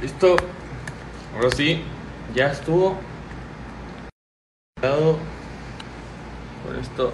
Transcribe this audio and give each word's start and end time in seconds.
Listo. 0.00 0.36
Ahora 1.34 1.50
sí, 1.50 1.82
ya 2.32 2.52
estuvo. 2.52 2.96
Cuidado 4.80 5.18
Con 6.64 6.78
esto. 6.78 7.12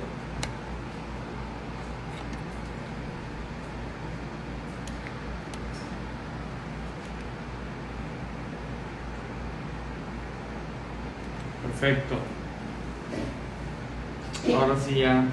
Perfecto. 11.63 12.17
Ahora 14.55 14.77
sí 14.79 14.97
ya. 14.97 15.25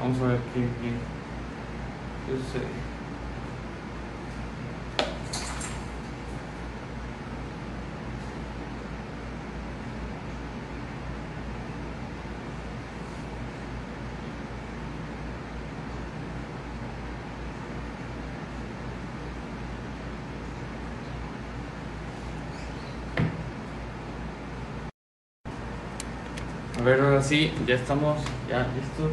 Vamos 0.00 0.20
a 0.22 0.26
ver 0.28 0.38
qué, 0.54 0.60
qué, 0.60 0.90
qué 2.26 2.42
sucede. 2.42 2.90
A 26.80 26.82
ver, 26.82 26.98
ahora 26.98 27.19
sí, 27.30 27.52
ya 27.64 27.76
estamos, 27.76 28.18
ya 28.48 28.66
listo. 28.74 29.08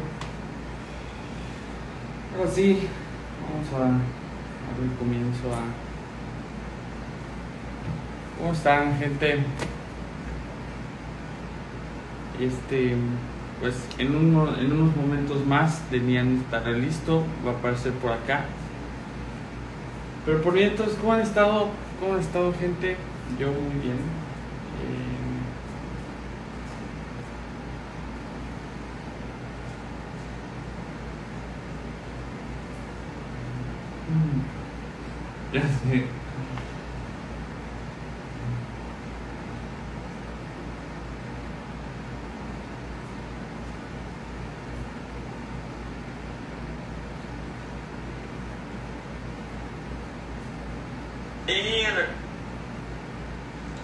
Ahora 2.36 2.50
sí, 2.50 2.80
vamos 3.40 3.68
a 3.74 3.78
darle 3.78 4.96
comienzo 4.98 5.46
a... 5.54 5.62
¿Cómo 8.38 8.52
están, 8.52 8.98
gente? 8.98 9.38
Este, 12.40 12.96
pues 13.60 13.74
en, 13.98 14.16
uno- 14.16 14.56
en 14.58 14.72
unos 14.72 14.96
momentos 14.96 15.46
más 15.46 15.88
Denian 15.92 16.38
estará 16.44 16.72
listo, 16.72 17.24
va 17.46 17.52
a 17.52 17.54
aparecer 17.54 17.92
por 17.92 18.10
acá. 18.10 18.46
Pero 20.26 20.42
por 20.42 20.54
mientras, 20.54 20.90
¿cómo 21.00 21.12
han 21.12 21.20
estado? 21.20 21.68
¿Cómo 22.00 22.14
han 22.14 22.20
estado, 22.20 22.52
gente? 22.58 22.96
Yo 23.38 23.46
muy 23.46 23.80
bien. 23.80 23.94
Eh, 23.94 25.14
Mm. 34.10 34.40
Ya 35.52 35.62
sé. 35.62 36.04
Y, 51.46 51.50
re- 51.86 52.08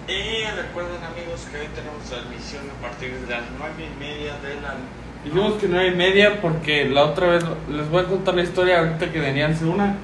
y 0.07 0.45
recuerden 0.55 1.03
amigos 1.03 1.47
que 1.51 1.57
hoy 1.61 1.67
tenemos 1.73 2.03
transmisión 2.07 2.63
a 2.69 2.81
partir 2.81 3.11
de 3.13 3.27
las 3.27 3.43
nueve 3.57 3.89
y 3.91 3.99
media 3.99 4.33
de 4.39 4.61
la 4.61 4.75
Dijimos 5.23 5.53
que 5.59 5.67
nueve 5.67 5.87
y 5.87 5.95
media 5.95 6.39
porque 6.41 6.85
la 6.87 7.05
otra 7.05 7.27
vez 7.27 7.43
les 7.71 7.89
voy 7.89 8.03
a 8.03 8.07
contar 8.07 8.35
la 8.35 8.43
historia 8.43 8.79
ahorita 8.79 9.11
que 9.11 9.19
venían 9.19 9.57
una. 9.67 9.95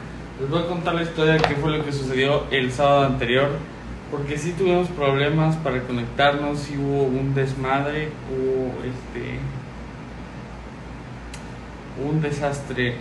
Les 0.42 0.50
voy 0.50 0.64
a 0.64 0.66
contar 0.66 0.96
la 0.96 1.04
historia 1.04 1.34
de 1.34 1.40
qué 1.40 1.54
fue 1.54 1.70
lo 1.70 1.86
que 1.86 1.92
sucedió 1.92 2.46
el 2.50 2.72
sábado 2.72 3.06
anterior. 3.06 3.50
Porque 4.10 4.40
sí 4.40 4.54
tuvimos 4.58 4.88
problemas 4.88 5.56
para 5.58 5.84
conectarnos, 5.84 6.58
sí 6.58 6.78
hubo 6.80 7.04
un 7.04 7.36
desmadre, 7.36 8.10
hubo 8.28 8.74
este 8.80 9.38
un 12.04 12.22
desastre 12.22 12.96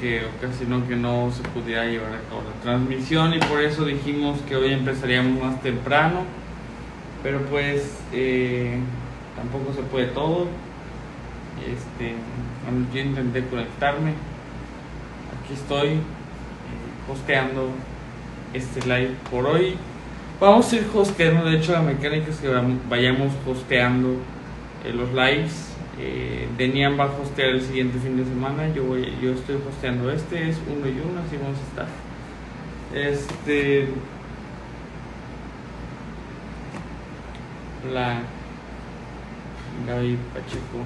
que 0.00 0.22
ocasionó 0.24 0.86
que 0.86 0.94
no 0.94 1.32
se 1.32 1.42
pudiera 1.48 1.84
llevar 1.84 2.12
a 2.12 2.20
cabo 2.28 2.42
la 2.44 2.62
transmisión 2.62 3.34
y 3.34 3.40
por 3.40 3.60
eso 3.60 3.84
dijimos 3.84 4.38
que 4.42 4.54
hoy 4.54 4.72
empezaríamos 4.72 5.42
más 5.42 5.60
temprano. 5.60 6.22
Pero 7.24 7.40
pues 7.50 7.98
eh, 8.12 8.78
tampoco 9.34 9.74
se 9.74 9.82
puede 9.82 10.06
todo. 10.06 10.46
Este, 11.60 12.14
yo 12.94 13.00
intenté 13.00 13.44
conectarme. 13.46 14.12
Aquí 15.42 15.54
estoy 15.54 15.98
hosteando 17.08 17.70
este 18.52 18.80
live 18.82 19.14
por 19.30 19.46
hoy. 19.46 19.76
Vamos 20.40 20.72
a 20.72 20.76
ir 20.76 20.86
hosteando, 20.94 21.44
de 21.44 21.56
hecho 21.56 21.72
la 21.72 21.82
mecánica 21.82 22.30
es 22.30 22.36
que 22.36 22.48
vayamos 22.88 23.32
hosteando 23.46 24.16
eh, 24.84 24.92
los 24.92 25.10
lives. 25.10 25.74
Eh, 26.00 26.46
Denian 26.56 26.98
va 26.98 27.04
a 27.04 27.06
hostear 27.06 27.50
el 27.50 27.62
siguiente 27.62 27.98
fin 27.98 28.16
de 28.16 28.24
semana. 28.24 28.72
Yo 28.72 28.84
voy, 28.84 29.12
yo 29.20 29.32
estoy 29.32 29.56
hosteando 29.56 30.10
este, 30.12 30.48
es 30.48 30.56
uno 30.68 30.86
y 30.86 30.92
uno, 30.92 31.20
así 31.26 31.36
vamos 31.36 31.58
a 31.58 31.82
estar. 31.82 31.88
Este. 32.94 33.88
La 37.92 38.20
Gaby 39.86 40.18
Pacheco 40.34 40.84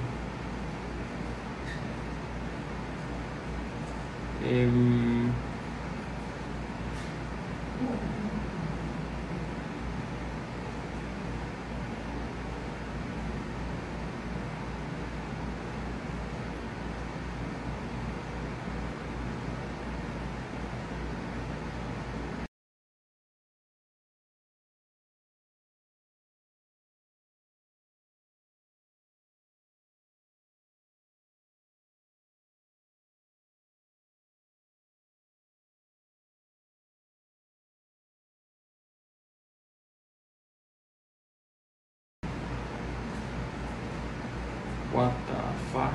what 44.93 45.11
the 45.25 45.33
fuck? 45.71 45.93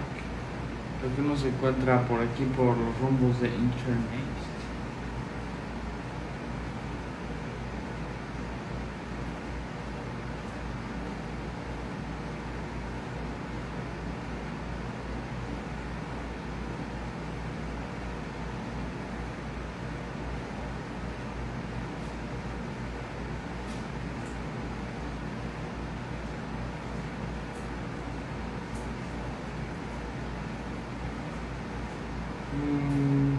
Que 1.17 1.23
no 1.23 1.37
se 1.37 1.49
encuentra 1.49 2.07
por 2.07 2.21
aquí 2.21 2.45
por 2.57 2.77
los 2.77 2.99
rumbos 3.01 3.41
de 3.41 3.49
internet. 3.49 4.29
Mm. 32.59 33.39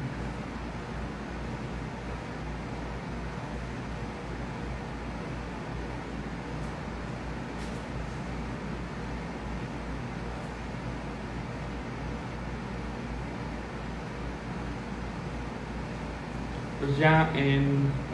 Pues 16.79 16.88
ya 16.99 17.31
en 17.33 17.63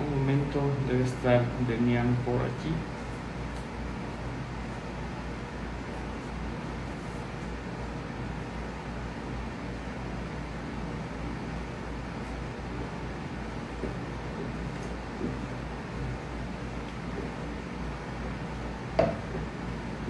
un 0.04 0.20
momento 0.20 0.62
debe 0.88 1.04
estar 1.04 1.42
Demian 1.68 2.16
por 2.24 2.36
aquí. 2.36 2.72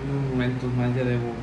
En 0.03 0.09
unos 0.11 0.31
momentos 0.31 0.73
más 0.75 0.93
ya 0.93 1.03
debo 1.05 1.33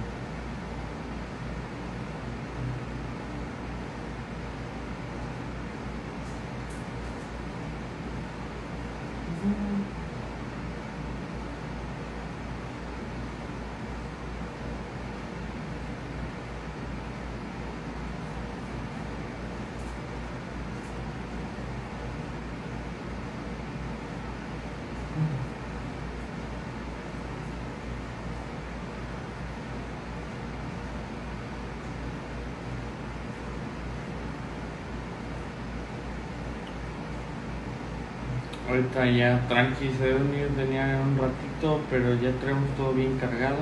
Ahorita 38.73 39.05
ya 39.05 39.39
tranqui, 39.51 39.91
se 39.99 40.15
tenía 40.57 40.99
un 41.05 41.19
ratito, 41.19 41.79
pero 41.91 42.15
ya 42.15 42.33
traemos 42.41 42.75
todo 42.75 42.95
bien 42.95 43.19
cargado. 43.19 43.59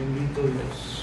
Bendito 0.00 0.40
Dios. 0.40 1.00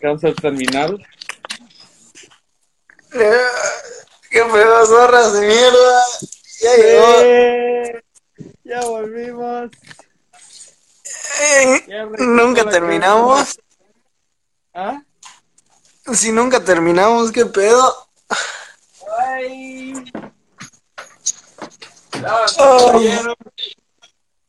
Cáncer 0.00 0.34
terminal. 0.34 1.04
¡Qué 3.10 4.44
pedo, 4.52 4.86
zorras 4.86 5.32
de 5.32 5.46
mierda! 5.46 6.02
Ya 6.60 6.76
llegó. 6.76 7.14
¡Eh! 7.22 8.04
Ya 8.64 8.80
volvimos. 8.82 9.70
Eh, 11.40 11.84
Ya 11.86 12.04
nunca 12.04 12.68
terminamos. 12.68 13.58
¿Ah? 14.74 15.02
Si 16.12 16.32
nunca 16.32 16.62
terminamos, 16.62 17.32
¿qué 17.32 17.46
pedo? 17.46 18.08
Ay. 19.18 19.94
Ay. 22.58 23.35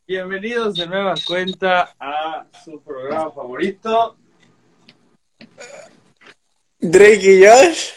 Bienvenidos 0.07 0.75
de 0.75 0.87
nueva 0.87 1.15
cuenta 1.27 1.93
a 1.99 2.47
su 2.63 2.81
programa 2.81 3.29
favorito, 3.29 4.15
Drake 6.79 7.19
y 7.21 7.45
Josh. 7.45 7.89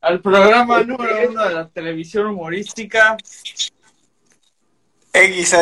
al 0.00 0.20
programa 0.20 0.82
número 0.82 1.30
uno 1.30 1.44
de 1.44 1.54
la 1.54 1.68
televisión 1.68 2.26
humorística. 2.26 3.16
X. 5.12 5.60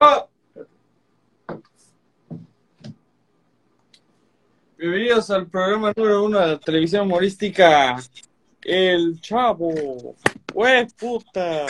Oh. 0.00 0.28
Bienvenidos 4.78 5.30
al 5.30 5.46
programa 5.46 5.92
número 5.94 6.24
uno 6.24 6.40
de 6.40 6.46
la 6.46 6.58
televisión 6.58 7.02
humorística, 7.02 7.98
El 8.64 9.20
Chavo. 9.20 10.16
¡Hue 10.54 10.86
puta! 10.98 11.66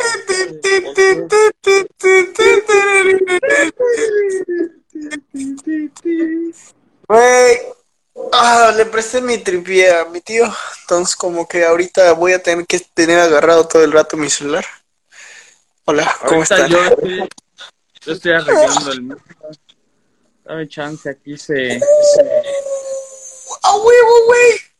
Güey. 7.08 7.58
Ah, 8.32 8.74
le 8.76 8.84
presté 8.86 9.20
mi 9.20 9.38
tripié 9.38 9.90
a 9.90 10.04
mi 10.04 10.20
tío. 10.20 10.44
Entonces, 10.82 11.16
como 11.16 11.48
que 11.48 11.64
ahorita 11.64 12.12
voy 12.12 12.32
a 12.32 12.42
tener 12.42 12.66
que 12.66 12.78
tener 12.80 13.18
agarrado 13.18 13.66
todo 13.66 13.84
el 13.84 13.92
rato 13.92 14.16
mi 14.16 14.28
celular. 14.28 14.64
Hola, 15.84 16.14
¿cómo 16.20 16.42
Ahorita 16.42 16.66
están? 16.66 16.70
yo 16.70 16.84
estoy, 16.84 17.28
yo 18.04 18.12
estoy 18.12 18.32
arreglando 18.32 18.92
el 18.92 19.02
mío. 19.02 19.16
Dame 20.44 20.68
chance, 20.68 21.08
aquí 21.08 21.38
se... 21.38 21.80
¡A 23.62 23.76
huevo, 23.76 24.24
güey! 24.26 24.71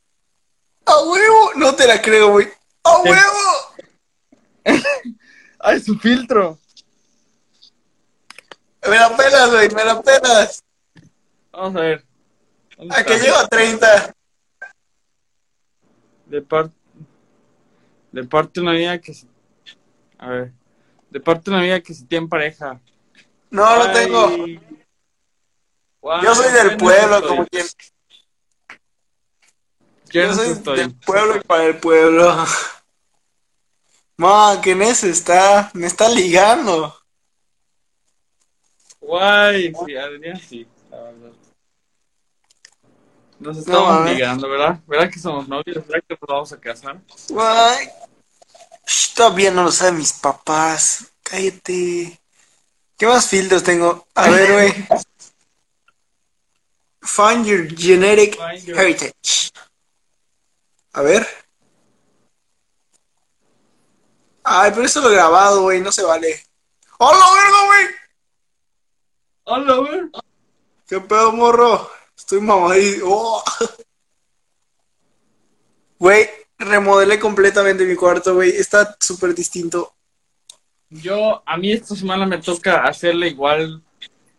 ¡A 0.87 1.01
huevo! 1.05 1.51
No 1.57 1.75
te 1.75 1.87
la 1.87 2.01
creo, 2.03 2.31
güey. 2.31 2.49
¡A 2.85 2.99
huevo! 3.01 3.75
¡Ay, 5.61 5.81
su 5.81 5.97
filtro! 5.99 6.59
Me 8.89 8.97
la 8.97 9.17
pelas, 9.17 9.51
güey, 9.51 9.69
me 9.71 9.85
la 9.85 10.03
pelas. 10.03 10.65
Vamos 11.53 11.77
a 11.77 11.81
ver. 11.81 12.05
¿Dónde 12.77 12.97
A 12.97 13.05
que 13.05 13.15
está? 13.15 13.25
llego 13.25 13.37
a 13.39 13.47
30. 13.49 14.15
De 16.27 16.43
parte... 16.43 16.75
De 18.11 18.25
parte 18.25 18.61
una 18.61 18.73
vida 18.73 19.01
que... 19.01 19.15
se- 19.15 19.27
A 20.19 20.29
ver. 20.29 20.53
De 21.11 21.21
parte 21.21 21.51
una 21.51 21.61
vida 21.63 21.81
que 21.81 21.95
se 21.95 22.05
tiene 22.07 22.27
pareja. 22.27 22.81
No 23.51 23.77
lo 23.77 23.85
Ay. 23.85 23.95
tengo. 23.95 24.29
Guau, 26.01 26.23
Yo 26.25 26.35
soy 26.35 26.51
del 26.53 26.77
pueblo, 26.77 27.27
como 27.27 27.47
quien. 27.47 27.67
Yo 30.13 30.23
Yo 30.23 30.35
soy 30.35 30.51
estoy. 30.51 30.77
del 30.79 30.95
pueblo 30.95 31.37
y 31.37 31.41
para 31.41 31.65
el 31.65 31.79
pueblo. 31.79 32.45
Ma, 34.19 34.61
¿qué 34.63 34.73
en 34.73 34.83
eso 34.83 35.07
está? 35.07 35.71
Me 35.75 35.87
está 35.87 36.09
ligando. 36.09 36.95
Guay, 39.01 39.73
sí, 39.87 39.97
Adrián, 39.97 40.41
sí, 40.41 40.67
la 40.91 40.97
verdad. 41.03 41.31
Nos 43.41 43.57
No, 43.57 43.61
estamos 43.63 44.11
ligando, 44.11 44.49
¿verdad? 44.49 44.79
¿Verdad 44.87 45.11
que 45.11 45.19
somos 45.19 45.49
novios? 45.49 45.85
¿Verdad 45.89 46.05
que 46.07 46.15
nos 46.21 46.29
vamos 46.29 46.53
a 46.53 46.61
casar? 46.61 47.01
Guay. 47.29 47.89
Shh, 48.87 49.15
Todavía 49.15 49.51
no 49.51 49.65
lo 49.65 49.73
saben 49.73 49.99
mis 49.99 50.13
papás. 50.13 51.07
Cállate. 51.23 52.21
¿Qué 52.97 53.07
más 53.07 53.29
filtros 53.29 53.63
tengo? 53.65 54.07
A 54.15 54.29
ver, 54.31 54.53
güey. 54.53 54.87
Find 57.03 57.45
your 57.47 57.67
genetic 57.75 58.37
Find 58.37 58.65
your- 58.65 58.79
heritage. 58.79 59.51
A 60.93 61.03
ver. 61.03 61.27
Ay, 64.45 64.71
pero 64.75 64.85
eso 64.85 65.01
lo 65.01 65.11
he 65.11 65.15
grabado, 65.15 65.63
güey. 65.63 65.81
No 65.81 65.91
se 65.93 66.03
vale. 66.03 66.45
¡Hola, 66.99 67.25
verga, 67.35 67.67
güey! 67.67 67.87
Hola, 69.45 69.75
güey. 69.77 70.01
¿Qué 70.87 71.01
pedo, 71.01 71.33
morro? 71.33 71.91
Estoy 72.17 72.41
mamadísimo. 72.41 73.07
Oh. 73.09 73.45
Güey, 75.99 76.29
remodelé 76.59 77.19
completamente 77.19 77.85
mi 77.85 77.97
cuarto, 77.97 78.35
güey. 78.35 78.51
Está 78.51 78.97
súper 79.01 79.35
distinto. 79.35 79.95
Yo, 80.91 81.43
a 81.47 81.57
mí 81.57 81.73
esta 81.73 81.95
semana 81.95 82.27
me 82.27 82.39
toca 82.39 82.83
hacerle 82.83 83.29
igual 83.29 83.83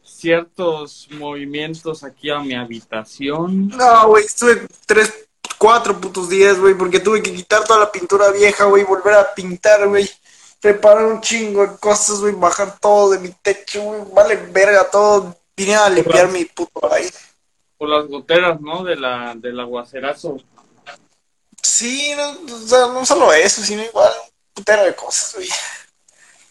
ciertos 0.03 1.07
movimientos 1.12 2.03
aquí 2.03 2.29
a 2.29 2.39
mi 2.39 2.53
habitación. 2.53 3.69
No, 3.69 4.07
güey, 4.10 4.25
estuve 4.25 4.67
tres, 4.86 5.27
cuatro 5.63 5.98
putos 6.01 6.27
días, 6.27 6.60
güey, 6.60 6.74
porque 6.74 7.00
tuve 7.00 7.24
que 7.24 7.34
quitar 7.34 7.63
toda 7.63 7.79
la 7.79 7.89
pintura 7.89 8.32
vieja, 8.32 8.65
güey, 8.65 8.84
volver 8.84 9.13
a 9.13 9.34
pintar, 9.34 9.88
güey. 9.88 10.10
Reparar 10.62 11.05
un 11.05 11.22
chingo 11.22 11.65
de 11.65 11.77
cosas, 11.77 12.20
güey, 12.20 12.34
bajar 12.34 12.77
todo 12.82 13.12
de 13.12 13.20
mi 13.20 13.29
techo, 13.29 13.82
güey. 13.82 14.01
Vale 14.13 14.36
verga 14.36 14.89
todo. 14.91 15.34
Vine 15.55 15.75
a 15.75 15.89
limpiar 15.89 16.27
mi 16.27 16.43
puto 16.43 16.93
aire. 16.93 17.13
Por 17.77 17.88
las 17.88 18.08
goteras, 18.08 18.60
¿no? 18.60 18.84
De 18.84 18.98
la, 18.98 19.34
del 19.38 19.58
aguacerazo. 19.58 20.38
Sí, 21.62 22.13
no, 22.17 22.55
o 22.55 22.67
sea, 22.67 22.79
no 22.88 23.05
solo 23.05 23.32
eso, 23.32 23.62
sino 23.63 23.84
igual 23.84 24.12
un 24.22 24.32
putero 24.53 24.84
de 24.84 24.93
cosas, 24.96 25.34
güey. 25.36 25.50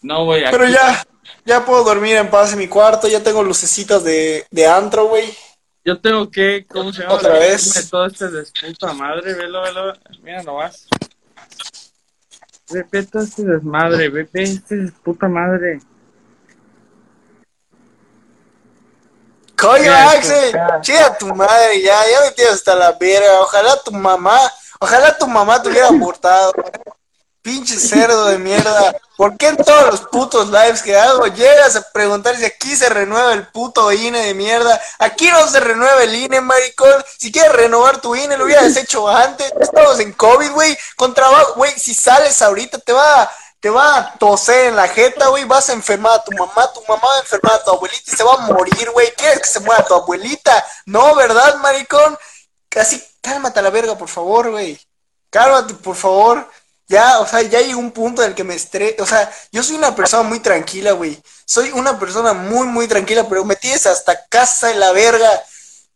No, 0.01 0.25
güey, 0.25 0.43
aquí- 0.43 0.51
Pero 0.57 0.67
ya, 0.69 1.05
ya 1.45 1.63
puedo 1.65 1.83
dormir 1.83 2.15
en 2.17 2.31
paz 2.31 2.53
en 2.53 2.59
mi 2.59 2.67
cuarto, 2.67 3.07
ya 3.07 3.21
tengo 3.21 3.43
lucecitas 3.43 4.03
de, 4.03 4.45
de 4.49 4.67
antro, 4.67 5.05
güey. 5.05 5.31
Yo 5.85 5.99
tengo 5.99 6.31
que, 6.31 6.65
¿cómo 6.69 6.93
se 6.93 7.01
llama? 7.01 7.15
Otra 7.15 7.33
vez. 7.33 7.89
Todo 7.89 8.05
este 8.05 8.29
desputa 8.29 8.93
madre, 8.93 9.33
velo, 9.33 9.61
velo. 9.63 9.93
Mira 10.21 10.41
nomás. 10.41 10.87
Ve, 12.69 13.03
todo 13.03 13.23
este 13.23 13.43
desmadre, 13.43 14.07
ve, 14.09 14.27
ve 14.31 14.43
este 14.43 14.77
desputa 14.77 15.27
madre. 15.27 15.79
Coño, 19.57 19.93
Axel, 19.93 20.53
ya. 20.53 20.81
chida 20.81 21.17
tu 21.17 21.27
madre, 21.35 21.81
ya, 21.81 21.95
ya 22.09 22.21
me 22.25 22.31
tienes 22.31 22.55
hasta 22.55 22.75
la 22.75 22.93
verga. 22.93 23.41
Ojalá 23.41 23.77
tu 23.83 23.91
mamá, 23.91 24.39
ojalá 24.79 25.17
tu 25.17 25.27
mamá 25.27 25.61
te 25.61 25.69
hubiera 25.69 25.87
abortado. 25.89 26.53
Pinche 27.43 27.77
cerdo 27.77 28.27
de 28.27 28.37
mierda. 28.37 28.95
¿Por 29.17 29.35
qué 29.35 29.49
en 29.49 29.57
todos 29.57 29.91
los 29.91 30.01
putos 30.07 30.47
lives 30.49 30.81
que 30.81 30.97
hago 30.97 31.27
llegas 31.27 31.75
a 31.75 31.81
preguntar 31.91 32.37
si 32.37 32.45
aquí 32.45 32.73
se 32.73 32.87
renueva 32.87 33.33
el 33.33 33.47
puto 33.47 33.91
INE 33.91 34.27
de 34.27 34.33
mierda? 34.33 34.81
Aquí 34.97 35.29
no 35.29 35.45
se 35.49 35.59
renueva 35.59 36.03
el 36.03 36.15
INE, 36.15 36.39
maricón. 36.39 37.03
Si 37.19 37.33
quieres 37.33 37.51
renovar 37.51 37.99
tu 37.99 38.15
INE, 38.15 38.37
lo 38.37 38.45
hubieras 38.45 38.77
hecho 38.77 39.09
antes. 39.09 39.51
Estamos 39.59 39.99
en 39.99 40.13
COVID, 40.13 40.51
güey. 40.51 40.77
Con 40.95 41.13
trabajo, 41.13 41.55
güey. 41.55 41.77
Si 41.77 41.93
sales 41.93 42.41
ahorita, 42.41 42.77
te 42.77 42.93
va, 42.93 43.29
te 43.59 43.69
va 43.69 43.97
a 43.97 44.13
toser 44.13 44.67
en 44.67 44.77
la 44.77 44.87
jeta, 44.87 45.27
güey. 45.27 45.43
Vas 45.43 45.69
a 45.69 45.73
enfermar 45.73 46.13
a 46.13 46.23
tu 46.23 46.31
mamá. 46.31 46.71
Tu 46.71 46.81
mamá 46.87 47.03
va 47.05 47.17
a 47.17 47.19
enfermar 47.19 47.55
a 47.55 47.63
tu 47.65 47.71
abuelita 47.71 48.03
y 48.09 48.15
se 48.15 48.23
va 48.23 48.35
a 48.35 48.53
morir, 48.53 48.89
güey. 48.91 49.11
¿Quieres 49.17 49.41
que 49.41 49.49
se 49.49 49.59
muera 49.59 49.83
tu 49.83 49.93
abuelita? 49.93 50.65
No, 50.85 51.13
¿verdad, 51.13 51.55
maricón? 51.57 52.17
Casi, 52.69 53.03
cálmate 53.19 53.59
a 53.59 53.63
la 53.63 53.69
verga, 53.69 53.97
por 53.97 54.07
favor, 54.07 54.49
güey. 54.49 54.79
Cálmate, 55.29 55.73
por 55.73 55.97
favor. 55.97 56.47
Ya, 56.93 57.19
o 57.21 57.25
sea, 57.25 57.41
ya 57.41 57.59
llegó 57.59 57.79
un 57.79 57.91
punto 57.91 58.21
en 58.21 58.29
el 58.29 58.35
que 58.35 58.43
me 58.43 58.53
estrés. 58.53 58.99
O 58.99 59.05
sea, 59.07 59.31
yo 59.51 59.63
soy 59.63 59.77
una 59.77 59.95
persona 59.95 60.21
muy 60.21 60.39
tranquila, 60.39 60.91
güey. 60.91 61.19
Soy 61.43 61.71
una 61.71 61.97
persona 61.97 62.33
muy, 62.33 62.67
muy 62.67 62.87
tranquila, 62.87 63.27
pero 63.27 63.43
me 63.43 63.55
tienes 63.55 63.87
hasta 63.87 64.27
casa 64.27 64.67
de 64.67 64.75
la 64.75 64.91
verga 64.91 65.27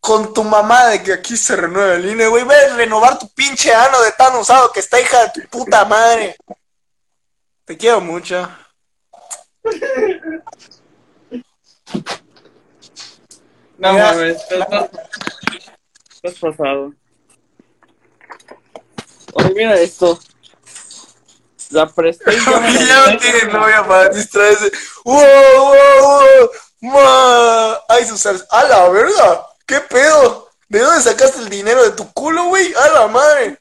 con 0.00 0.34
tu 0.34 0.42
mamá 0.42 0.86
de 0.86 1.00
que 1.00 1.12
aquí 1.12 1.36
se 1.36 1.54
renueva 1.54 1.94
el 1.94 2.04
INE, 2.04 2.26
güey. 2.26 2.42
Ve 2.42 2.56
a 2.56 2.74
renovar 2.74 3.16
tu 3.16 3.28
pinche 3.28 3.72
ano 3.72 4.00
de 4.02 4.10
tan 4.10 4.34
usado 4.34 4.72
que 4.72 4.80
está 4.80 5.00
hija 5.00 5.22
de 5.22 5.40
tu 5.40 5.48
puta 5.48 5.84
madre. 5.84 6.36
Te 7.64 7.76
quiero 7.76 8.00
mucho. 8.00 8.50
No 13.78 13.92
mames, 13.92 14.42
estás, 14.50 14.90
estás 16.10 16.34
pasado. 16.40 16.92
Oye, 19.34 19.54
mira 19.54 19.78
esto. 19.78 20.18
La 21.70 21.86
presté 21.86 22.34
y 22.34 22.40
ya 22.44 22.60
me 22.60 22.72
la 22.72 22.80
ya 22.80 23.12
no 23.12 23.18
tiene 23.18 23.44
novia 23.52 23.86
para 23.86 24.08
distraerse. 24.08 24.70
¡Wow, 25.04 25.22
wow, 25.22 25.74
wow! 26.00 26.50
¡Ma! 26.80 27.80
¡Ay, 27.88 28.06
sus 28.06 28.20
sal- 28.20 28.46
¡A 28.50 28.64
la 28.64 28.88
verga! 28.88 29.46
¿Qué 29.66 29.80
pedo? 29.80 30.48
¿De 30.68 30.78
dónde 30.80 31.02
sacaste 31.02 31.40
el 31.40 31.48
dinero 31.48 31.82
de 31.82 31.90
tu 31.92 32.10
culo, 32.12 32.44
güey? 32.46 32.72
¡A 32.74 32.88
la 33.00 33.06
madre! 33.08 33.58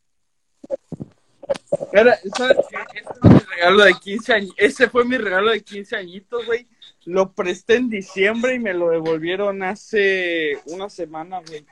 Era, 1.91 2.19
¿sabes 2.37 2.57
qué? 2.69 2.77
Este 2.93 3.13
fue 3.19 3.29
mi 3.29 3.39
regalo 3.39 3.83
de 3.83 3.93
15 3.93 4.33
años. 4.33 4.51
Ese 4.57 4.89
fue 4.89 5.05
mi 5.05 5.17
regalo 5.17 5.51
de 5.51 5.61
15 5.63 5.95
añitos, 5.95 6.45
güey. 6.45 6.67
Lo 7.05 7.31
presté 7.31 7.75
en 7.75 7.89
diciembre 7.89 8.55
y 8.55 8.59
me 8.59 8.73
lo 8.73 8.89
devolvieron 8.89 9.63
hace 9.63 10.61
una 10.65 10.89
semana, 10.89 11.39
güey. 11.47 11.65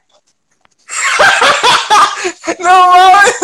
¡No 2.60 2.88
mames! 2.88 3.36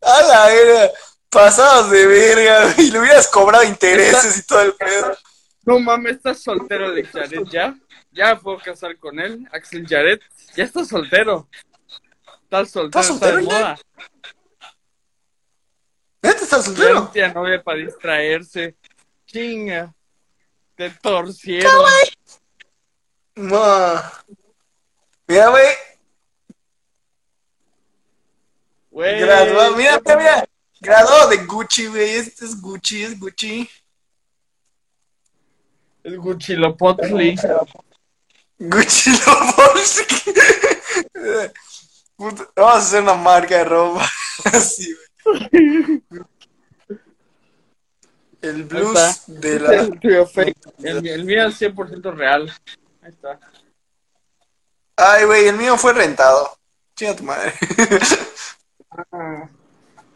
¡A 0.00 0.22
la 0.22 0.46
verga! 0.46 0.90
Pasados 1.36 1.90
de 1.90 2.06
verga, 2.06 2.72
güey. 2.74 2.90
Le 2.90 2.98
hubieras 3.00 3.28
cobrado 3.28 3.64
intereses 3.64 4.38
y 4.38 4.42
todo 4.46 4.62
el 4.62 4.74
pedo. 4.74 5.16
No 5.64 5.78
mames, 5.78 6.16
estás 6.16 6.40
soltero, 6.42 6.86
Alex 6.86 7.10
Jared, 7.12 7.42
¿ya? 7.50 7.76
Ya 8.12 8.36
puedo 8.36 8.58
casar 8.58 8.96
con 8.98 9.18
él. 9.20 9.46
Axel 9.52 9.86
Jared, 9.86 10.20
ya 10.54 10.64
estás 10.64 10.88
soltero. 10.88 11.48
Estás 12.44 12.70
soltero, 12.70 13.00
¿Estás 13.02 13.10
está 13.10 13.26
de 13.26 13.32
soltero 13.32 13.40
ya? 13.40 13.58
moda. 13.58 13.78
¿Neta 16.22 16.42
estás 16.44 16.60
Ya 16.60 16.62
soltero? 16.72 16.94
no 16.94 17.08
tiene 17.10 17.34
novia 17.34 17.62
para 17.62 17.78
distraerse. 17.78 18.76
Chinga. 19.26 19.92
Te 20.76 20.90
torcieron. 20.90 21.72
Ma. 23.34 24.12
Mira, 25.26 25.48
güey. 25.48 25.66
Güey. 28.90 29.20
Mira, 29.20 29.44
mira, 29.76 30.00
mira. 30.16 30.48
Graduado 30.80 31.28
de 31.30 31.38
Gucci, 31.38 31.86
güey. 31.86 32.16
Este 32.16 32.44
es 32.44 32.60
Gucci, 32.60 33.02
es 33.04 33.18
Gucci. 33.18 33.68
Guchilopotli. 36.04 37.36
Gucci 38.58 39.10
Lobolski. 39.26 40.32
Puta, 42.16 42.48
Vamos 42.54 42.74
a 42.74 42.78
hacer 42.78 43.02
una 43.02 43.14
marca 43.14 43.58
de 43.58 43.64
ropa. 43.64 44.08
Así, 44.44 44.96
güey. 45.24 46.02
El 48.42 48.64
blues 48.64 49.24
de 49.26 49.56
es 49.56 49.62
la. 49.62 49.74
el. 49.74 50.56
El, 50.78 51.06
el 51.06 51.24
mío 51.24 51.46
es 51.46 51.60
100% 51.60 52.14
real. 52.14 52.52
Ahí 53.02 53.10
está. 53.10 53.40
Ay, 54.96 55.24
güey, 55.24 55.48
el 55.48 55.56
mío 55.56 55.76
fue 55.76 55.92
rentado. 55.92 56.56
Chinga 56.94 57.16
tu 57.16 57.24
madre. 57.24 57.52
Ah, 59.12 59.48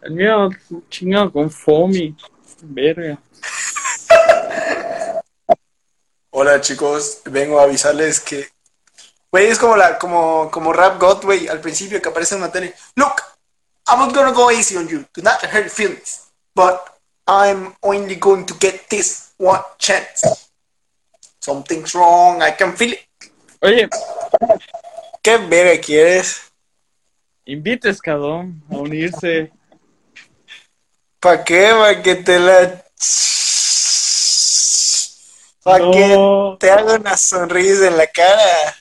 el 0.02 0.12
mío 0.12 0.50
chingado 0.88 1.32
con 1.32 1.50
Fomi. 1.50 2.16
Verga. 2.62 3.18
Hola, 6.30 6.60
chicos. 6.60 7.20
Vengo 7.24 7.58
a 7.58 7.64
avisarles 7.64 8.20
que. 8.20 8.48
Güey, 9.30 9.46
es 9.46 9.58
como 9.58 9.76
la, 9.76 9.98
como, 9.98 10.50
como 10.50 10.72
Rap 10.72 11.00
God, 11.00 11.24
güey, 11.24 11.48
al 11.48 11.60
principio 11.60 12.02
que 12.02 12.08
aparece 12.08 12.34
en 12.34 12.42
una 12.42 12.50
tele. 12.52 12.74
Look, 12.96 13.22
I'm 13.86 14.00
not 14.00 14.14
gonna 14.14 14.32
go 14.32 14.50
easy 14.50 14.76
on 14.76 14.88
you. 14.88 15.04
Do 15.14 15.22
not 15.22 15.42
hurt 15.44 15.70
feelings. 15.70 16.30
But 16.54 16.80
I'm 17.26 17.74
only 17.82 18.16
going 18.16 18.44
to 18.46 18.54
get 18.60 18.88
this 18.88 19.32
one 19.38 19.60
chance. 19.78 20.50
Something's 21.40 21.94
wrong, 21.94 22.42
I 22.42 22.50
can 22.56 22.76
feel 22.76 22.92
it. 22.92 23.06
Oye, 23.62 23.88
¿Qué 25.22 25.36
verga 25.36 25.80
quieres? 25.80 26.50
invita 27.44 27.88
a 27.88 27.90
Escadón 27.90 28.62
a 28.70 28.76
unirse. 28.76 29.52
¿Para 31.20 31.44
qué? 31.44 31.70
¿Para 31.78 32.02
que 32.02 32.14
te 32.16 32.38
la... 32.38 32.82
Para 35.62 35.84
No. 35.84 35.90
que 35.90 36.56
te 36.58 36.70
haga 36.70 36.94
una 36.96 37.16
sonrisa 37.16 37.88
en 37.88 37.96
la 37.98 38.06
cara. 38.06 38.76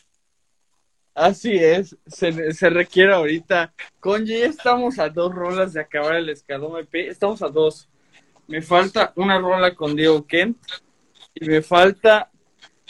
Así 1.13 1.58
es, 1.58 1.98
se, 2.08 2.53
se 2.53 2.69
requiere 2.69 3.13
ahorita. 3.13 3.74
Con 4.00 4.25
ya 4.25 4.38
estamos 4.46 5.00
a 5.00 5.10
dos 5.10 5.36
rolas 5.36 5.74
de 5.74 5.81
acabar 5.81 6.15
el 6.15 6.29
Escadón 6.29 6.79
EP. 6.79 7.10
Estamos 7.10 7.41
a 7.41 7.50
dos. 7.50 7.89
Me 8.48 8.62
falta 8.62 9.12
una 9.17 9.38
rola 9.38 9.75
con 9.75 9.96
Diego 9.96 10.25
Kent 10.25 10.58
y 11.36 11.46
me 11.46 11.62
falta 11.62 12.31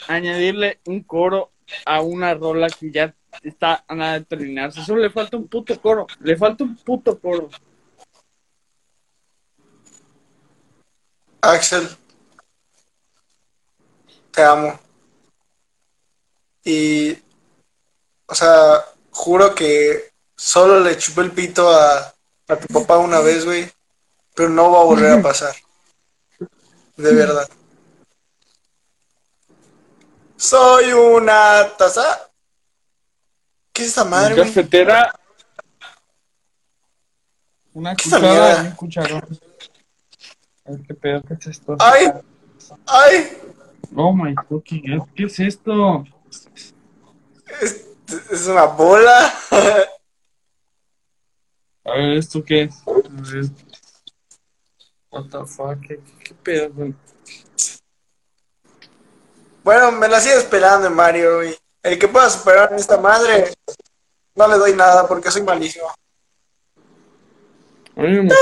añadirle 0.06 0.78
un 0.86 1.02
coro 1.02 1.50
a 1.84 2.00
una 2.02 2.34
rola 2.34 2.68
que 2.68 2.92
ya 2.92 3.14
está 3.42 3.84
a 3.88 3.94
nada 3.96 4.20
de 4.20 4.24
terminarse. 4.24 4.84
Solo 4.84 5.02
le 5.02 5.10
falta 5.10 5.36
un 5.36 5.48
puto 5.48 5.80
coro. 5.80 6.06
Le 6.20 6.36
falta 6.36 6.62
un 6.62 6.76
puto 6.76 7.18
coro. 7.18 7.50
Axel, 11.40 11.96
te 14.30 14.42
amo. 14.42 14.78
Y, 16.64 17.18
o 18.26 18.34
sea, 18.34 18.84
juro 19.10 19.54
que 19.54 20.12
solo 20.36 20.80
le 20.80 20.96
chupé 20.98 21.22
el 21.22 21.32
pito 21.32 21.70
a, 21.70 22.14
a 22.48 22.56
tu 22.56 22.66
papá 22.68 22.98
una 22.98 23.20
vez, 23.20 23.44
güey, 23.44 23.70
pero 24.34 24.48
no 24.50 24.70
va 24.70 24.80
a 24.80 24.84
volver 24.84 25.18
a 25.18 25.22
pasar. 25.22 25.54
De 26.96 27.14
verdad. 27.14 27.48
Soy 30.36 30.92
una 30.92 31.76
taza. 31.76 32.30
¿Qué 33.72 33.82
es 33.82 33.88
esa 33.88 34.04
madre? 34.04 34.36
Cafetera. 34.36 35.14
Una 37.72 37.94
¿Qué 37.94 38.02
es 38.02 38.06
esa 38.06 38.18
cuchara 38.18 38.62
un 38.62 38.70
cucharón. 38.72 39.49
A 40.70 40.72
ver 40.72 40.86
qué 40.86 40.94
pedo, 40.94 41.22
¿qué 41.26 41.34
es 41.34 41.46
esto? 41.48 41.76
¡Ay! 41.80 42.12
¡Ay! 42.86 43.36
Oh 43.96 44.12
my 44.12 44.36
fucking 44.48 44.98
god, 44.98 45.08
¿qué 45.16 45.24
es 45.24 45.40
esto? 45.40 46.04
Es, 47.60 47.86
es 48.30 48.46
una 48.46 48.66
bola. 48.66 49.34
A 51.84 51.92
ver, 51.96 52.18
¿esto 52.18 52.44
qué 52.44 52.62
es? 52.62 52.74
A 52.86 52.92
ver. 53.32 53.46
What 55.10 55.24
the 55.30 55.44
fuck, 55.44 55.80
¿qué, 55.80 56.00
qué 56.22 56.34
pedo? 56.34 56.72
güey? 56.72 56.94
Bueno, 59.64 59.90
me 59.90 60.06
la 60.06 60.20
sigo 60.20 60.36
esperando, 60.38 60.88
Mario, 60.88 61.38
güey. 61.38 61.58
El 61.82 61.98
que 61.98 62.06
pueda 62.06 62.30
superar 62.30 62.72
a 62.72 62.76
esta 62.76 62.96
madre, 62.96 63.52
no 64.36 64.46
le 64.46 64.56
doy 64.56 64.74
nada 64.74 65.08
porque 65.08 65.32
soy 65.32 65.42
malísimo. 65.42 65.88
Oye, 68.00 68.22
mo- 68.22 68.32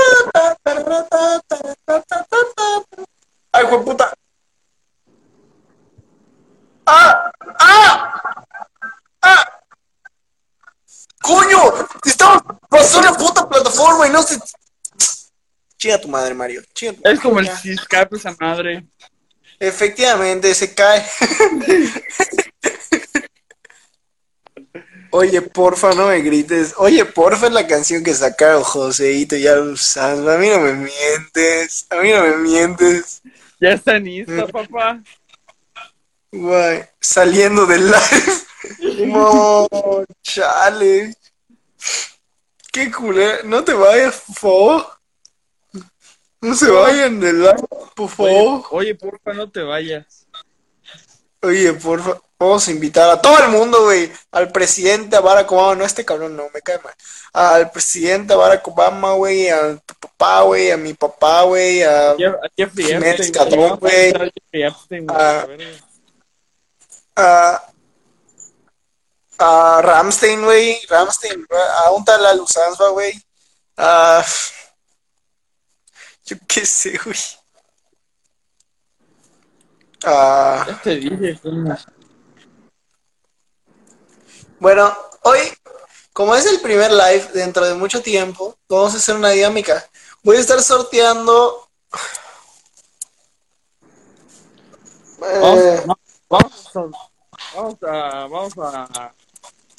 ¡Ay, 3.51 3.65
hijo 3.65 3.77
de 3.79 3.83
puta! 3.83 4.13
¡Ah! 6.85 7.31
¡Ah! 7.59 8.43
¡Ah! 9.21 9.59
¡Coño! 11.21 11.57
Estamos 12.05 12.41
pasando 12.69 13.09
una 13.09 13.17
puta 13.17 13.49
plataforma 13.49 14.07
y 14.07 14.11
no 14.11 14.23
se. 14.23 14.39
Chiga 15.77 15.99
tu 15.99 16.07
madre, 16.07 16.33
Mario. 16.33 16.61
Tu 16.73 16.85
Es 17.03 17.19
como 17.19 17.39
el 17.39 17.47
Ya. 17.47 17.57
Ciscape 17.57 18.15
esa 18.15 18.35
madre. 18.39 18.85
Efectivamente, 19.59 20.53
se 20.55 20.73
cae. 20.73 21.05
Oye, 25.11 25.41
porfa, 25.41 25.93
no 25.93 26.07
me 26.07 26.21
grites. 26.21 26.73
Oye, 26.77 27.03
porfa 27.05 27.47
es 27.47 27.53
la 27.53 27.65
canción 27.65 28.03
que 28.03 28.13
sacaron 28.13 28.63
Joseito 28.63 29.35
y 29.35 29.45
Sanz. 29.75 30.27
A 30.27 30.37
mí 30.37 30.49
no 30.49 30.59
me 30.59 30.73
mientes. 30.73 31.87
A 31.89 31.95
mí 31.97 32.11
no 32.11 32.23
me 32.23 32.37
mientes. 32.37 33.21
Ya 33.59 33.71
está 33.71 33.97
listo, 33.97 34.47
papá. 34.47 35.01
Guay. 36.31 36.83
Saliendo 36.99 37.65
del 37.65 37.85
live. 37.87 38.33
No, 39.07 39.67
chale. 40.21 41.15
Qué 42.71 42.91
culé. 42.91 43.43
No 43.45 43.63
te 43.63 43.73
vayas, 43.73 44.21
por 44.27 44.35
favor. 44.35 44.87
No 46.41 46.53
se 46.55 46.69
vayan 46.69 47.19
del 47.19 47.39
live, 47.39 47.67
por 47.95 48.09
favor. 48.09 48.31
Oye, 48.31 48.63
oye, 48.71 48.95
porfa, 48.95 49.33
no 49.33 49.49
te 49.49 49.61
vayas. 49.63 50.27
Oye, 51.41 51.73
porfa. 51.73 52.21
Vamos 52.39 52.65
a 52.69 52.71
invitar 52.71 53.09
a 53.09 53.21
todo 53.21 53.37
el 53.43 53.49
mundo, 53.49 53.83
güey. 53.83 54.09
Al 54.31 54.49
presidente, 54.49 55.17
a 55.17 55.19
Barack 55.19 55.51
Obama. 55.51 55.75
No, 55.75 55.83
este 55.83 56.05
cabrón 56.05 56.37
no, 56.37 56.49
me 56.53 56.61
cae 56.61 56.79
mal. 56.79 56.93
Al 57.33 57.69
presidente, 57.69 58.31
a 58.31 58.37
Barack 58.37 58.65
Obama, 58.65 59.11
güey. 59.13 59.49
A 59.49 59.75
tu 59.75 59.93
papá, 59.95 60.43
güey. 60.43 60.71
A 60.71 60.77
mi 60.77 60.93
papá, 60.93 61.43
güey. 61.43 61.83
A 61.83 62.13
güey. 62.13 62.31
Jeffrey 62.55 62.91
Epstein, 62.93 63.77
güey, 63.77 64.13
Ah. 65.09 65.45
a. 67.17 67.61
A, 69.37 69.77
a 69.77 69.81
Ramstein, 69.81 70.41
güey. 70.41 70.79
Ramstein. 70.87 71.45
A 71.83 71.91
un 71.91 72.05
tal 72.05 72.37
Luzanzba, 72.37 72.87
güey. 72.91 73.21
A... 73.75 74.23
Yo 76.25 76.37
qué 76.47 76.65
sé, 76.65 76.97
güey. 77.03 77.17
A... 80.05 80.65
Ya 80.69 80.81
te 80.81 80.95
dije, 80.95 81.37
coño. 81.41 81.75
Bueno, 84.59 84.93
hoy, 85.23 85.39
como 86.11 86.35
es 86.35 86.45
el 86.45 86.59
primer 86.59 86.91
live 86.91 87.29
dentro 87.33 87.65
de 87.65 87.75
mucho 87.75 88.01
tiempo, 88.01 88.57
vamos 88.67 88.93
a 88.93 88.97
hacer 88.97 89.15
una 89.15 89.29
dinámica. 89.29 89.87
Voy 90.21 90.35
a 90.35 90.41
estar 90.41 90.61
sorteando. 90.61 91.65
Vamos, 95.17 95.59
Eh, 95.59 95.83
vamos, 96.29 96.75
a, 96.75 96.79
vamos 97.55 97.77
a, 97.83 98.27
vamos 98.27 98.53
a, 98.57 99.13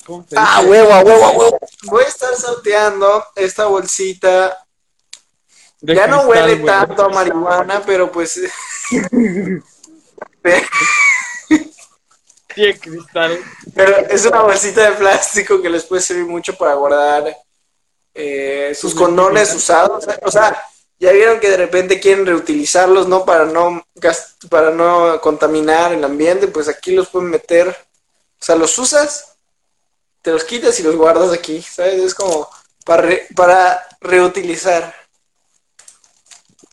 ¿cómo 0.06 0.26
se 0.28 0.36
ah, 0.38 0.56
dice? 0.58 0.70
huevo, 0.70 0.92
a 0.92 1.00
huevo, 1.00 1.24
a 1.24 1.30
huevo. 1.30 1.58
Voy 1.84 2.04
a 2.04 2.08
estar 2.08 2.34
sorteando 2.36 3.24
esta 3.36 3.66
bolsita. 3.66 4.66
De 5.82 5.94
ya 5.94 6.06
no 6.06 6.22
huele 6.22 6.56
tanto 6.56 7.04
a 7.04 7.08
marihuana, 7.10 7.82
pero 7.84 8.10
pues. 8.10 8.40
De 12.60 12.78
cristal. 12.78 13.38
pero 13.74 13.96
es 14.08 14.24
una 14.26 14.42
bolsita 14.42 14.90
de 14.90 14.96
plástico 14.96 15.60
que 15.62 15.70
les 15.70 15.84
puede 15.84 16.02
servir 16.02 16.26
mucho 16.26 16.56
para 16.56 16.74
guardar 16.74 17.36
eh, 18.14 18.74
sus 18.78 18.94
condones 18.94 19.54
usados. 19.54 20.06
O 20.22 20.30
sea, 20.30 20.62
ya 20.98 21.12
vieron 21.12 21.40
que 21.40 21.48
de 21.50 21.56
repente 21.56 22.00
quieren 22.00 22.26
reutilizarlos, 22.26 23.08
¿no? 23.08 23.24
Para 23.24 23.44
no, 23.46 23.82
para 24.48 24.70
no 24.70 25.20
contaminar 25.20 25.92
el 25.92 26.04
ambiente, 26.04 26.48
pues 26.48 26.68
aquí 26.68 26.92
los 26.92 27.08
pueden 27.08 27.30
meter. 27.30 27.68
O 27.68 28.44
sea, 28.44 28.56
los 28.56 28.78
usas, 28.78 29.36
te 30.22 30.30
los 30.32 30.44
quitas 30.44 30.78
y 30.80 30.82
los 30.82 30.96
guardas 30.96 31.32
aquí, 31.32 31.62
¿sabes? 31.62 31.94
Es 32.02 32.14
como 32.14 32.48
para, 32.84 33.02
re- 33.02 33.26
para 33.34 33.86
reutilizar. 34.00 34.94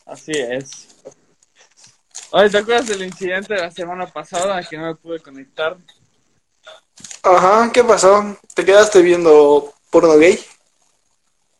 Así 0.04 0.32
es. 0.32 0.87
Oye, 2.30 2.50
¿te 2.50 2.58
acuerdas 2.58 2.88
del 2.88 3.04
incidente 3.04 3.54
de 3.54 3.60
la 3.60 3.70
semana 3.70 4.06
pasada 4.06 4.62
que 4.62 4.76
no 4.76 4.86
me 4.86 4.94
pude 4.94 5.18
conectar? 5.18 5.78
Ajá, 7.22 7.70
¿qué 7.72 7.82
pasó? 7.82 8.36
¿Te 8.54 8.66
quedaste 8.66 9.00
viendo 9.00 9.72
porno 9.90 10.18
gay? 10.18 10.38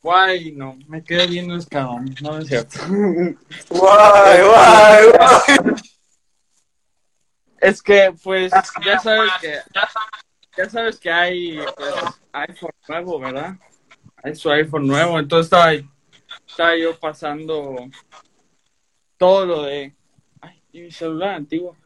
Guay, 0.03 0.53
no, 0.53 0.77
me 0.87 1.03
quedé 1.03 1.27
viendo 1.27 1.57
escalón, 1.57 2.15
no 2.21 2.39
es 2.39 2.49
cierto. 2.49 2.79
Guay, 3.71 4.43
guay, 4.43 5.07
guay. 5.11 5.75
Es 7.61 7.83
que, 7.83 8.15
pues, 8.23 8.53
ya 8.85 9.01
sabes 9.01 9.33
que, 9.41 9.59
ya 10.57 10.71
sabes 10.71 11.01
que 11.01 11.11
hay, 11.11 11.59
pues, 11.77 11.95
iPhone 12.33 12.71
nuevo, 12.87 13.19
¿verdad? 13.19 13.57
Hay 14.23 14.37
su 14.37 14.49
iPhone 14.49 14.87
nuevo, 14.87 15.19
entonces 15.19 15.47
estaba, 15.47 15.73
estaba 16.47 16.77
yo 16.77 16.97
pasando 17.01 17.89
todo 19.17 19.45
lo 19.45 19.63
de, 19.63 19.98
y 20.73 20.81
mi 20.83 20.91
celular 20.91 21.35
antiguo. 21.35 21.77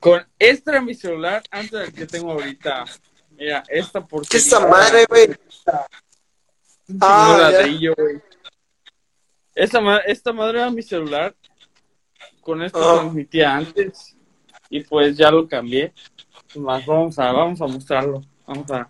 Con 0.00 0.26
este 0.38 0.70
era 0.70 0.80
mi 0.80 0.94
celular 0.94 1.42
antes 1.50 1.72
del 1.72 1.92
que 1.92 2.06
tengo 2.06 2.32
ahorita. 2.32 2.84
Mira, 3.30 3.62
esta 3.68 4.00
¿Qué 4.00 4.06
porquería. 4.06 4.38
es 4.38 4.46
esa 4.46 4.66
madre, 4.66 5.04
güey? 5.08 5.36
Ah, 7.00 7.36
ladrillo, 7.40 7.94
güey. 7.96 8.20
Esta, 9.54 9.80
ma- 9.80 9.98
esta 9.98 10.32
madre 10.32 10.58
era 10.60 10.70
mi 10.70 10.82
celular. 10.82 11.34
Con 12.40 12.62
esto 12.62 12.78
Ajá. 12.82 13.00
transmitía 13.02 13.54
antes. 13.54 14.16
Y 14.70 14.82
pues 14.82 15.16
ya 15.16 15.30
lo 15.30 15.46
cambié. 15.48 15.92
Más 16.56 16.84
vamos 16.86 17.18
a, 17.18 17.32
vamos 17.32 17.60
a 17.60 17.66
mostrarlo. 17.66 18.22
Vamos 18.46 18.70
a. 18.70 18.88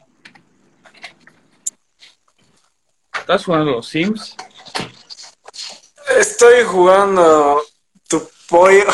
¿Estás 3.19 3.45
jugando 3.45 3.73
los 3.73 3.89
Sims? 3.89 4.37
Estoy 6.19 6.63
jugando 6.65 7.61
pollo. 8.49 8.85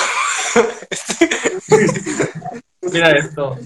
Mira 2.83 3.11
esto. 3.13 3.57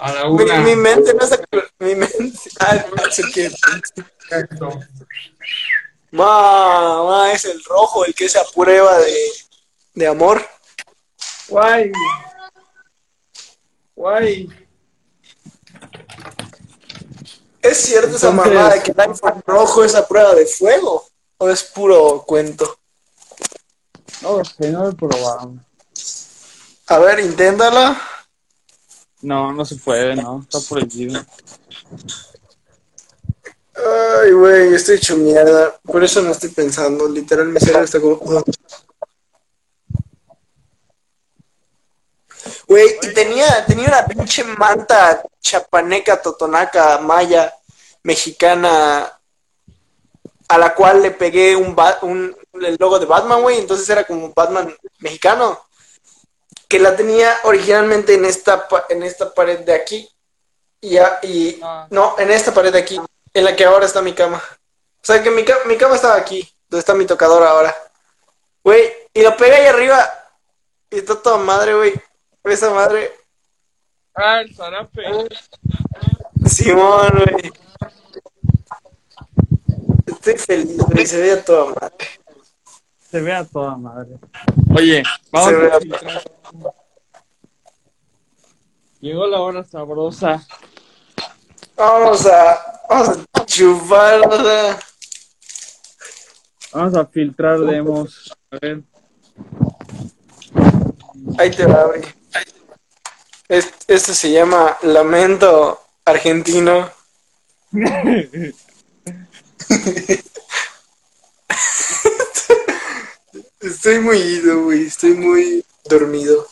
A 0.00 0.12
la 0.12 0.24
mi, 0.28 0.42
una. 0.42 0.58
mi 0.58 0.76
mente 0.76 1.14
no 1.14 1.26
se 1.26 1.38
mi 1.78 1.94
mente. 1.94 2.38
Ah, 2.60 2.84
no 2.94 3.10
sé 3.10 3.22
qué. 3.32 3.50
Esto. 4.30 4.80
Ma, 6.10 7.02
ma, 7.04 7.32
es 7.32 7.44
el 7.44 7.62
rojo 7.64 8.04
el 8.04 8.14
que 8.14 8.28
se 8.28 8.38
aprueba 8.38 8.98
de, 8.98 9.16
de 9.94 10.06
amor. 10.06 10.46
Guay. 11.48 11.92
Guay. 13.96 14.48
¿Es 17.62 17.78
cierto 17.78 18.16
esa 18.16 18.30
mamada 18.30 18.74
de 18.74 18.82
que 18.82 18.90
el 18.90 19.00
iPhone 19.00 19.42
rojo 19.46 19.84
es 19.84 19.94
a 19.94 20.06
prueba 20.06 20.34
de 20.34 20.46
fuego? 20.46 21.08
¿O 21.38 21.48
es 21.48 21.64
puro 21.64 22.22
cuento? 22.26 22.78
No 24.22 24.38
lo 24.38 24.44
sé, 24.44 24.70
no 24.70 24.84
lo 24.84 24.90
he 24.90 24.94
probado. 24.94 25.54
A 26.86 26.98
ver, 26.98 27.20
inténtala. 27.20 28.00
No, 29.22 29.52
no 29.52 29.64
se 29.64 29.76
puede, 29.76 30.16
no. 30.16 30.40
Está 30.40 30.60
prohibido. 30.68 31.24
Ay, 33.76 34.32
güey, 34.32 34.74
estoy 34.74 34.96
hecho 34.96 35.16
mierda. 35.16 35.76
Por 35.82 36.04
eso 36.04 36.22
no 36.22 36.30
estoy 36.32 36.50
pensando. 36.50 37.08
Literal, 37.08 37.48
mi 37.48 37.58
cerebro 37.60 37.84
está 37.84 38.00
como. 38.00 38.16
Güey, 42.66 42.98
y 43.02 43.14
tenía, 43.14 43.64
tenía 43.66 43.88
una 43.88 44.06
pinche 44.06 44.44
manta 44.44 45.22
chapaneca, 45.40 46.20
totonaca, 46.20 46.98
maya, 46.98 47.52
mexicana, 48.02 49.12
a 50.48 50.58
la 50.58 50.74
cual 50.74 51.02
le 51.02 51.10
pegué 51.10 51.56
un, 51.56 51.74
ba- 51.74 51.98
un 52.02 52.34
el 52.62 52.76
logo 52.78 52.98
de 52.98 53.06
Batman, 53.06 53.42
güey. 53.42 53.58
Entonces 53.58 53.88
era 53.88 54.04
como 54.04 54.32
Batman 54.34 54.74
mexicano. 55.00 55.60
Que 56.68 56.78
la 56.78 56.96
tenía 56.96 57.36
originalmente 57.44 58.14
en 58.14 58.24
esta, 58.24 58.66
en 58.88 59.02
esta 59.02 59.32
pared 59.32 59.60
de 59.60 59.74
aquí. 59.74 60.08
Y, 60.80 60.90
ya- 60.90 61.18
y 61.22 61.60
Ah. 61.62 61.86
no, 61.90 62.14
en 62.18 62.30
esta 62.30 62.52
pared 62.52 62.72
de 62.72 62.78
aquí, 62.80 63.00
en 63.32 63.44
la 63.44 63.54
que 63.56 63.64
ahora 63.64 63.86
está 63.86 64.02
mi 64.02 64.12
cama. 64.12 64.42
O 65.02 65.06
sea 65.06 65.22
que 65.22 65.30
mi, 65.30 65.44
mi 65.66 65.76
cama 65.76 65.96
estaba 65.96 66.16
aquí, 66.16 66.48
donde 66.68 66.80
está 66.80 66.94
mi 66.94 67.06
tocador 67.06 67.42
ahora. 67.42 67.74
Güey, 68.62 68.90
y 69.12 69.22
lo 69.22 69.36
pegué 69.36 69.54
ahí 69.56 69.66
arriba. 69.66 70.10
Y 70.90 70.98
está 70.98 71.20
toda 71.20 71.36
madre, 71.38 71.74
güey. 71.74 71.94
Esa 72.44 72.70
madre. 72.70 73.12
Ah, 74.14 74.40
el 74.40 74.54
zarape. 74.54 75.02
Simón, 76.46 77.08
güey. 77.12 77.52
Estoy 80.06 80.38
feliz, 80.38 80.76
güey. 80.78 81.06
Se 81.06 81.20
veía 81.20 81.44
toda 81.44 81.66
madre. 81.74 82.08
Se 83.14 83.20
ve 83.20 83.32
a 83.32 83.44
toda 83.44 83.76
madre. 83.76 84.18
Oye, 84.74 85.04
vamos 85.30 85.48
Se 85.50 85.54
ve 85.54 85.72
a 85.72 85.78
filtrar. 85.78 86.22
Llegó 88.98 89.24
la 89.28 89.40
hora 89.40 89.62
sabrosa. 89.62 90.44
Vamos 91.76 92.26
a. 92.26 92.80
Vamos 92.90 93.18
a 93.34 93.46
chupar, 93.46 94.20
o 94.26 94.42
sea. 94.42 94.78
Vamos 96.72 96.96
a 96.96 97.06
filtrar 97.06 97.60
demos. 97.60 98.32
A 98.50 98.58
ver. 98.60 98.82
Ahí 101.38 101.52
te 101.52 101.66
va, 101.66 101.84
güey. 101.84 102.02
Es- 103.48 103.74
Esto 103.86 104.12
se 104.12 104.32
llama 104.32 104.76
Lamento 104.82 105.80
Argentino. 106.04 106.90
Estoy 113.64 113.98
muy 113.98 114.18
ido, 114.18 114.64
güey. 114.64 114.86
Estoy 114.86 115.14
muy 115.14 115.64
dormido. 115.88 116.46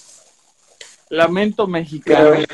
Lamento 1.10 1.66
mexicano. 1.66 2.30
Pero... 2.30 2.46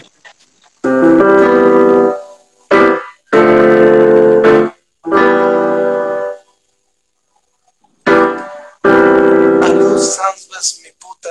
A 10.21 10.35
mi 10.83 10.90
puta. 10.99 11.31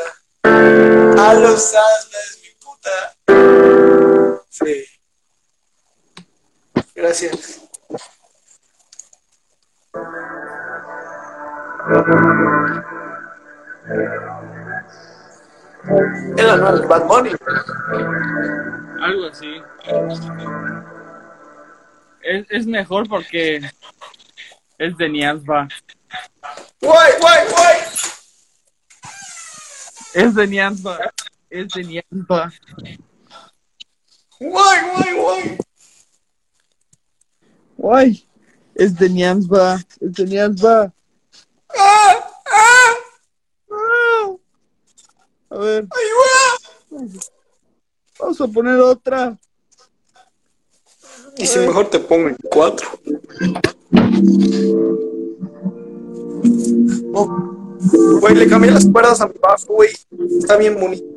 A 1.21 1.33
los 1.33 1.61
Sanzas, 1.61 2.39
mi 2.41 2.49
puta. 2.61 3.13
Sí. 4.49 4.85
Gracias. 6.95 7.59
Era 16.37 16.55
no 16.55 16.69
el 16.69 16.87
Bad 16.87 17.07
Bunny. 17.07 17.31
Algo 19.01 19.25
así. 19.25 19.61
Es, 22.21 22.45
es 22.49 22.67
mejor 22.67 23.09
porque 23.09 23.61
es 24.77 24.97
de 24.97 25.09
Niasba. 25.09 25.67
Guay, 26.81 27.11
guay, 27.19 27.47
guay. 27.49 27.77
Es 30.13 30.35
de 30.35 30.47
Niasba. 30.47 30.99
Es 31.49 31.67
de 31.69 31.83
Niasba. 31.83 32.51
Guay, 34.39 34.79
guay, 34.91 35.13
guay. 35.15 35.57
Guay. 37.77 38.29
Es 38.75 38.95
de 38.95 39.09
Niasba. 39.09 39.79
Es 39.99 40.13
de 40.13 40.25
Niasba. 40.25 40.93
¡Ah! 41.69 42.06
¡Ah! 42.06 42.06
A 45.57 45.59
ver, 45.59 45.87
¡Ayuda! 45.89 47.17
vamos 48.19 48.39
a 48.39 48.47
poner 48.47 48.79
otra. 48.79 49.35
Y 51.35 51.47
si 51.47 51.57
mejor 51.57 51.89
te 51.89 51.97
pongo 51.97 52.27
en 52.27 52.37
cuatro. 52.51 52.87
Oh, 57.15 57.25
Güey, 58.21 58.35
le 58.35 58.47
cambié 58.47 58.69
las 58.69 58.85
cuerdas 58.85 59.19
a 59.21 59.27
mi 59.27 59.33
bajo, 59.41 59.73
güey. 59.73 59.89
Está 60.39 60.57
bien 60.57 60.79
bonito. 60.79 61.07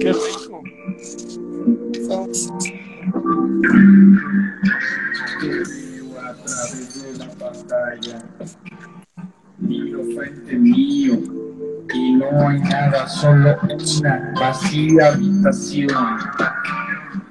Qué 0.00 0.14
rico. 0.14 0.62
a 6.18 6.34
través 6.34 7.02
de 7.02 7.18
la 7.18 7.30
pantalla. 7.32 8.24
Miro 9.60 10.02
frente 10.14 10.56
mío 10.56 11.18
y 11.92 12.12
no 12.14 12.48
hay 12.48 12.60
nada, 12.60 13.06
solo 13.08 13.56
una 13.98 14.32
vacía 14.40 15.08
habitación. 15.08 15.88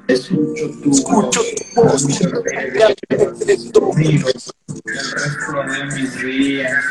Escucho 0.08 0.70
tu 0.84 0.92
Escucho 0.92 1.42
tu 1.42 1.82
voz. 1.82 2.06
Miro 2.06 2.44
el 2.50 3.20
resto 3.52 3.94
de 5.66 5.86
mis 5.96 6.24
días. 6.24 6.84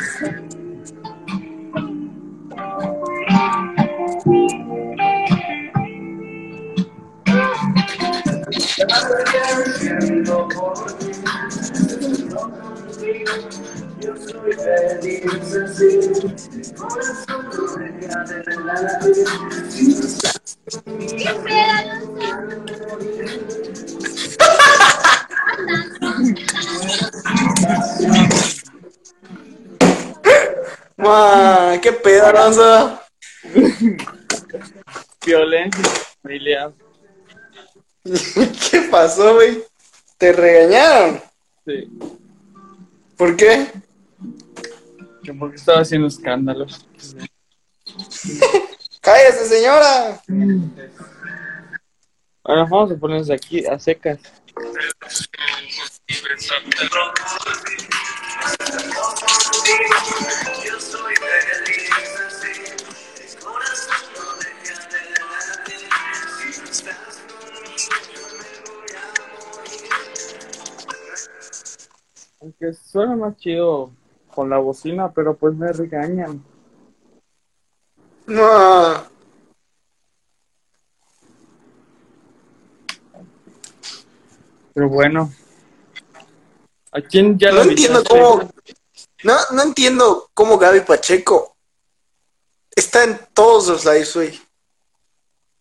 Ma, 30.97 31.79
qué 31.83 31.93
pedo, 31.93 32.27
Aranza. 32.27 33.03
Violencia 35.25 35.85
familiar. 36.23 36.73
¿Qué 38.71 38.81
pasó, 38.91 39.35
güey? 39.35 39.63
¿Te 40.17 40.33
regañaron? 40.33 41.21
Sí. 41.67 41.89
¿Por 43.17 43.37
qué? 43.37 43.67
Que 45.23 45.33
porque 45.35 45.57
estaba 45.57 45.81
haciendo 45.81 46.09
escándalos. 46.09 46.87
¡Cállese, 49.01 49.47
señora! 49.47 50.21
Ahora 52.45 52.65
vamos 52.65 52.93
a 52.93 52.97
ponernos 52.97 53.31
aquí 53.31 53.65
a 53.67 53.79
secas. 53.79 54.21
Aunque 72.41 72.73
suena 72.73 73.17
más 73.17 73.37
chido 73.37 73.93
con 74.39 74.51
la 74.51 74.59
bocina, 74.59 75.11
pero 75.13 75.37
pues 75.37 75.53
me 75.57 75.73
regañan. 75.73 76.41
Ma, 78.27 79.11
Pero 84.73 84.89
bueno. 84.91 85.33
¿A 86.93 87.01
quién 87.01 87.37
ya 87.37 87.51
no 87.51 87.65
lo 87.65 87.71
entiendo 87.71 88.05
cómo. 88.05 88.49
No, 89.25 89.35
no 89.55 89.63
entiendo 89.65 90.31
cómo 90.35 90.57
Gaby 90.57 90.83
Pacheco 90.83 91.57
está 92.77 93.03
en 93.03 93.19
todos 93.35 93.67
los 93.67 93.85
lives, 93.85 94.15
güey. 94.15 94.41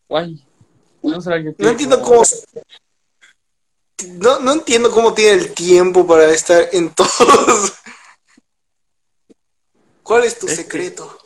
Guay. 0.07 0.45
No 1.01 1.19
será 1.19 1.41
que 1.41 1.55
No 1.57 1.69
entiendo 1.69 1.99
cómo. 2.03 2.21
No, 4.19 4.39
no 4.41 4.51
entiendo 4.53 4.91
cómo 4.91 5.15
tiene 5.15 5.41
el 5.41 5.55
tiempo 5.55 6.05
para 6.05 6.29
estar 6.29 6.69
en 6.73 6.89
todos. 6.93 7.73
¿Cuál 10.07 10.23
es 10.23 10.39
tu 10.39 10.47
Es 10.47 10.53
que- 10.55 10.63
secreto? 10.63 11.19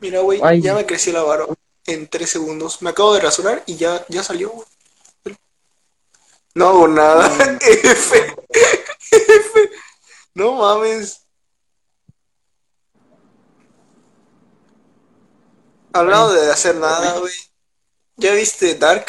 Mira, 0.00 0.20
güey, 0.20 0.40
Ay. 0.44 0.60
ya 0.62 0.76
me 0.76 0.86
creció 0.86 1.12
la 1.12 1.22
barba 1.24 1.52
en 1.86 2.06
tres 2.06 2.30
segundos. 2.30 2.82
Me 2.82 2.90
acabo 2.90 3.12
de 3.14 3.20
rasurar 3.20 3.64
y 3.66 3.74
ya, 3.76 4.04
ya 4.08 4.22
salió, 4.22 4.50
güey. 4.50 4.66
No 6.54 6.68
hago 6.68 6.86
nada. 6.86 7.26
F. 7.60 8.36
F. 9.10 9.70
No 10.34 10.52
mames. 10.54 11.22
Hablando 15.92 16.32
de 16.34 16.52
hacer 16.52 16.76
nada, 16.76 17.18
güey. 17.18 17.32
¿Ya 18.18 18.34
viste 18.34 18.76
Dark? 18.76 19.06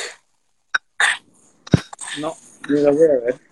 No, 2.20 2.36
ni 2.68 2.82
la 2.82 2.90
voy 2.92 3.04
a 3.06 3.26
ver. 3.26 3.49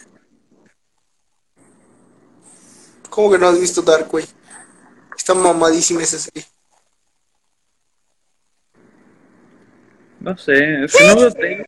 ¿Cómo 3.18 3.32
que 3.32 3.40
no 3.40 3.48
has 3.48 3.60
visto 3.60 3.82
Dark, 3.82 4.10
güey? 4.10 4.28
Está 5.18 5.34
mamadísima 5.34 6.04
esa 6.04 6.20
serie. 6.20 6.46
No 10.20 10.38
sé, 10.38 10.84
es 10.84 10.96
que 10.96 11.08
no 11.08 11.16
veo 11.16 11.32
tele. 11.32 11.66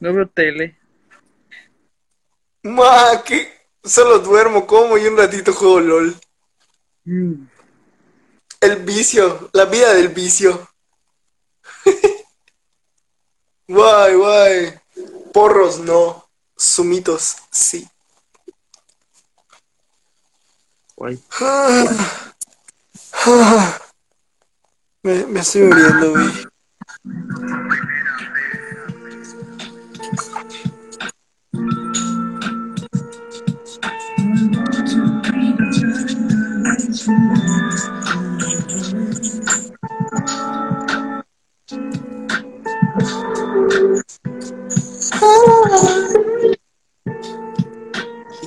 No 0.00 0.14
veo 0.14 0.26
tele. 0.26 0.78
Ma, 2.62 3.22
que 3.26 3.52
solo 3.84 4.20
duermo, 4.20 4.66
como 4.66 4.96
y 4.96 5.04
un 5.06 5.18
ratito 5.18 5.52
juego 5.52 5.80
LOL. 5.80 6.16
Mm. 7.04 7.46
El 8.62 8.76
vicio, 8.84 9.50
la 9.52 9.66
vida 9.66 9.92
del 9.92 10.08
vicio. 10.08 10.66
Guay, 13.68 14.14
guay. 14.14 14.74
Porros 15.34 15.78
no, 15.80 16.26
sumitos 16.56 17.36
sí. 17.50 17.86
Guay. 20.96 21.18
Me, 25.02 25.26
me 25.26 25.40
estoy 25.40 25.62
muriendo, 25.62 26.10
güey. 26.12 26.46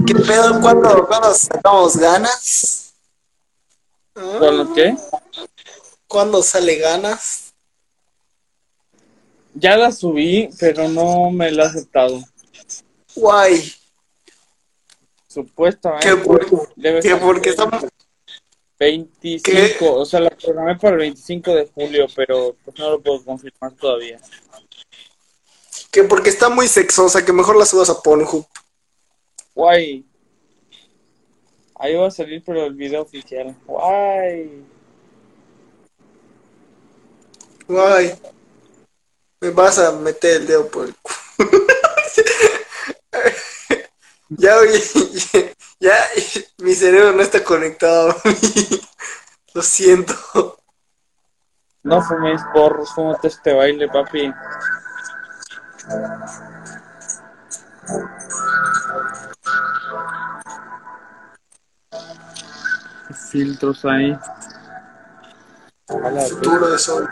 ¿Y 0.09 0.13
qué 0.13 0.21
pedo 0.21 0.59
cuando, 0.59 1.05
cuando 1.05 1.33
sacamos 1.35 1.95
ganas? 1.95 2.95
¿Ah? 4.15 4.37
¿Con 4.39 4.57
lo 4.57 4.73
qué? 4.73 4.97
¿Cuándo 6.07 6.41
sale 6.41 6.77
ganas? 6.77 7.53
Ya 9.53 9.77
la 9.77 9.91
subí, 9.91 10.49
pero 10.59 10.87
no 10.87 11.29
me 11.29 11.51
la 11.51 11.65
he 11.65 11.67
aceptado. 11.67 12.23
Guay. 13.13 13.71
Supuestamente. 15.27 16.07
¿Qué 16.07 16.15
por, 16.15 16.73
Debe 16.75 17.01
qué 17.01 17.15
porque 17.15 17.51
estamos, 17.51 17.85
25, 18.79 19.93
o 19.93 20.05
sea, 20.05 20.21
la 20.21 20.31
programé 20.31 20.75
para 20.77 20.93
el 20.93 21.01
25 21.01 21.53
de 21.53 21.67
julio, 21.67 22.07
pero 22.15 22.55
pues 22.65 22.79
no 22.79 22.89
lo 22.89 22.99
puedo 22.99 23.23
confirmar 23.23 23.73
todavía. 23.73 24.19
Que 25.91 26.03
porque 26.03 26.31
está 26.31 26.49
muy 26.49 26.67
sexosa, 26.67 27.23
que 27.23 27.31
mejor 27.31 27.57
la 27.57 27.67
subas 27.67 27.91
a 27.91 28.01
Pornhub. 28.01 28.47
Guay. 29.59 30.05
Ahí 31.75 31.95
va 31.95 32.07
a 32.07 32.11
salir, 32.11 32.41
pero 32.45 32.63
el 32.63 32.75
video 32.75 33.01
oficial. 33.01 33.53
Guay. 33.65 34.65
Guay. 37.67 38.17
Me 39.41 39.49
vas 39.49 39.79
a 39.79 39.91
meter 39.91 40.37
el 40.37 40.47
dedo 40.47 40.69
por 40.69 40.87
el 40.87 40.95
culo. 40.95 41.67
ya, 44.29 44.59
oye, 44.59 44.81
ya, 45.81 45.97
mi 46.59 46.73
cerebro 46.73 47.11
no 47.11 47.21
está 47.21 47.43
conectado. 47.43 48.15
Lo 49.53 49.61
siento. 49.61 50.57
No 51.83 52.01
fumes 52.01 52.41
porros, 52.53 52.93
fúmate 52.95 53.27
este 53.27 53.53
baile, 53.53 53.89
papi. 53.89 54.31
Filtros 63.29 63.85
ahí. 63.85 64.17
A 65.87 66.09
la 66.09 66.21
Futuro 66.21 66.71
de 66.71 66.77
sol. 66.79 67.07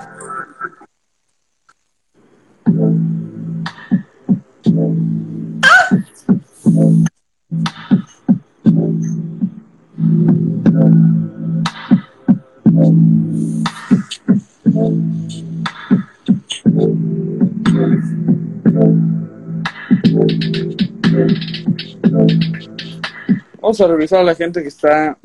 Vamos 23.61 23.81
a 23.81 23.87
revisar 23.87 24.21
a 24.21 24.23
la 24.23 24.33
gente 24.33 24.63
que 24.63 24.69
está 24.69 25.17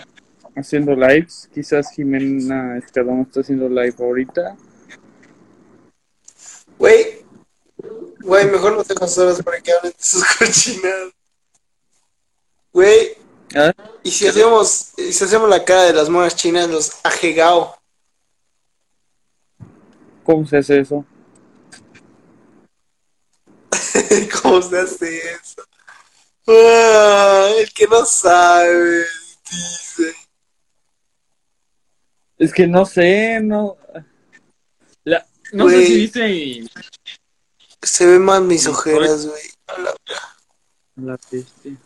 haciendo 0.56 0.94
lives. 0.94 1.48
Quizás 1.52 1.90
Jimena 1.92 2.78
Escadón 2.78 3.22
está 3.22 3.40
haciendo 3.40 3.68
live 3.68 3.94
ahorita. 3.98 4.56
Güey, 6.78 7.24
güey, 8.20 8.46
mejor 8.46 8.76
no 8.76 8.84
te 8.84 8.94
horas 8.94 9.42
para 9.42 9.60
que 9.60 9.72
hablen 9.72 9.92
de 9.92 10.02
sus 10.02 10.24
cochinadas. 10.38 11.12
Güey, 12.72 13.16
¿Ah? 13.54 13.72
y 14.02 14.10
si 14.10 14.26
hacemos, 14.26 14.92
y 14.96 15.12
si 15.12 15.24
hacemos 15.24 15.48
la 15.48 15.64
cara 15.64 15.82
de 15.84 15.92
las 15.92 16.08
monas 16.08 16.34
chinas, 16.34 16.68
los 16.68 16.92
ajegao. 17.04 17.76
¿Cómo 20.24 20.46
se 20.46 20.58
hace 20.58 20.80
eso? 20.80 21.04
¿Cómo 24.42 24.62
se 24.62 24.78
hace 24.78 25.18
eso? 25.18 25.62
Ah, 26.46 27.48
el 27.58 27.72
que 27.72 27.86
no 27.86 28.04
sabe, 28.04 29.04
dice. 29.50 30.21
Es 32.42 32.52
que 32.52 32.66
no 32.66 32.84
sé, 32.84 33.38
no. 33.40 33.76
La- 35.04 35.24
no 35.52 35.68
sé 35.68 35.86
si 35.86 35.94
viste 35.96 36.64
Se 37.80 38.04
ven 38.04 38.22
más 38.24 38.42
mis 38.42 38.66
ojeras, 38.66 39.26
güey. 39.28 39.42
A 39.68 39.78
la- 39.78 39.94
La 40.96 41.16
peste. 41.16 41.76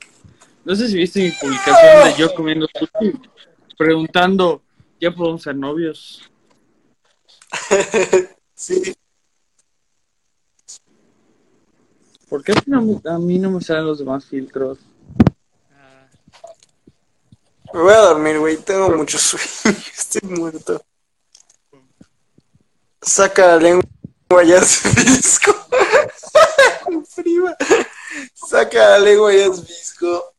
No 0.65 0.75
sé 0.75 0.89
si 0.89 0.97
viste 0.97 1.21
mi 1.21 1.31
publicación 1.33 2.05
de 2.05 2.15
yo 2.19 2.35
comiendo 2.35 2.67
sushi, 2.75 3.21
preguntando, 3.77 4.63
¿ya 4.99 5.11
podemos 5.15 5.43
ser 5.43 5.57
novios? 5.57 6.23
Sí, 8.59 8.95
¿Por 12.31 12.43
qué 12.43 12.53
a 12.53 13.19
mí 13.19 13.39
no 13.39 13.51
me 13.51 13.61
salen 13.61 13.85
los 13.85 13.99
demás 13.99 14.25
filtros? 14.25 14.79
Me 17.73 17.81
voy 17.81 17.93
a 17.93 17.99
dormir, 17.99 18.39
güey. 18.39 18.57
Tengo 18.59 18.91
mucho 18.91 19.19
sueño. 19.19 19.47
Estoy 19.97 20.29
muerto. 20.31 20.83
Saca 23.03 23.47
la 23.47 23.57
lengua, 23.57 24.45
ya 24.45 24.57
es 24.59 24.83
visco. 24.95 25.55
Prima. 27.15 27.57
Saca 28.35 28.91
la 28.91 28.99
lengua, 28.99 29.33
ya 29.33 29.47
es 29.47 29.67
visco. 29.67 30.35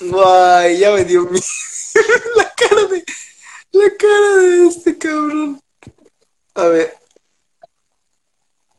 Guay, 0.00 0.78
ya 0.78 0.92
me 0.92 1.04
dio 1.04 1.24
mi... 1.24 1.40
la 2.36 2.54
cara 2.54 2.84
de... 2.84 3.04
La 3.72 3.90
cara 3.96 4.36
de 4.36 4.66
este 4.68 4.96
cabrón. 4.98 5.60
A 6.54 6.64
ver. 6.64 6.96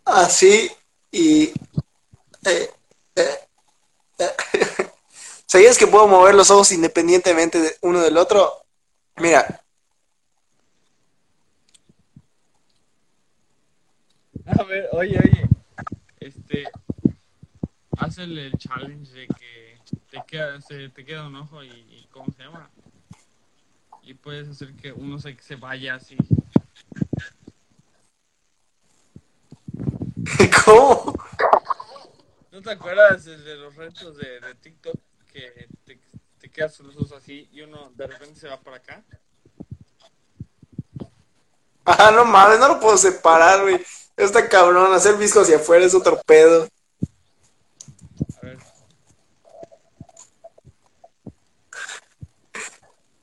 Así 0.06 0.72
y... 1.12 1.54
eh, 2.46 2.72
eh, 3.16 3.40
eh. 4.18 4.90
¿Sabías 5.52 5.80
que 5.80 5.88
puedo 5.88 6.08
mover 6.08 6.36
los 6.36 6.52
ojos 6.52 6.72
independientemente 6.72 7.60
de 7.60 7.76
uno 7.82 8.02
del 8.02 8.18
otro? 8.18 8.54
Mira, 9.16 9.64
A 14.46 14.64
ver, 14.64 14.90
oye, 14.92 15.18
oye, 15.18 15.50
este, 16.20 16.66
haz 17.98 18.20
el, 18.20 18.52
challenge 18.60 19.12
de 19.12 19.26
que 19.26 19.80
te 20.12 20.22
queda, 20.28 20.62
se, 20.62 20.90
te 20.90 21.04
queda 21.04 21.26
un 21.26 21.36
ojo 21.38 21.64
y, 21.64 21.70
y 21.70 22.08
¿cómo 22.12 22.32
se 22.32 22.44
llama? 22.44 22.70
Y 24.04 24.14
puedes 24.14 24.48
hacer 24.50 24.76
que 24.76 24.92
uno 24.92 25.18
se, 25.18 25.36
se 25.42 25.56
vaya 25.56 25.96
así. 25.96 26.16
¿cómo? 30.64 31.16
¿No 32.52 32.62
te 32.62 32.70
acuerdas 32.70 33.26
de 33.26 33.36
de 33.40 33.56
los 33.56 33.76
retos 33.76 34.16
de, 34.18 34.40
de 34.42 34.54
TikTok 34.54 35.09
que 35.32 35.68
te, 35.86 36.00
te 36.40 36.52
quedas 36.52 36.80
los 36.80 36.96
ojos 36.98 37.12
así 37.14 37.48
y 37.52 37.62
uno 37.62 37.92
de 37.96 38.08
repente 38.08 38.40
se 38.40 38.48
va 38.48 38.60
para 38.60 38.78
acá? 38.78 39.04
Ah, 41.86 42.12
no 42.12 42.26
mames, 42.26 42.60
no 42.60 42.68
lo 42.68 42.80
puedo 42.80 42.98
separar, 42.98 43.62
güey. 43.62 43.84
Está 44.16 44.48
cabrón, 44.48 44.94
hacer 44.94 45.16
visco 45.16 45.42
hacia 45.42 45.58
afuera 45.58 45.86
es 45.86 45.96
otro 45.96 46.22
pedo. 46.26 46.68
A 48.38 48.46
ver, 48.46 48.58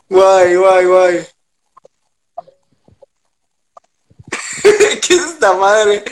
Guay, 0.08 0.56
guay, 0.56 0.86
guay. 0.86 1.26
¿Qué 4.62 5.14
es 5.14 5.24
esta 5.24 5.52
madre? 5.54 6.04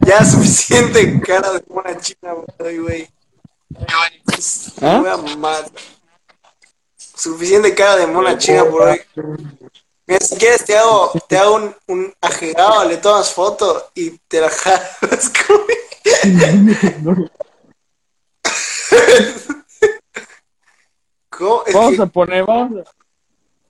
Ya 0.00 0.24
suficiente 0.24 1.20
cara 1.20 1.52
de 1.52 1.62
mona 1.68 1.96
china, 1.98 2.34
güey. 2.58 3.08
¿Ah? 4.82 5.20
Suficiente 7.16 7.74
cara 7.74 7.96
de 7.96 8.06
mona 8.06 8.36
china 8.38 8.64
por 8.64 8.82
hoy. 8.82 9.00
Mira, 10.06 10.20
si 10.20 10.36
quieres 10.36 10.64
te 10.64 10.76
hago, 10.76 11.12
te 11.28 11.36
hago 11.36 11.56
un, 11.56 11.74
un 11.88 12.14
ajegado, 12.20 12.84
le 12.88 12.98
tomas 12.98 13.32
foto 13.32 13.90
y 13.94 14.10
te 14.28 14.40
la 14.40 14.50
jalas 14.50 15.32
¿Cómo? 21.30 21.64
Es 21.66 21.74
Vamos 21.74 21.96
que 21.96 22.02
a 22.02 22.06
poner, 22.06 22.44
vamos 22.46 22.86
a, 22.86 22.90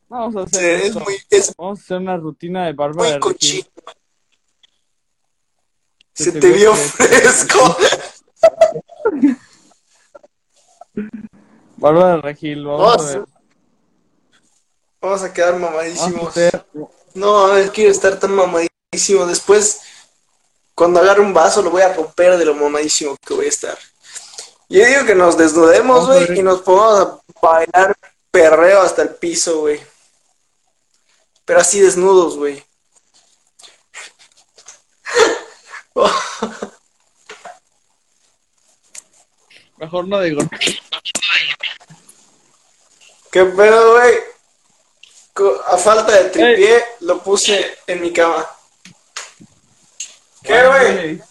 vamos 0.08 0.36
a 0.36 0.42
hacer 0.42 0.74
es 0.80 0.84
esto. 0.86 1.00
muy, 1.00 1.16
es 1.30 1.54
Vamos 1.56 1.78
a 1.78 1.82
hacer 1.82 1.96
una 1.98 2.16
rutina 2.16 2.66
de 2.66 2.72
barba 2.74 3.02
muy 3.02 3.12
de 3.12 3.66
Se 6.12 6.32
te 6.32 6.50
vio 6.52 6.74
fresco. 6.74 7.74
fresco. 7.74 7.76
Barba 11.76 12.12
de 12.12 12.22
Regil, 12.22 12.64
vamos, 12.64 12.80
Vamos, 12.80 13.02
a 13.02 13.18
ver. 13.18 13.24
vamos 15.00 15.22
a 15.22 15.32
quedar 15.32 15.58
mamadísimos. 15.58 16.34
No, 17.14 17.46
a 17.46 17.54
ver, 17.54 17.70
quiero 17.70 17.90
estar 17.90 18.18
tan 18.18 18.34
mamadísimo. 18.34 19.26
Después, 19.26 19.80
cuando 20.74 21.00
agarre 21.00 21.20
un 21.20 21.34
vaso, 21.34 21.62
lo 21.62 21.70
voy 21.70 21.82
a 21.82 21.92
romper 21.92 22.36
de 22.38 22.44
lo 22.44 22.54
mamadísimo 22.54 23.16
que 23.24 23.34
voy 23.34 23.46
a 23.46 23.50
estar. 23.50 23.78
Yo 24.68 24.84
digo 24.84 25.04
que 25.04 25.14
nos 25.14 25.36
desnudemos, 25.38 26.06
güey, 26.06 26.38
y 26.38 26.42
nos 26.42 26.62
pongamos 26.62 26.98
a 26.98 27.20
bailar 27.40 27.96
perreo 28.30 28.80
hasta 28.80 29.02
el 29.02 29.10
piso, 29.10 29.60
güey. 29.60 29.80
Pero 31.44 31.60
así 31.60 31.80
desnudos, 31.80 32.36
güey. 32.36 32.64
mejor 39.78 40.08
no 40.08 40.20
digo. 40.20 40.42
¿Qué 43.36 43.44
pedo, 43.44 43.92
güey? 43.92 44.14
A 45.66 45.76
falta 45.76 46.10
de 46.10 46.30
tripié, 46.30 46.82
lo 47.00 47.22
puse 47.22 47.76
en 47.86 48.00
mi 48.00 48.10
cama. 48.10 48.48
¿Qué, 50.42 50.66
güey? 50.66 51.22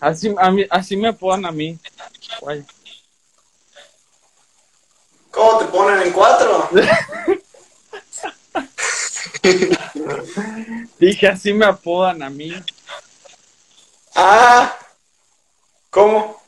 Así, 0.00 0.34
a 0.38 0.50
mí, 0.50 0.64
así 0.70 0.96
me 0.96 1.08
apodan 1.08 1.44
a 1.44 1.52
mí. 1.52 1.78
Guay. 2.40 2.64
¿Cómo 5.30 5.58
te 5.58 5.66
ponen 5.66 6.00
en 6.00 6.12
cuatro? 6.14 6.70
Dije, 10.98 11.28
así 11.28 11.52
me 11.52 11.66
apodan 11.66 12.22
a 12.22 12.30
mí. 12.30 12.54
Ah, 14.14 14.78
¿cómo? 15.90 16.42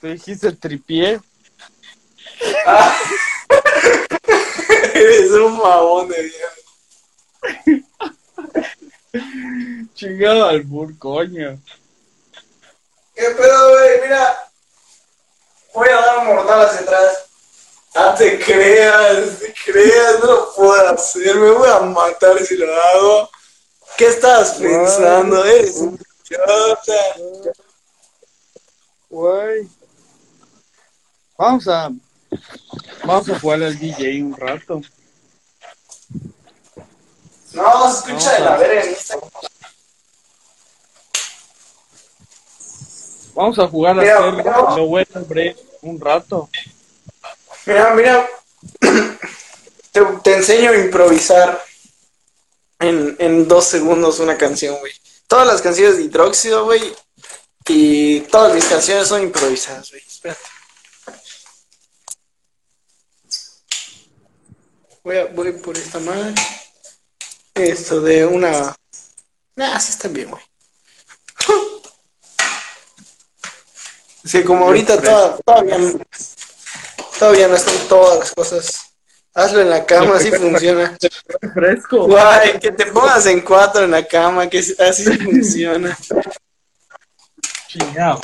Tú 0.00 0.06
dijiste 0.06 0.52
tripié. 0.52 1.20
Ah. 2.66 2.96
Eres 4.94 5.30
un 5.30 5.56
mamón 5.56 6.08
de 6.08 6.22
viejo. 6.22 6.48
Chingado 9.94 10.44
al 10.46 10.62
bur, 10.62 10.96
coño. 10.98 11.60
¿Qué 13.14 13.30
pedo, 13.30 13.70
güey? 13.70 14.00
Mira. 14.02 14.44
Voy 15.74 15.88
a 15.88 16.00
dar 16.00 16.18
un 16.18 16.26
mortal 16.26 16.66
hacia 16.66 16.80
atrás. 16.80 17.24
Ah, 17.94 18.14
te 18.16 18.38
creas, 18.38 19.38
te 19.38 19.54
creas, 19.64 20.20
no 20.20 20.26
lo 20.26 20.54
puedo 20.54 20.88
hacer, 20.88 21.34
me 21.34 21.50
voy 21.50 21.68
a 21.68 21.80
matar 21.80 22.38
si 22.44 22.56
lo 22.56 22.66
hago. 22.72 23.30
¿Qué 23.96 24.06
estás 24.06 24.54
pensando? 24.54 25.44
Eres 25.44 25.76
un 25.76 25.98
idiota. 26.30 26.92
Güey. 29.08 29.68
Vamos 31.36 31.68
a. 31.68 31.90
Vamos 33.04 33.28
a 33.28 33.38
jugar 33.38 33.62
al 33.62 33.78
DJ 33.78 34.22
un 34.22 34.36
rato. 34.36 34.80
No, 37.52 37.90
se 37.92 37.98
escucha 38.12 38.32
de 38.34 38.40
la 38.40 38.56
verga. 38.56 38.82
Vamos 43.34 43.58
a 43.58 43.68
jugar 43.68 43.98
a 43.98 44.02
Mira, 44.02 44.18
hacer 44.18 44.32
mira. 44.34 44.56
lo 44.76 44.86
bueno 44.86 45.06
hombre, 45.14 45.56
un 45.82 46.00
rato. 46.00 46.48
Mira, 47.66 47.94
mira. 47.94 48.28
Te, 49.92 50.02
te 50.22 50.34
enseño 50.36 50.70
a 50.70 50.76
improvisar 50.76 51.64
en, 52.78 53.16
en 53.18 53.48
dos 53.48 53.64
segundos 53.64 54.18
una 54.20 54.36
canción, 54.36 54.78
güey. 54.80 54.92
Todas 55.26 55.46
las 55.46 55.62
canciones 55.62 55.96
de 55.96 56.02
hidróxido, 56.04 56.64
güey. 56.66 56.94
Y 57.66 58.20
todas 58.22 58.54
mis 58.54 58.66
canciones 58.66 59.08
son 59.08 59.22
improvisadas, 59.22 59.90
güey. 59.90 60.02
Espérate. 60.06 60.40
Voy, 65.04 65.16
a, 65.16 65.26
voy 65.26 65.52
por 65.52 65.76
esta 65.76 65.98
madre. 66.00 66.34
Esto 67.54 68.00
de 68.00 68.26
una. 68.26 68.74
Nah, 69.56 69.78
sí 69.80 69.90
está 69.92 70.08
bien, 70.08 70.30
güey. 70.30 70.42
Es 74.24 74.32
que 74.32 74.44
como 74.44 74.66
ahorita 74.66 75.00
toda- 75.00 75.38
todavía, 75.38 75.78
todavía 77.18 77.48
no 77.48 77.54
están 77.54 77.76
todas 77.88 78.18
las 78.18 78.32
cosas. 78.32 78.84
Hazlo 79.32 79.60
en 79.62 79.70
la 79.70 79.86
cama, 79.86 80.16
así 80.16 80.30
funciona. 80.30 80.98
Fresco. 81.54 82.06
Guay, 82.06 82.58
que 82.58 82.72
te 82.72 82.86
pongas 82.86 83.24
en 83.26 83.40
cuatro 83.40 83.84
en 83.84 83.92
la 83.92 84.04
cama, 84.06 84.46
que 84.50 84.58
así 84.58 85.04
funciona. 85.18 85.96
Chingado. 87.68 88.20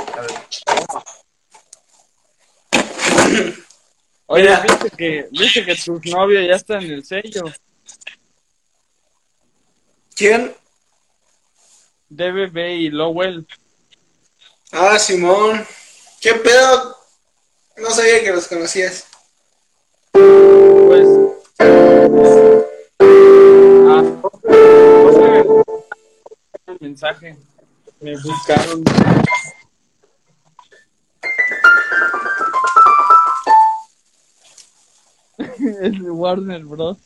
Oye, 4.26 4.44
Mira. 4.44 4.60
viste 4.62 4.90
que, 4.96 5.28
viste 5.30 5.64
que 5.64 5.74
tu 5.76 6.00
novio 6.10 6.40
ya 6.40 6.54
está 6.54 6.78
en 6.78 6.90
el 6.90 7.04
sello. 7.04 7.44
¿Quién? 10.16 10.54
DBB 12.08 12.58
y 12.78 12.90
Lowell. 12.90 13.46
Ah, 14.72 14.98
Simón. 14.98 15.66
¿Qué 16.20 16.34
pedo? 16.34 16.96
No 17.76 17.90
sabía 17.90 18.22
que 18.22 18.32
los 18.32 18.46
conocías. 18.48 19.06
Pues. 20.12 21.08
Ah, 23.88 24.02
un 26.66 26.78
mensaje. 26.80 27.37
Me 28.00 28.16
buscaron. 28.16 28.84
Es 35.82 36.00
Warner 36.00 36.64
Bros. 36.64 36.98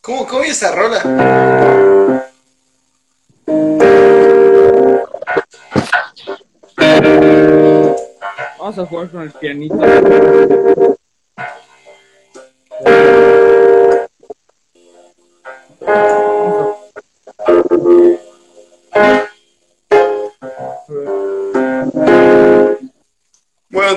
¿Cómo, 0.00 0.26
cómo 0.26 0.42
es 0.42 0.50
esa 0.50 0.74
rola? 0.74 1.02
Vamos 8.58 8.78
a 8.78 8.86
jugar 8.86 9.10
con 9.10 9.22
el 9.22 9.30
pianito. 9.32 10.95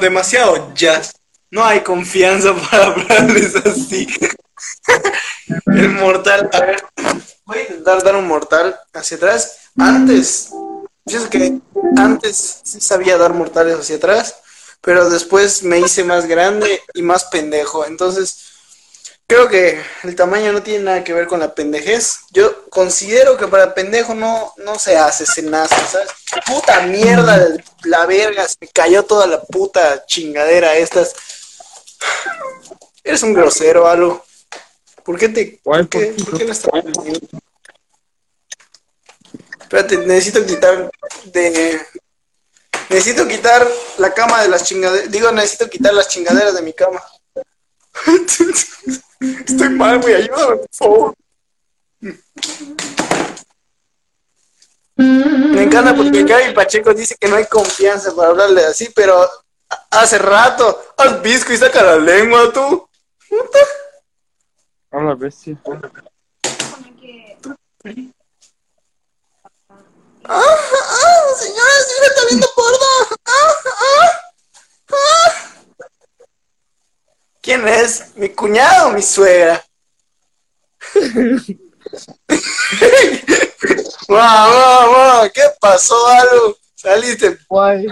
Demasiado 0.10 0.74
jazz. 0.74 1.14
No 1.52 1.64
hay 1.64 1.82
confianza 1.82 2.54
para 2.72 2.88
hablarles 2.88 3.56
así. 3.56 4.08
El 5.68 5.90
mortal, 5.90 6.50
a 6.52 6.60
ver, 6.60 6.84
voy 7.46 7.58
a 7.60 7.62
intentar 7.62 8.04
dar 8.04 8.16
un 8.16 8.28
mortal 8.28 8.78
hacia 8.94 9.18
atrás. 9.18 9.58
Antes, 9.78 10.50
fíjate 11.08 11.30
que 11.30 11.60
antes 11.96 12.62
sí 12.64 12.82
sabía 12.82 13.18
dar 13.18 13.34
mortales 13.34 13.80
hacia 13.80 13.96
atrás, 13.96 14.36
pero 14.82 15.10
después 15.10 15.64
me 15.64 15.80
hice 15.80 16.04
más 16.04 16.28
grande 16.28 16.82
y 16.94 17.02
más 17.02 17.26
pendejo. 17.26 17.86
Entonces, 17.86 18.49
creo 19.30 19.48
que 19.48 19.80
el 20.04 20.16
tamaño 20.16 20.52
no 20.52 20.64
tiene 20.64 20.84
nada 20.84 21.04
que 21.04 21.14
ver 21.14 21.28
con 21.28 21.40
la 21.40 21.54
pendejez. 21.54 22.22
Yo 22.32 22.68
considero 22.70 23.38
que 23.38 23.48
para 23.48 23.76
pendejo 23.76 24.16
no, 24.16 24.54
no 24.58 24.80
se 24.80 24.98
hace, 24.98 25.24
se 25.28 25.44
nace, 25.44 25.76
¿sabes? 25.88 26.10
Puta 26.48 26.82
mierda, 26.82 27.38
de 27.38 27.64
la 27.84 28.08
verga, 28.08 28.48
se 28.48 28.56
me 28.60 28.68
cayó 28.68 29.04
toda 29.04 29.28
la 29.28 29.40
puta 29.44 30.04
chingadera 30.08 30.76
estas. 30.76 31.14
Eres 33.04 33.22
un 33.22 33.36
grosero, 33.36 33.88
algo. 33.88 34.26
¿Por 35.04 35.20
qué 35.20 35.30
te... 35.30 35.60
Guay, 35.64 35.84
¿Por 35.84 35.90
qué, 35.90 36.08
¿por 36.08 36.16
qué? 36.16 36.24
por 36.24 36.38
qué 36.40 36.46
no 36.46 36.52
estás 36.52 36.72
Espérate, 39.62 39.98
necesito 39.98 40.44
quitar 40.44 40.90
de... 41.26 41.80
Necesito 42.90 43.28
quitar 43.28 43.68
la 44.00 44.12
cama 44.12 44.42
de 44.42 44.48
las 44.50 44.64
chingaderas. 44.64 45.12
Digo, 45.12 45.32
necesito 45.32 45.70
quitar 45.70 45.94
las 45.94 46.08
chingaderas 46.08 46.56
de 46.56 46.64
mi 46.64 46.74
cama. 46.74 47.04
Estoy 49.20 49.70
mal, 49.70 50.00
güey, 50.00 50.16
ayúdame, 50.16 50.56
por 50.58 50.68
favor. 50.72 51.14
Me 54.96 55.64
encanta 55.64 55.96
porque 55.96 56.24
Gaby 56.24 56.54
Pacheco 56.54 56.94
dice 56.94 57.16
que 57.20 57.28
no 57.28 57.36
hay 57.36 57.46
confianza 57.46 58.16
para 58.16 58.30
hablarle 58.30 58.66
así, 58.66 58.90
pero 58.96 59.30
hace 59.92 60.18
rato, 60.18 60.94
haz 60.98 61.22
visco 61.22 61.52
y 61.52 61.58
saca 61.58 61.84
la 61.84 61.98
lengua 61.98 62.52
tú. 62.54 62.88
Puta. 63.28 63.60
Habla 64.92 65.16
bestia. 65.16 65.58
¡Ah, 70.32 70.44
ah, 70.44 71.36
señora, 71.38 71.70
hija 71.98 72.08
está 72.08 72.26
viendo 72.30 72.48
porno! 72.56 72.78
¡Ah, 73.26 73.54
ah, 73.66 74.22
ah! 74.92 75.59
¿Quién 77.50 77.68
es? 77.68 78.16
¿Mi 78.16 78.30
cuñado 78.30 78.90
o 78.90 78.92
mi 78.92 79.02
suegra? 79.02 79.66
¡Wow, 84.08 84.18
wow, 84.54 84.94
wow! 84.94 85.32
¿Qué 85.34 85.42
pasó, 85.60 85.96
algo? 86.10 86.56
Saliste. 86.76 87.40
Guay. 87.50 87.88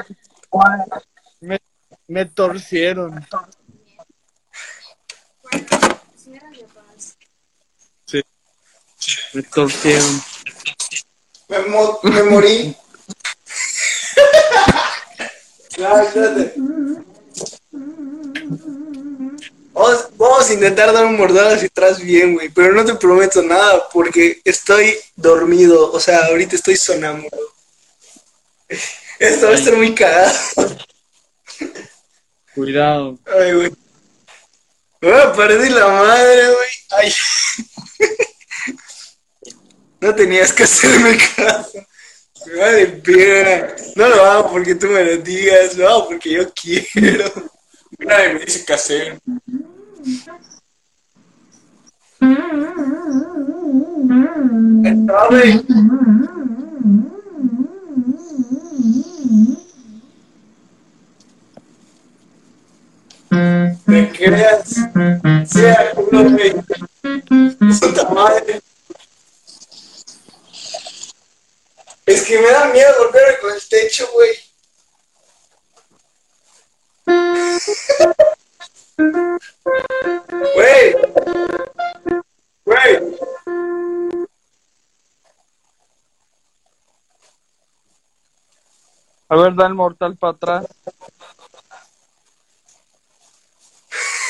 Me, 1.39 1.59
me 2.07 2.25
torcieron. 2.25 3.25
Sí. 8.05 8.21
Me 9.33 9.41
torcieron. 9.41 10.21
Me, 11.49 11.59
mo- 11.61 11.99
me 12.03 12.21
morí. 12.21 12.77
Ya, 15.77 16.03
espérate. 16.03 16.53
Vamos, 19.77 20.07
vamos 20.17 20.49
a 20.49 20.53
intentar 20.53 20.91
dar 20.91 21.05
un 21.05 21.15
mordor 21.15 21.53
hacia 21.53 21.67
atrás 21.67 21.99
bien, 21.99 22.33
güey. 22.33 22.49
Pero 22.49 22.73
no 22.73 22.83
te 22.83 22.95
prometo 22.95 23.43
nada 23.43 23.87
porque 23.89 24.41
estoy 24.43 24.97
dormido. 25.15 25.91
O 25.91 25.99
sea, 25.99 26.25
ahorita 26.25 26.55
estoy 26.55 26.75
sonámbulo. 26.75 27.37
Esto 29.19 29.45
va 29.45 29.51
a 29.51 29.55
estar 29.55 29.75
muy 29.75 29.93
cagado. 29.93 30.33
Cuidado. 32.55 33.19
Ay, 33.25 33.53
güey. 33.53 33.71
Me 34.99 35.11
voy 35.11 35.21
a 35.21 35.33
perder 35.33 35.71
la 35.71 35.87
madre, 35.87 36.47
güey. 36.47 36.69
Ay. 36.89 37.13
No 39.99 40.15
tenías 40.15 40.53
que 40.53 40.63
hacerme 40.63 41.17
caso. 41.35 41.85
Me 42.47 42.55
vale 42.55 42.85
verga. 43.03 43.75
No 43.95 44.07
lo 44.07 44.25
hago 44.25 44.51
porque 44.51 44.73
tú 44.73 44.87
me 44.87 45.03
lo 45.03 45.17
digas, 45.17 45.75
lo 45.75 45.87
hago 45.87 46.07
porque 46.07 46.31
yo 46.31 46.51
quiero. 46.53 47.31
Nadie 47.99 48.33
me 48.33 48.39
dice 48.45 48.63
qué 48.65 48.73
hacer. 48.73 49.19
¿Sabe? 55.07 55.63
¿Te 63.85 64.11
creas? 64.11 64.69
Sea 65.45 65.91
culo, 65.93 66.23
güey. 66.29 66.53
Puta 67.79 68.09
madre. 68.09 68.61
Es 72.05 72.21
que 72.23 72.39
me 72.39 72.49
da 72.49 72.67
miedo 72.67 72.93
golpearme 72.99 73.39
con 73.39 73.53
el 73.53 73.67
techo, 73.67 74.07
güey. 74.13 74.47
Güey. 78.97 80.95
Güey. 82.65 83.17
A 89.29 89.35
ver, 89.35 89.55
da 89.55 89.67
el 89.67 89.75
mortal 89.75 90.17
para 90.17 90.33
atrás. 90.33 90.65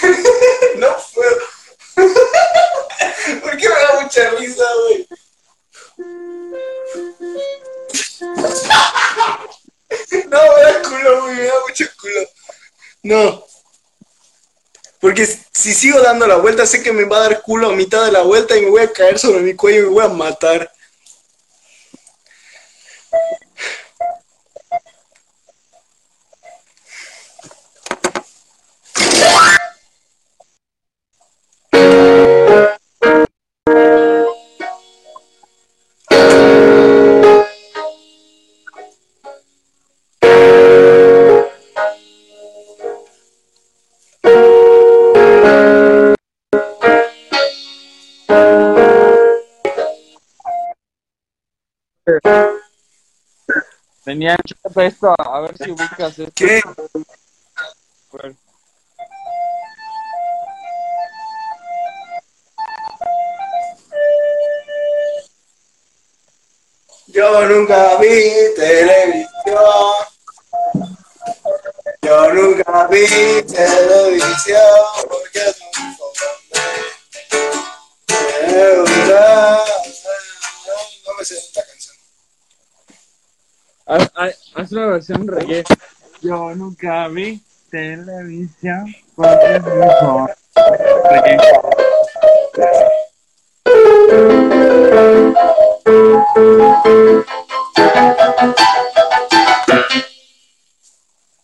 No 0.78 0.96
puedo. 1.14 1.38
¿Por 3.42 3.58
qué 3.58 3.70
me 3.70 3.76
da 3.76 4.02
mucha 4.02 4.30
risa, 4.32 4.66
güey? 4.82 5.08
No, 10.30 10.40
me 10.56 10.62
da 10.62 10.82
culo, 10.84 11.22
güey, 11.22 11.36
me 11.36 11.44
da 11.46 11.54
mucho 11.68 11.86
culo. 12.00 12.22
No. 13.04 13.57
Porque 15.00 15.26
si 15.26 15.74
sigo 15.74 16.02
dando 16.02 16.26
la 16.28 16.38
vuelta, 16.38 16.66
sé 16.66 16.82
que 16.82 16.92
me 16.92 17.06
va 17.06 17.18
a 17.18 17.30
dar 17.30 17.42
culo 17.42 17.70
a 17.70 17.76
mitad 17.76 18.06
de 18.06 18.12
la 18.12 18.22
vuelta 18.22 18.58
y 18.58 18.62
me 18.62 18.70
voy 18.70 18.82
a 18.82 18.92
caer 18.92 19.20
sobre 19.20 19.42
mi 19.42 19.54
cuello 19.54 19.80
y 19.80 19.84
me 19.84 19.90
voy 19.90 20.06
a 20.06 20.10
matar. 20.10 20.72
Que 54.20 54.88
esto, 54.88 55.16
a 55.18 55.42
ver 55.42 55.58
si 55.58 55.72
ubicas 55.72 56.20
esto. 56.20 56.32
¿Qué? 56.36 56.62
Ver. 58.12 58.36
Yo 67.08 67.48
nunca 67.48 67.98
vi 67.98 68.08
televisión. 68.56 68.97
Versión 85.08 85.28
reggae. 85.28 85.64
Yo 86.22 86.56
nunca 86.56 87.08
vi 87.08 87.42
televisión 87.70 88.96
porque 89.16 89.56
es 89.56 89.64
mejor. 89.64 90.36
Reggae. 91.10 91.38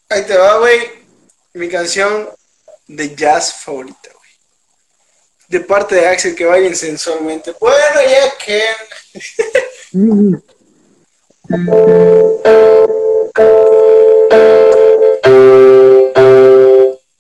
Ahí 0.10 0.24
te 0.26 0.38
va, 0.38 0.60
güey. 0.60 0.82
Mi 1.54 1.70
canción 1.70 2.30
de 2.88 3.16
jazz 3.16 3.54
favorita, 3.54 3.98
güey. 4.02 4.14
De 5.48 5.62
parte 5.62 5.96
de 5.96 6.08
Axel 6.08 6.36
que 6.36 6.46
vayan 6.46 6.76
sensualmente. 6.76 7.56
Bueno, 7.60 8.02
ya 8.10 8.38
que. 8.44 8.64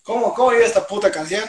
¿Cómo, 0.03 0.33
cómo 0.35 0.53
iba 0.53 0.63
esta 0.63 0.85
puta 0.85 1.09
canción? 1.11 1.43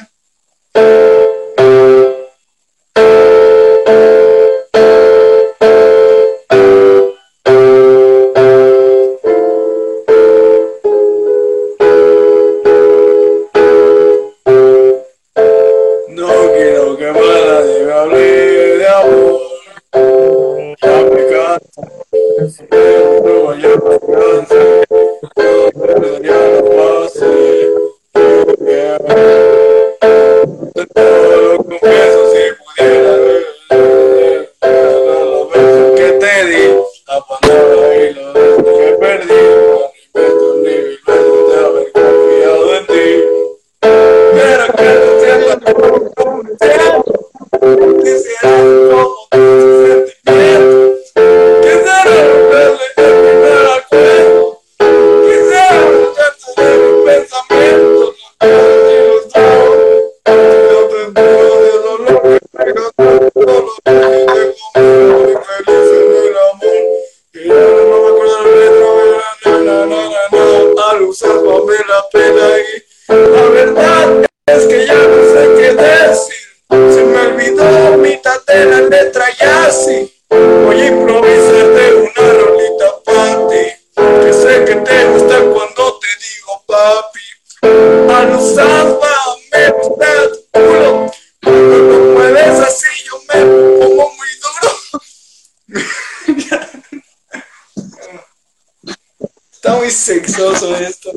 Sexoso 100.14 100.76
esto, 100.76 101.12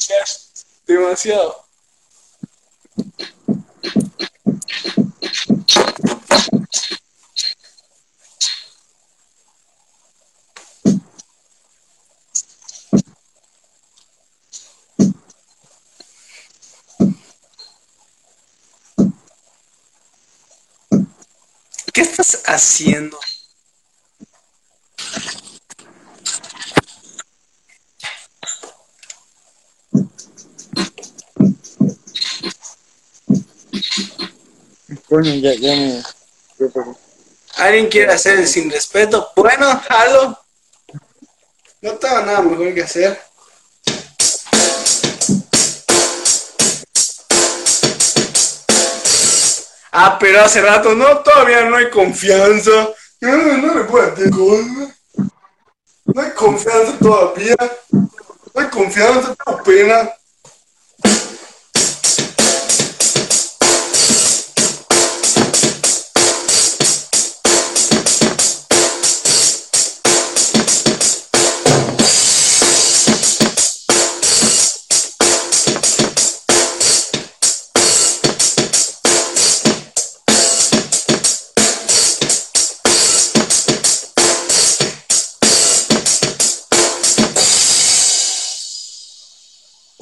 demasiado. 0.87 1.63
¿Qué 21.93 22.01
estás 22.01 22.41
haciendo? 22.45 23.19
Coño, 35.09 35.33
ya, 35.35 35.53
ya 35.53 35.75
me... 35.75 36.03
¿Alguien 37.57 37.87
quiere 37.87 38.13
hacer 38.13 38.39
el 38.39 38.47
sin 38.47 38.69
respeto? 38.69 39.31
Bueno, 39.35 39.81
halo. 39.89 40.37
No 41.81 41.93
tengo 41.93 42.21
nada 42.21 42.41
mejor 42.41 42.73
que 42.73 42.83
hacer. 42.83 43.19
Ah, 49.91 50.17
pero 50.19 50.41
hace 50.41 50.61
rato, 50.61 50.93
no, 50.93 51.19
todavía 51.19 51.65
no 51.65 51.75
hay 51.75 51.89
confianza. 51.89 52.89
No, 53.19 53.37
no 53.57 53.73
decir 54.11 54.29
cosas. 54.31 54.67
No 56.05 56.21
hay 56.21 56.31
confianza 56.31 56.97
todavía. 56.99 57.55
No 57.91 58.61
hay 58.61 58.67
confianza, 58.67 59.35
tengo 59.35 59.63
pena. 59.63 60.13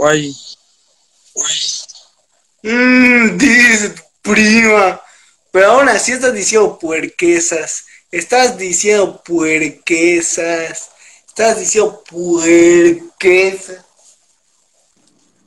Guay. 0.05 0.35
Mmm, 2.61 3.37
dice 3.37 3.95
prima. 4.21 5.01
Pero 5.51 5.71
aún 5.71 5.89
así 5.89 6.11
estás 6.11 6.33
diciendo 6.33 6.77
puerquesas. 6.77 7.85
Estás 8.11 8.55
diciendo 8.55 9.23
puerquesas. 9.23 10.91
Estás 11.27 11.59
diciendo 11.59 12.03
puerquesas. 12.03 13.83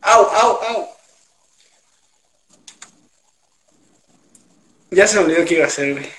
Au, 0.01 0.25
au, 0.25 0.63
au. 0.63 0.89
Ya 4.91 5.07
se 5.07 5.17
me 5.17 5.25
olvidó 5.25 5.45
qué 5.45 5.55
iba 5.55 5.65
a 5.65 5.69
hacer, 5.69 5.93
güey. 5.93 6.11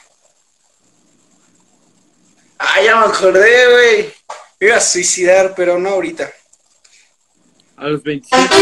Ah, 2.57 2.81
ya 2.81 2.95
me 2.95 3.05
acordé, 3.05 3.71
güey. 3.71 4.13
Iba 4.61 4.77
a 4.77 4.81
suicidar, 4.81 5.55
pero 5.55 5.77
no 5.77 5.89
ahorita. 5.89 6.31
A 7.79 7.87
los 7.87 8.03
27. 8.03 8.55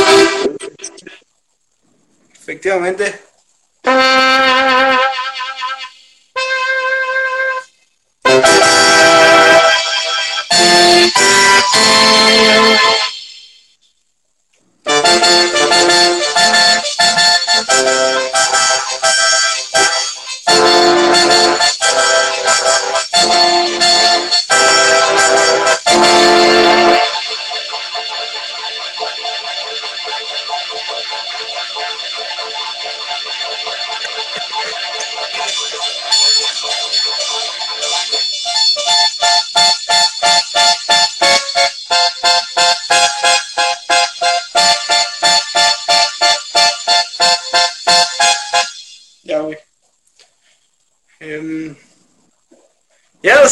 Efectivamente. 2.33 3.19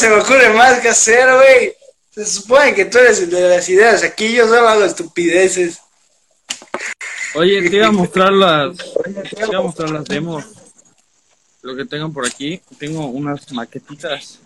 Se 0.05 0.11
me 0.11 0.21
ocurre 0.21 0.53
más 0.53 0.79
que 0.81 0.89
hacer, 0.89 1.27
güey. 1.33 1.73
Se 2.11 2.25
supone 2.27 2.75
que 2.75 2.85
tú 2.85 2.99
eres 2.99 3.19
el 3.21 3.29
de 3.31 3.49
las 3.49 3.67
ideas. 3.67 4.03
Aquí 4.03 4.33
yo 4.33 4.47
solo 4.47 4.67
hago 4.67 4.83
estupideces. 4.83 5.79
Oye, 7.33 7.67
te 7.67 7.75
iba 7.77 7.87
a 7.87 7.91
mostrar 7.91 8.31
las... 8.31 8.77
Te 9.35 9.45
iba 9.49 9.57
a 9.57 9.61
mostrar 9.63 9.89
las 9.89 10.05
demos. 10.05 10.45
Lo 11.63 11.75
que 11.75 11.85
tengan 11.85 12.13
por 12.13 12.25
aquí. 12.27 12.61
Tengo 12.77 13.07
unas 13.07 13.51
maquetitas. 13.51 14.39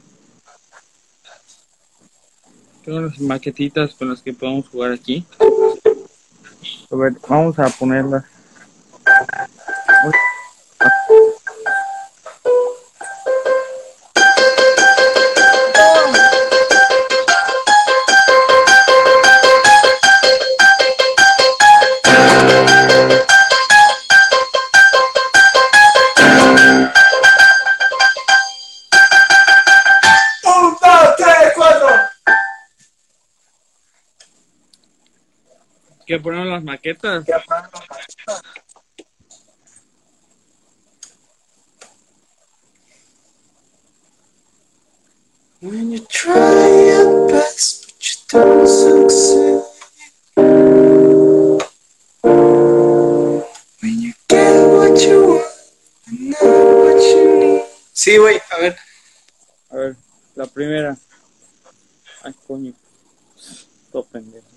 Tengo 2.86 3.00
unas 3.00 3.20
maquetitas 3.20 3.94
con 3.96 4.12
las 4.12 4.22
que 4.22 4.34
podemos 4.34 4.66
jugar 4.70 4.94
aquí. 4.94 5.26
A 6.90 6.96
ver, 6.96 7.14
vamos 7.28 7.60
a 7.60 7.68
ponerlas. 7.68 8.24
¿Qué 36.20 36.24
ponemos 36.24 36.48
las 36.48 36.64
maquetas? 36.66 37.24
When 45.62 45.92
you 45.92 46.00
try 46.10 46.68
your 46.90 47.30
best, 47.30 47.86
but 47.86 48.04
you 48.04 48.16
don't 48.28 48.68
succeed. 48.68 49.64
When 53.82 54.02
you 54.02 54.14
get 54.28 54.68
what 54.68 55.00
you 55.02 55.26
want, 55.26 55.46
and 56.08 56.32
not 56.32 56.42
what 56.44 57.02
you 57.02 57.40
need. 57.40 57.64
Sí, 57.94 58.18
güey, 58.18 58.42
a 58.52 58.60
ver. 58.60 58.76
A 59.70 59.76
ver, 59.78 59.96
la 60.36 60.46
primera. 60.48 60.98
Ay, 62.24 62.34
coño. 62.46 62.74
Todo 63.94 64.04
pendejo. 64.04 64.49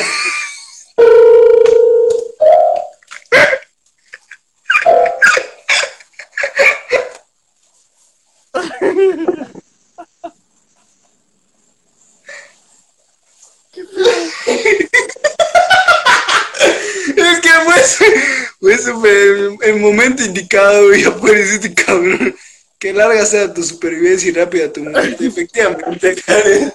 Es 17.16 17.40
que 18.84 18.92
fue, 18.92 19.58
el, 19.62 19.76
momento 19.76 20.24
indicado, 20.24 20.88
güey. 20.88 21.04
Apareciste, 21.04 21.74
cabrón. 21.74 22.36
Que 22.78 22.92
larga 22.92 23.24
sea 23.24 23.52
tu 23.52 23.62
supervivencia 23.62 24.28
y 24.28 24.32
rápida 24.32 24.72
tu 24.72 24.84
muerte. 24.84 25.26
Efectivamente, 25.26 26.16
Karen. 26.26 26.74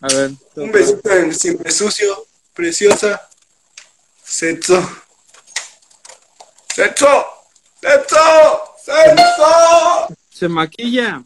A 0.00 0.08
ver. 0.08 0.30
Un 0.56 0.72
besito 0.72 1.12
en 1.12 1.34
siempre 1.34 1.70
sucio, 1.70 2.26
preciosa. 2.54 3.28
Setzo. 4.24 4.80
¡Setzo! 6.74 7.24
¡Setzo! 7.80 8.73
¡Setzo! 8.84 10.14
Se 10.28 10.46
maquilla. 10.46 11.24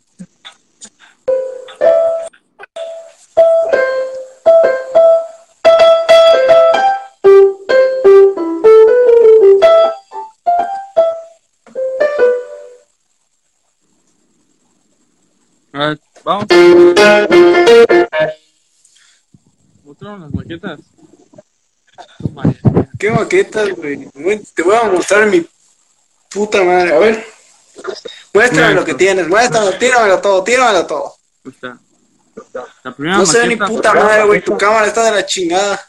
A 15.73 15.79
ver, 15.79 16.01
vamos. 16.23 16.47
¿Mostraron 19.83 20.21
las 20.21 20.33
maquetas? 20.33 20.81
¿Qué 23.01 23.11
maquetas? 23.11 23.71
Güey, 23.71 24.09
Te 24.55 24.63
voy 24.63 24.77
a 24.77 24.85
mostrar 24.85 25.27
mi 25.27 25.45
puta 26.31 26.63
madre. 26.63 26.95
A 26.95 26.99
ver. 27.01 27.38
Muéstrame 28.33 28.75
lo 28.75 28.85
que 28.85 28.95
tienes, 28.95 29.29
muéstrame, 29.29 29.73
tíramelo 29.73 30.21
todo, 30.21 30.45
tíramelo 30.45 30.87
todo. 30.87 31.15
Está. 31.45 31.79
La 32.85 32.95
primera 32.95 33.19
No 33.19 33.25
ve 33.27 33.49
ni 33.49 33.57
puta 33.57 33.95
madre, 33.95 34.25
güey. 34.25 34.43
Tu 34.43 34.57
cámara 34.57 34.87
está 34.87 35.03
de 35.05 35.11
la 35.11 35.27
chingada. 35.27 35.85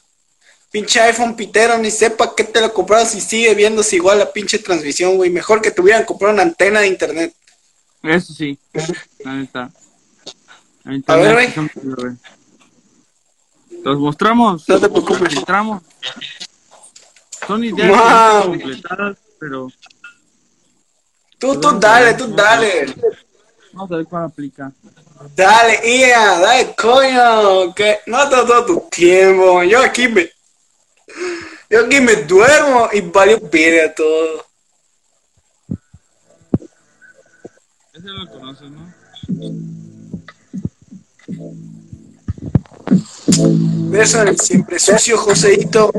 Pinche 0.72 1.00
iPhone 1.02 1.36
pitero, 1.36 1.78
ni 1.78 1.90
sepa 1.90 2.36
qué 2.36 2.44
te 2.44 2.62
lo 2.62 2.74
compraron 2.74 3.08
si 3.08 3.20
sigue 3.20 3.56
viéndose 3.56 3.96
igual 3.96 4.20
la 4.20 4.32
pinche 4.32 4.60
transmisión, 4.60 5.16
güey. 5.18 5.30
Mejor 5.30 5.62
que 5.62 5.72
te 5.72 5.82
hubieran 5.82 6.06
comprado 6.06 6.34
una 6.34 6.44
antena 6.44 6.80
de 6.80 6.88
internet. 6.88 7.34
Eso 8.04 8.34
sí. 8.34 8.58
Ahí 9.26 9.44
está. 9.44 9.72
Ahí 10.86 11.04
A 11.08 11.16
ver, 11.16 11.34
güey. 11.34 11.48
está. 11.48 11.62
Los 13.84 14.00
mostramos. 14.00 14.68
No 14.68 14.80
te 14.80 14.90
preocupes. 14.90 15.22
Los 15.22 15.36
mostramos. 15.36 15.84
Son 17.48 17.64
ideas 17.64 18.46
completadas, 18.46 19.18
pero 19.40 19.72
Tú, 21.40 21.60
tú, 21.60 21.80
dale, 21.80 22.14
tú, 22.16 22.36
dale. 22.36 22.94
vamos 23.72 23.92
a 23.92 23.96
ver 23.96 24.06
cuál 24.06 24.26
aplica. 24.26 24.72
Dale, 25.36 25.80
Ia, 25.86 26.40
dale, 26.40 26.76
coño. 26.76 27.74
Que 27.74 28.00
no 28.08 28.30
te 28.30 28.36
todo 28.36 28.66
tu 28.66 28.90
tiempo. 28.90 29.64
Yo 29.64 29.82
aquí 29.82 30.10
me. 30.10 30.30
Yo 31.70 31.86
aquí 31.86 32.02
me 32.02 32.16
duermo 32.18 32.90
y 32.92 33.02
valió 33.02 33.40
verga 33.40 33.96
todo. 33.96 34.46
Ese 37.94 38.08
lo 38.08 38.28
conoces, 38.30 38.70
¿no? 38.72 38.94
Beso 43.92 44.22
en 44.22 44.28
el 44.30 44.40
siempre 44.40 44.78
sucio, 44.78 45.18
Joseito. 45.18 45.92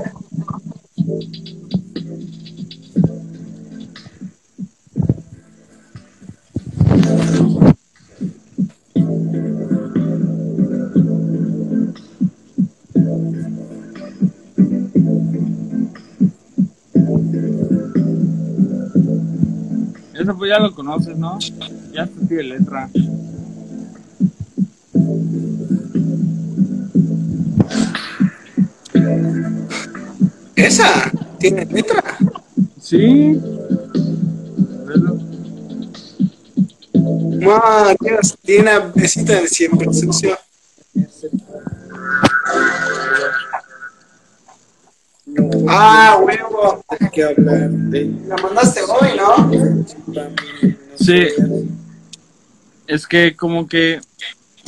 Ese 20.21 20.35
pues 20.35 20.51
ya 20.51 20.59
lo 20.59 20.75
conoces, 20.75 21.17
¿no? 21.17 21.39
Ya 21.93 22.07
se 22.07 22.29
sigue 22.29 22.43
letra. 22.43 22.89
Esa 30.55 31.11
tiene 31.39 31.65
letra. 31.65 32.05
Sí. 32.81 33.41
Ma, 37.41 37.95
Dios, 38.01 38.37
tiene 38.43 38.77
una 38.77 38.93
besita 38.95 39.35
del 39.35 39.49
siempre 39.49 39.93
sucio. 39.93 40.39
Ah, 45.69 46.19
huevo. 46.21 46.85
que 47.13 47.25
hablar 47.25 47.71
de 47.71 48.13
La 48.27 48.37
mandaste 48.37 48.81
hoy, 48.83 49.17
¿no? 49.17 49.51
Sí. 50.97 51.29
Es 52.87 53.07
que 53.07 53.37
como 53.37 53.67
que 53.67 54.01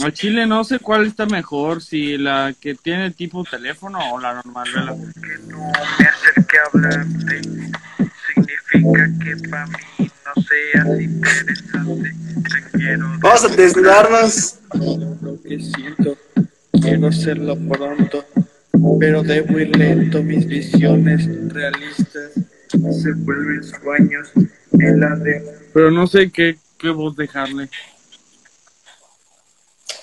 al 0.02 0.12
chile 0.12 0.46
no 0.46 0.64
sé 0.64 0.78
cuál 0.78 1.06
está 1.06 1.26
mejor, 1.26 1.82
si 1.82 2.16
la 2.16 2.54
que 2.58 2.74
tiene 2.74 3.10
tipo 3.10 3.44
teléfono 3.44 3.98
o 4.12 4.20
la 4.20 4.34
normal. 4.34 4.68
vela. 4.74 4.92
que 4.94 5.38
no 5.48 5.58
me 5.98 6.06
acerque 6.06 6.56
a 6.58 6.66
hablarte 6.72 7.42
significa 8.34 9.10
que 9.22 9.48
para 9.48 9.66
mí 9.66 10.10
no 10.34 10.42
seas 10.42 11.00
interesante. 11.00 12.14
Te 12.42 12.78
quiero 12.78 13.06
Vamos 13.20 13.44
a 13.44 13.48
desnudarnos. 13.48 14.54
lo 14.74 15.42
que 15.42 15.60
siento, 15.60 16.16
quiero 16.80 17.08
hacerlo 17.08 17.56
pronto, 17.68 18.24
pero 18.98 19.22
debo 19.22 19.58
ir 19.58 19.76
lento. 19.76 20.22
Mis 20.22 20.46
visiones 20.46 21.26
realistas 21.52 22.32
se 22.68 23.12
vuelven 23.12 23.62
sueños 23.64 24.30
en 24.72 25.00
la 25.00 25.16
de 25.16 25.68
Pero 25.72 25.90
no 25.90 26.06
sé 26.06 26.30
qué, 26.30 26.58
qué 26.78 26.90
voz 26.90 27.16
dejarle. 27.16 27.68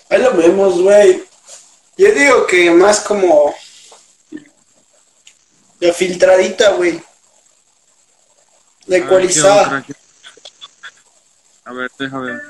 Ahí 0.10 0.22
lo 0.22 0.36
vemos, 0.36 0.82
güey. 0.82 1.24
Yo 1.98 2.12
digo 2.14 2.48
que 2.48 2.72
más 2.72 3.02
como. 3.02 3.54
La 5.80 5.94
filtradita, 5.94 6.72
güey. 6.72 7.02
La 8.88 8.98
A 8.98 9.00
ver, 9.00 9.02
¿qué 9.02 9.06
ecualizada. 9.06 9.86
A 11.70 11.74
ver, 11.74 11.92
déjame 12.00 12.26
ver. 12.26 12.42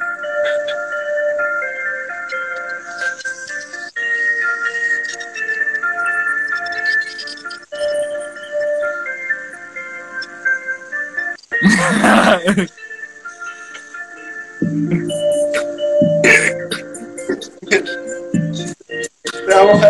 Vamos 19.49 19.83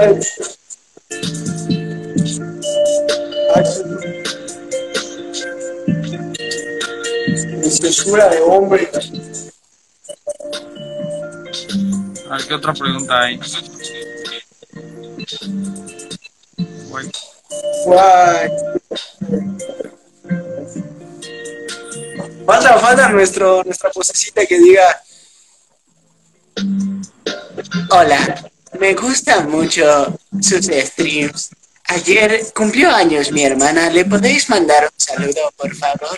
a. 3.54 4.19
Censura 7.70 8.28
de 8.30 8.42
hombre. 8.42 8.90
A 12.30 12.38
ver, 12.38 12.48
¿qué 12.48 12.54
otra 12.54 12.74
pregunta 12.74 13.22
hay? 13.22 13.40
Guay. 16.90 17.12
Guay. 17.86 18.50
Falta, 22.46 22.80
falta 22.80 23.10
nuestro, 23.10 23.64
nuestra 23.64 23.92
vocecita 23.94 24.46
que 24.46 24.58
diga. 24.58 25.04
Hola, 27.92 28.52
me 28.80 28.96
gustan 28.96 29.50
mucho 29.50 30.18
sus 30.42 30.66
streams. 30.66 31.52
Ayer 31.86 32.46
cumplió 32.56 32.90
años 32.90 33.32
mi 33.32 33.44
hermana. 33.44 33.90
¿Le 33.90 34.06
podéis 34.06 34.50
mandar 34.50 34.86
un 34.86 35.00
saludo, 35.00 35.52
por 35.58 35.76
favor? 35.76 36.18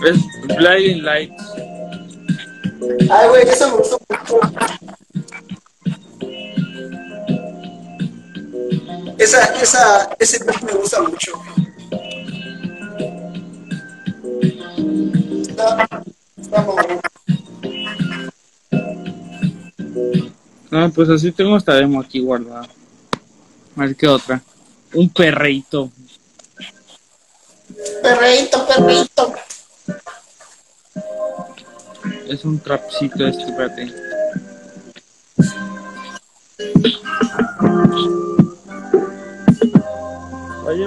es 0.05 0.57
Blinding 0.59 1.03
Lights 1.03 1.45
Ay, 3.11 3.29
güey, 3.29 3.43
eso 3.43 3.70
me 3.70 3.76
gustó 3.79 3.99
mucho. 4.09 4.41
Esa, 9.18 9.45
esa, 9.62 10.11
ese 10.18 10.45
beat 10.45 10.62
me 10.62 10.72
gusta 10.72 11.03
mucho. 11.03 11.33
Mamón. 16.51 17.01
No, 20.70 20.91
pues 20.93 21.09
así 21.09 21.32
tengo 21.32 21.57
esta 21.57 21.74
demo 21.74 22.01
aquí 22.01 22.20
guardada. 22.20 22.68
A 23.76 23.80
ver 23.80 23.97
qué 23.97 24.07
otra. 24.07 24.43
Un 24.93 25.09
perreito. 25.09 25.91
Perreito, 28.03 28.66
perreito. 28.66 29.34
Es 32.28 32.45
un 32.45 32.61
trapcito 32.61 33.26
este, 33.26 33.45
espérate. 33.45 33.95
Oye, 40.66 40.86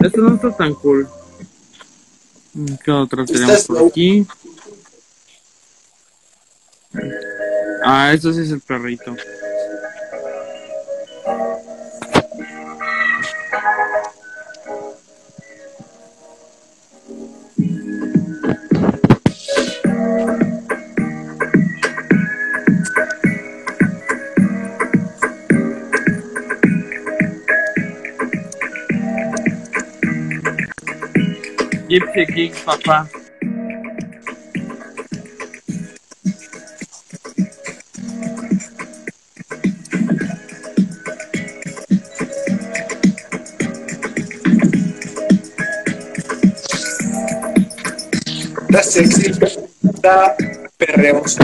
Esto 0.00 0.20
no 0.20 0.34
está 0.34 0.56
tan 0.56 0.74
cool. 0.74 1.08
Mm, 2.54 2.74
¿Qué 2.84 2.90
otro 2.90 3.24
tenemos 3.24 3.64
por 3.66 3.86
aquí? 3.86 4.26
Ah, 7.84 8.12
esto 8.12 8.32
sí 8.32 8.40
es 8.40 8.50
el 8.50 8.60
perrito. 8.60 9.16
Gypsy 31.88 32.26
King, 32.26 32.52
papá. 32.66 33.08
Está 48.68 48.82
sexy. 48.82 49.30
Está 49.82 50.36
perreoso. 50.76 51.38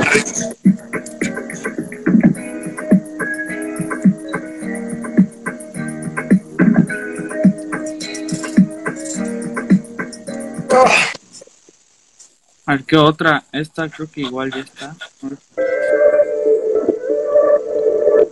A 12.75 12.79
¿qué 12.79 12.97
otra? 12.97 13.45
Esta 13.53 13.89
creo 13.89 14.11
que 14.11 14.23
igual 14.23 14.51
ya 14.53 14.63
está. 14.63 14.97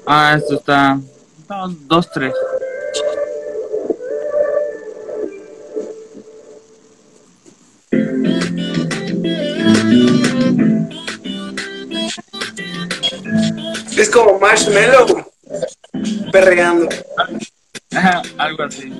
Ah, 0.05 0.35
esto 0.37 0.57
está. 0.57 0.99
Dos, 1.49 1.87
dos 1.87 2.11
tres. 2.11 2.35
es 13.97 14.11
como 14.11 14.41
marshmallow. 14.41 15.25
Perreando. 16.33 16.89
Algo 18.39 18.65
así. 18.65 18.93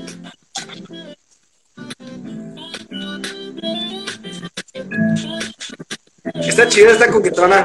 Está 6.63 6.77
chida 6.77 6.93
esta 6.93 7.11
coquetona. 7.11 7.65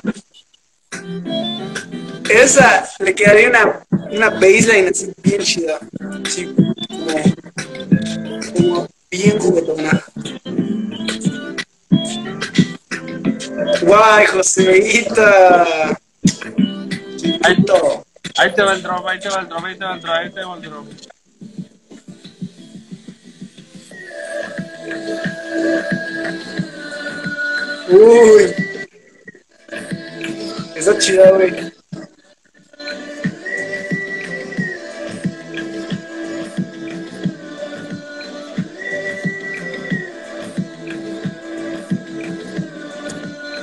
Esa 2.27 2.89
le 2.97 3.13
quedaría 3.13 3.49
una, 3.49 3.85
una 4.09 4.29
baseline 4.31 4.87
así 4.87 5.13
bien 5.21 5.43
chida. 5.43 5.77
Así 6.25 6.47
como, 6.47 7.13
como 8.55 8.87
bien 9.11 9.37
juguetona. 9.37 10.03
Guay, 13.83 14.25
Joseita. 14.25 15.99
Chiquito. 17.17 18.03
Ahí 18.39 18.53
te 18.55 18.63
va 18.63 18.73
el 18.73 18.81
drop, 18.81 19.07
ahí 19.07 19.19
te 19.19 19.29
va 19.29 19.41
el 19.41 19.47
drop, 19.47 19.63
ahí 19.63 19.77
te 19.77 19.85
va 19.85 19.93
el 19.93 20.01
drop, 20.01 20.15
ahí 20.15 20.31
te 20.31 20.43
va 20.43 20.55
el 20.55 20.61
drop. 20.63 20.87
Uy. 27.89 28.67
Está 30.77 30.95
chida. 30.99 31.31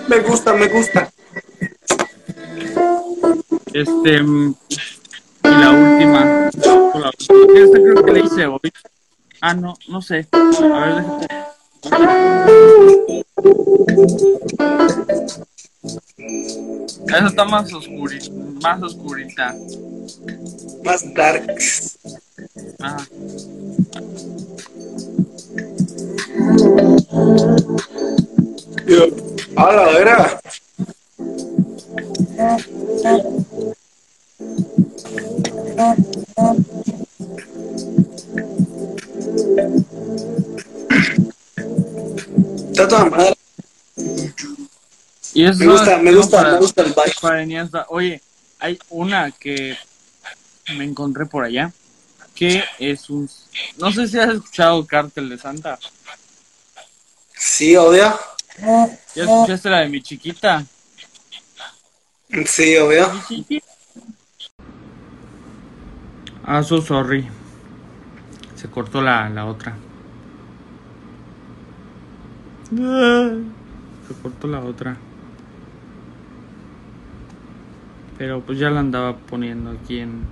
Me 0.08 0.18
gusta, 0.20 0.52
me 0.54 0.68
gusta. 0.68 1.10
Este. 3.72 4.22
mm, 4.22 4.54
Y 5.44 5.48
la 5.48 5.70
última. 5.70 6.48
Esta 6.48 7.78
creo 7.78 8.04
que 8.04 8.18
hice 8.20 8.46
hoy. 8.46 8.72
Ah, 9.40 9.54
no, 9.54 9.76
no 9.88 10.02
sé. 10.02 10.26
Esa 17.06 17.26
está 17.26 17.44
más 17.44 17.72
oscurita. 17.72 18.30
Más 18.62 18.82
oscurita. 18.82 19.54
Más 20.84 21.14
darks. 21.14 21.98
Yo, 28.86 29.06
A 29.56 29.72
la 29.72 29.84
vera. 29.86 30.40
Está 42.70 42.88
toda 42.88 43.04
madre. 43.06 43.43
Y 45.34 45.44
eso 45.44 45.58
Me 45.58 45.66
gusta, 45.66 45.98
me 45.98 46.14
gusta, 46.14 46.36
para- 46.38 46.52
me 46.52 46.58
gusta 46.58 46.82
el 47.36 47.42
Iniesta. 47.42 47.86
Oye, 47.88 48.22
hay 48.60 48.78
una 48.90 49.30
que 49.32 49.76
me 50.76 50.84
encontré 50.84 51.26
por 51.26 51.44
allá 51.44 51.72
que 52.34 52.64
es 52.78 53.10
un. 53.10 53.28
No 53.78 53.92
sé 53.92 54.08
si 54.08 54.18
has 54.18 54.34
escuchado 54.34 54.84
Cártel 54.86 55.28
de 55.28 55.38
Santa. 55.38 55.78
Sí, 57.36 57.76
obvio. 57.76 58.18
¿Ya 59.14 59.24
escuchaste 59.24 59.68
la 59.70 59.80
de 59.80 59.88
mi 59.88 60.00
chiquita? 60.02 60.64
Sí, 62.46 62.76
obvio. 62.76 63.12
Mi 63.12 63.22
chiquita. 63.24 63.66
Ah, 66.44 66.62
so 66.62 66.80
sorry. 66.80 67.28
Se 68.56 68.68
cortó 68.68 69.00
la, 69.00 69.28
la 69.28 69.46
otra. 69.46 69.76
Ah, 72.78 73.30
Se 74.08 74.14
cortó 74.22 74.46
la 74.48 74.60
otra. 74.60 74.96
Pero 78.18 78.40
pues 78.40 78.58
ya 78.58 78.70
la 78.70 78.80
andaba 78.80 79.16
poniendo 79.16 79.70
aquí 79.70 79.98
en... 79.98 80.22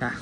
Ya. 0.00 0.12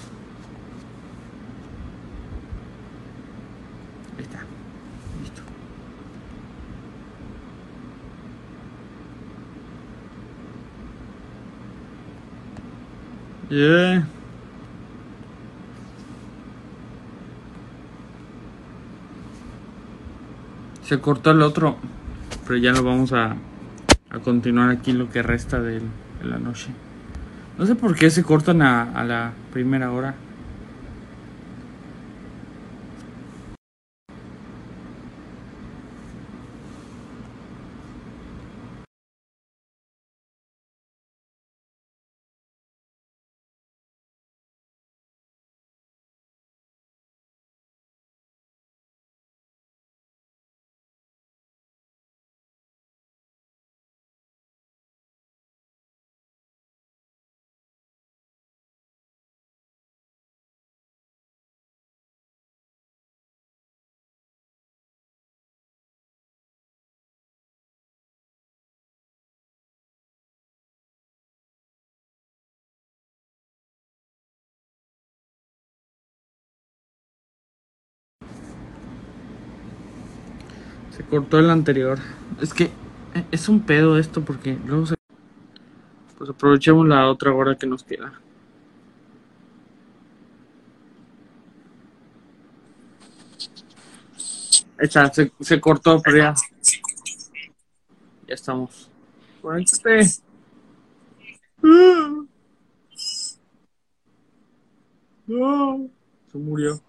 Yeah. 13.48 14.08
Se 20.82 21.00
cortó 21.00 21.30
el 21.30 21.42
otro, 21.42 21.76
pero 22.44 22.58
ya 22.58 22.72
lo 22.72 22.82
vamos 22.82 23.12
a, 23.12 23.36
a 24.10 24.18
continuar 24.18 24.70
aquí 24.70 24.92
lo 24.92 25.10
que 25.10 25.22
resta 25.22 25.60
de, 25.60 25.80
de, 25.80 26.24
la 26.24 26.38
noche. 26.38 26.68
No 27.56 27.66
sé 27.66 27.76
por 27.76 27.94
qué 27.94 28.10
se 28.10 28.24
cortan 28.24 28.62
a, 28.62 28.82
a 28.82 29.04
la 29.04 29.32
primera 29.52 29.92
hora. 29.92 30.14
Se 80.96 81.04
cortó 81.04 81.38
el 81.38 81.50
anterior. 81.50 81.98
Es 82.40 82.54
que 82.54 82.64
eh, 82.64 83.26
es 83.30 83.50
un 83.50 83.60
pedo 83.60 83.98
esto 83.98 84.24
porque 84.24 84.58
luego 84.64 84.86
se... 84.86 84.94
Pues 86.16 86.30
aprovechemos 86.30 86.88
la 86.88 87.10
otra 87.10 87.34
hora 87.34 87.54
que 87.54 87.66
nos 87.66 87.84
queda. 87.84 88.18
Esa, 94.78 95.12
se, 95.12 95.30
se 95.38 95.60
cortó, 95.60 96.00
pero 96.00 96.16
ya. 96.16 96.34
Ya 98.26 98.34
estamos. 98.34 98.90
Conéctate. 99.42 100.06
Ah. 101.62 102.24
No. 105.26 105.90
Se 106.32 106.38
murió. 106.38 106.80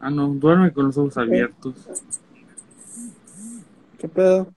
Ah, 0.00 0.10
no, 0.10 0.28
duerme 0.28 0.72
con 0.72 0.86
los 0.86 0.96
ojos 0.96 1.16
abiertos. 1.18 1.74
¿Qué 3.98 4.08
pedo? 4.08 4.52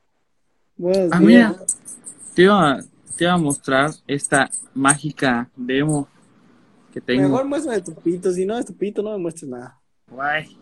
Buenos 0.77 1.11
Ah, 1.11 1.19
días. 1.19 1.51
mira. 1.51 1.65
Te 2.35 2.43
iba, 2.43 2.79
te 3.17 3.23
iba 3.23 3.33
a 3.33 3.37
mostrar 3.37 3.91
esta 4.07 4.49
mágica 4.73 5.49
demo 5.55 6.07
que 6.93 7.01
tengo. 7.01 7.23
Mejor 7.23 7.45
muéstrame 7.45 7.81
tu 7.81 7.93
pito, 7.95 8.31
si 8.31 8.45
no 8.45 8.57
es 8.57 8.65
tu 8.65 8.75
pito 8.75 9.01
no 9.01 9.11
me 9.11 9.17
muestres 9.17 9.49
nada. 9.49 9.79
Guay. 10.09 10.57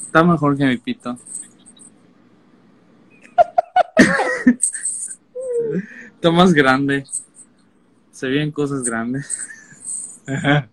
Está 0.00 0.24
mejor 0.24 0.56
que 0.56 0.66
mi 0.66 0.76
pito. 0.78 1.16
Está 6.14 6.30
más 6.30 6.52
grande. 6.52 7.04
Se 8.10 8.28
ven 8.28 8.50
cosas 8.50 8.82
grandes. 8.82 9.48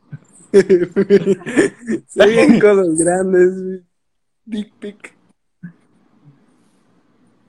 Se 2.08 2.26
ven 2.28 2.60
cosas 2.60 2.97
grandes. 2.97 3.54
güey. 3.56 3.86
Dick 4.45 4.74
pic. 4.80 5.14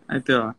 Ahí 0.07 0.21
te 0.21 0.35
va. 0.35 0.55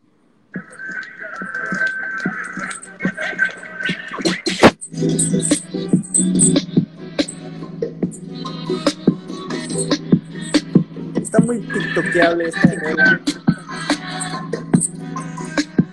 Está 11.16 11.38
muy 11.40 11.60
tiktokeable 11.60 12.48
esta 12.48 12.74
rola. 12.74 13.20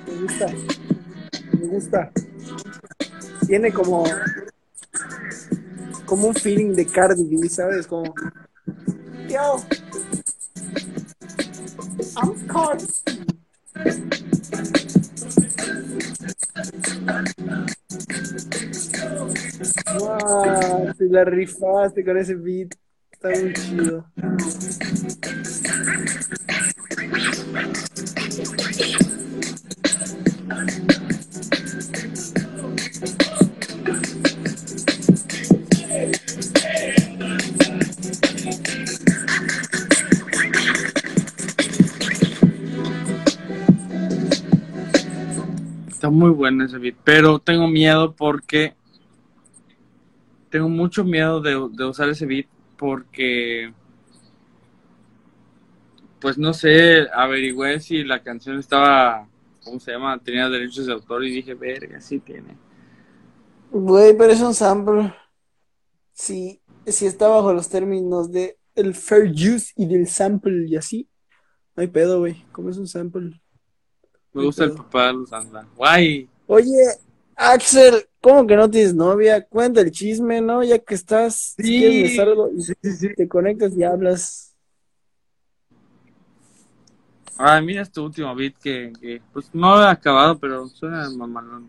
Me 0.06 0.22
gusta. 0.22 0.48
Me 1.60 1.68
gusta. 1.68 2.12
Tiene 3.48 3.72
como. 3.72 4.04
Como 6.12 6.28
un 6.28 6.36
feeling 6.36 6.74
de 6.74 6.86
Cardi 6.86 7.24
B, 7.24 7.48
¿sabes? 7.48 7.88
Como. 7.88 8.14
Yo. 9.30 9.64
I'm 12.18 12.36
Cardi. 12.48 12.86
Wow, 20.00 20.94
te 20.98 21.06
la 21.06 21.24
rifaste 21.24 22.04
con 22.04 22.18
ese 22.18 22.36
beat. 22.36 22.76
Está 23.14 23.30
muy 23.30 23.54
chido. 23.54 24.06
Está 46.02 46.10
muy 46.10 46.32
bueno 46.32 46.66
ese 46.66 46.80
beat. 46.80 46.96
Pero 47.04 47.38
tengo 47.38 47.68
miedo 47.68 48.16
porque. 48.16 48.74
Tengo 50.50 50.68
mucho 50.68 51.04
miedo 51.04 51.42
de, 51.42 51.56
usar 51.86 52.10
ese 52.10 52.26
beat 52.26 52.48
porque. 52.76 53.72
Pues 56.20 56.40
no 56.40 56.56
sé, 56.56 57.08
averigüé 57.14 57.80
si 57.80 58.04
la 58.04 58.24
canción 58.24 58.58
estaba. 58.58 59.30
¿Cómo 59.64 59.80
se 59.80 59.92
llama? 59.92 60.18
Tenía 60.18 60.50
derechos 60.50 60.88
de 60.88 60.94
autor 60.94 61.24
y 61.24 61.34
dije, 61.34 61.54
verga, 61.54 62.02
sí 62.02 62.18
tiene. 62.18 62.58
Güey, 63.70 64.18
pero 64.18 64.34
es 64.34 64.42
un 64.42 64.56
sample. 64.56 65.14
Si, 66.14 66.64
si 66.88 67.06
está 67.06 67.28
bajo 67.28 67.54
los 67.54 67.70
términos 67.70 68.32
de 68.32 68.58
el 68.74 68.96
fair 68.96 69.30
use 69.30 69.72
y 69.76 69.86
del 69.86 70.08
sample 70.08 70.68
y 70.68 70.78
así, 70.78 71.08
no 71.76 71.82
hay 71.82 71.90
pedo, 71.90 72.18
güey. 72.18 72.44
Como 72.52 72.72
es 72.72 72.78
un 72.78 72.88
sample. 72.88 73.40
Me 74.34 74.44
gusta 74.44 74.64
el 74.66 74.72
papá 74.72 75.08
de 75.08 75.14
los 75.14 75.34
anda. 75.34 75.68
Guay. 75.76 76.30
Oye, 76.48 76.84
Axel, 77.36 78.06
¿cómo 78.22 78.46
que 78.48 78.56
no 78.56 78.70
tienes 78.70 78.94
novia? 78.94 79.46
Cuenta 79.46 79.82
el 79.82 79.92
chisme, 79.92 80.42
¿no? 80.42 80.64
Ya 80.64 80.80
que 80.80 80.96
estás, 80.96 81.56
si 81.58 81.64
Sí. 81.64 81.78
quieres 81.80 82.04
besar 82.04 82.28
algo 82.30 82.50
y 82.52 82.62
Sí, 82.62 83.14
te 83.16 83.28
conectas 83.28 83.74
y 83.76 83.84
hablas. 83.84 84.54
Ay, 87.38 87.66
mira 87.66 87.82
este 87.82 88.00
último 88.00 88.36
beat 88.36 88.54
que, 88.62 88.94
que, 89.02 89.22
pues 89.34 89.50
no 89.54 89.82
he 89.82 89.88
acabado, 89.88 90.38
pero 90.38 90.68
suena 90.68 91.10
mamalón. 91.10 91.68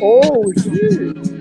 Oh, 0.00 0.52
shit. 0.56 1.35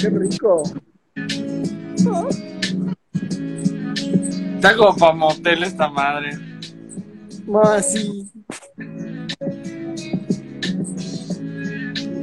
Qué 0.00 0.08
rico. 0.08 0.62
Está 4.54 4.76
como 4.76 4.96
para 4.96 5.12
motel 5.12 5.62
esta 5.62 5.90
madre. 5.90 6.30
Más 7.46 7.92
sí. 7.92 8.30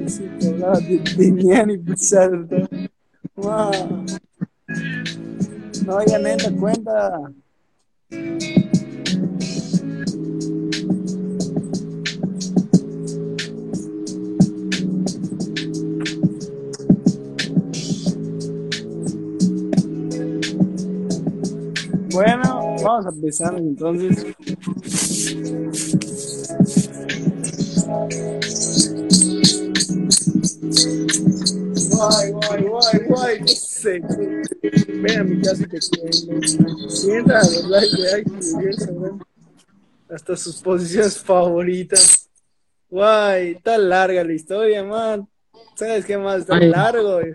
Sí, 0.08 0.30
te 0.40 0.50
hablaba 0.50 0.80
de, 0.80 1.00
de 1.18 1.32
Nian 1.32 1.70
y 1.70 1.78
Pizarro. 1.78 2.48
Wow. 3.36 4.06
No, 5.86 6.06
ya 6.06 6.18
neta, 6.18 6.52
cuenta. 6.52 7.32
Bueno, 22.18 22.76
vamos 22.84 23.06
a 23.06 23.10
empezar 23.10 23.56
entonces. 23.60 24.26
Guay, 31.92 32.32
guay, 32.32 32.64
guay, 32.64 33.00
guay, 33.08 33.40
no 33.42 33.48
sé. 33.48 34.02
Ven 35.00 35.20
a 35.20 35.24
mi 35.26 35.42
casa 35.44 35.62
y 35.62 35.68
te 35.68 35.78
cuento. 35.78 36.90
Sienta 36.90 37.38
los 37.38 37.66
likes 37.66 38.02
de 38.02 38.10
Axel 38.10 38.40
y 38.40 38.64
Gerson, 38.64 39.00
¿no? 39.00 39.20
hasta 40.10 40.36
sus 40.36 40.56
posiciones 40.56 41.20
favoritas. 41.20 42.28
Guay, 42.90 43.52
está 43.52 43.78
larga 43.78 44.24
la 44.24 44.34
historia, 44.34 44.84
man. 44.84 45.30
¿Sabes 45.76 46.04
qué 46.04 46.18
más? 46.18 46.40
Está 46.40 46.56
Ay. 46.56 46.70
largo, 46.70 47.20
güey. 47.20 47.34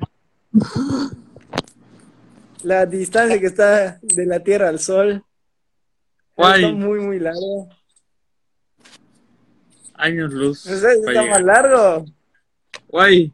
La 2.62 2.86
distancia 2.86 3.40
que 3.40 3.46
está 3.46 3.98
de 4.02 4.26
la 4.26 4.40
Tierra 4.40 4.68
al 4.68 4.78
Sol 4.78 5.24
Guay. 6.36 6.64
está 6.64 6.74
muy, 6.74 7.00
muy 7.00 7.18
largo. 7.18 7.68
Años 9.94 10.32
luz. 10.32 10.66
¿No 10.66 10.76
sabes 10.76 10.98
qué 10.98 11.04
para 11.04 11.22
está 11.22 11.30
más 11.30 11.42
largo? 11.42 12.04
Guay. 12.88 13.32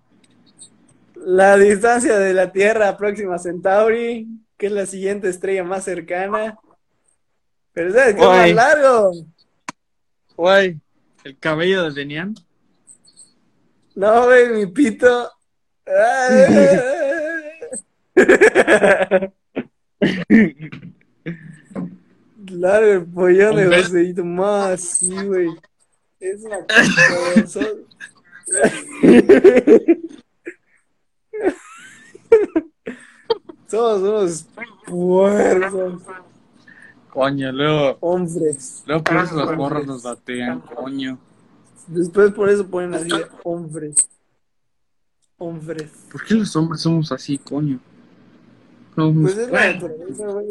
La 1.14 1.56
distancia 1.56 2.18
de 2.18 2.32
la 2.32 2.52
Tierra 2.52 2.88
a 2.88 2.96
Próxima 2.96 3.38
Centauri, 3.38 4.26
que 4.56 4.66
es 4.66 4.72
la 4.72 4.86
siguiente 4.86 5.28
estrella 5.28 5.64
más 5.64 5.84
cercana. 5.84 6.58
Pero 7.72 7.92
¿sabes 7.92 8.14
qué 8.14 8.20
es 8.20 8.26
más 8.26 8.52
largo? 8.52 9.12
Guay. 10.36 10.80
El 11.24 11.38
cabello 11.38 11.84
de 11.84 11.92
Denian. 11.92 12.34
No, 13.94 14.26
güey, 14.26 14.48
mi 14.50 14.66
pito. 14.66 15.30
Largo 22.50 22.92
el 22.92 23.06
pollón 23.06 23.56
de. 23.56 23.82
Joseito, 23.82 24.24
más, 24.24 24.80
sí, 24.80 25.14
güey. 25.26 25.48
Es 26.20 26.42
una 26.42 26.58
cosa. 26.64 27.60
Somos 33.66 34.00
unos 34.00 34.46
puercos 34.86 36.02
Coño, 37.10 37.52
luego. 37.52 37.98
hombres. 38.00 38.82
Luego 38.86 39.04
por 39.04 39.16
eso 39.16 39.36
las 39.36 39.56
morras 39.56 39.86
nos 39.86 40.02
batean, 40.02 40.60
coño. 40.60 41.18
Después 41.86 42.32
por 42.32 42.48
eso 42.48 42.66
ponen 42.66 42.94
así 42.94 43.08
hombres. 43.44 44.08
Hombres. 45.36 45.90
¿Por 46.10 46.24
qué 46.24 46.34
los 46.34 46.54
hombres 46.56 46.80
somos 46.82 47.12
así, 47.12 47.38
coño? 47.38 47.78
Somos- 48.98 49.22
Pues 49.22 49.38
es 49.38 49.50
la 49.50 49.72
naturaleza, 49.72 50.26
güey. 50.26 50.46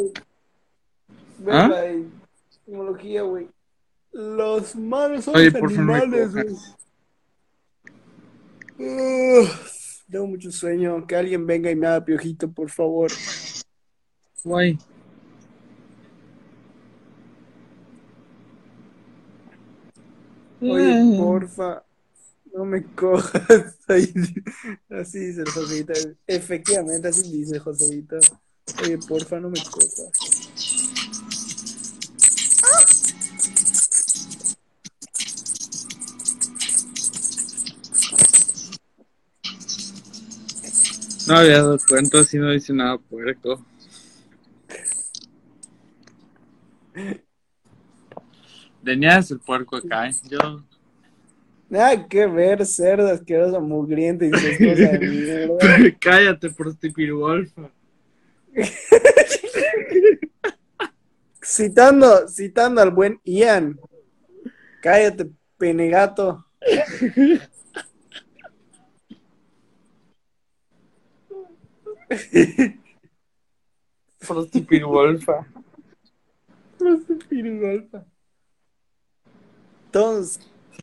Ves 1.39 1.55
¿Ah? 1.55 1.67
la 1.67 1.85
etimología, 2.65 3.21
güey. 3.23 3.47
Los 4.13 4.75
malos 4.75 5.25
son 5.25 5.35
Oye, 5.35 5.51
los 5.51 5.61
no 5.61 5.67
animales, 5.93 6.33
güey. 6.33 6.45
Tengo 10.09 10.27
mucho 10.27 10.51
sueño. 10.51 11.05
Que 11.05 11.15
alguien 11.17 11.45
venga 11.45 11.69
y 11.69 11.75
me 11.75 11.87
haga 11.87 12.05
piojito, 12.05 12.49
por 12.49 12.69
favor. 12.69 13.11
Guay. 14.43 14.77
Oye, 20.61 21.03
Mm. 21.03 21.17
porfa. 21.17 21.83
No 22.57 22.65
me 22.65 22.83
cojas. 22.95 23.77
Ahí- 23.87 24.11
Así 24.89 25.19
dice 25.19 25.41
el 25.41 25.49
Joseito. 25.49 25.93
Efectivamente, 26.25 27.07
así 27.07 27.31
dice 27.31 27.59
Joseito. 27.59 28.17
Oye, 28.83 28.97
porfa, 29.07 29.39
no 29.39 29.49
me 29.49 29.61
cojas. 29.63 30.11
No 41.27 41.35
había 41.37 41.57
dado 41.57 41.77
cuenta 41.87 42.23
si 42.23 42.37
no 42.37 42.49
dice 42.49 42.73
nada 42.73 42.97
puerco. 42.97 43.63
Denian 48.81 49.19
es 49.19 49.31
el 49.31 49.39
puerco 49.39 49.75
acá, 49.75 50.07
¿eh? 50.09 50.15
Yo. 50.29 50.63
Nada 51.69 52.07
que 52.07 52.25
ver, 52.25 52.65
cerdo 52.65 53.07
asqueroso, 53.09 53.59
mugriento 53.59 54.23
y 54.23 54.29
sus 54.29 54.57
cosas 54.57 54.91
de 54.91 54.99
mierda. 54.99 55.57
Cállate, 55.99 56.49
prostituirwolfa. 56.49 57.69
Citando, 61.43 62.27
citando 62.27 62.81
al 62.81 62.91
buen 62.91 63.19
Ian. 63.23 63.79
Cállate, 64.81 65.29
penegato. 65.57 66.45
Prostituirwolfa. 74.19 75.47
Pirigolfa. 77.29 78.05
Entonces, 79.85 80.39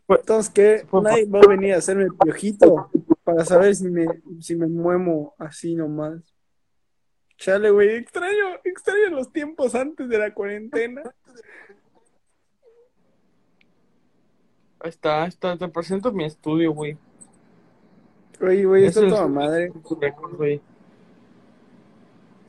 entonces 0.08 0.52
¿qué? 0.52 0.86
fue- 0.88 1.02
Nadie 1.02 1.26
va 1.26 1.40
a 1.40 1.48
venir 1.48 1.74
a 1.74 1.78
hacerme 1.78 2.08
piojito 2.22 2.90
para 3.24 3.44
saber 3.44 3.74
si 3.74 3.88
me, 3.88 4.06
si 4.40 4.54
me 4.56 4.66
muemo 4.66 5.34
así 5.38 5.74
nomás. 5.74 6.34
Chale, 7.36 7.70
güey, 7.70 7.96
extraño, 7.96 8.60
extraño 8.64 9.10
los 9.10 9.32
tiempos 9.32 9.74
antes 9.74 10.08
de 10.08 10.18
la 10.18 10.32
cuarentena. 10.32 11.02
Ahí 14.80 14.90
está, 14.90 15.22
ahí 15.22 15.28
está. 15.28 15.56
Te 15.56 15.68
presento 15.68 16.12
mi 16.12 16.24
estudio, 16.24 16.72
güey. 16.72 16.96
Oye, 18.40 18.64
güey, 18.64 18.84
está 18.84 19.00
toda 19.08 19.26
madre. 19.28 19.72
Güey. 20.36 20.60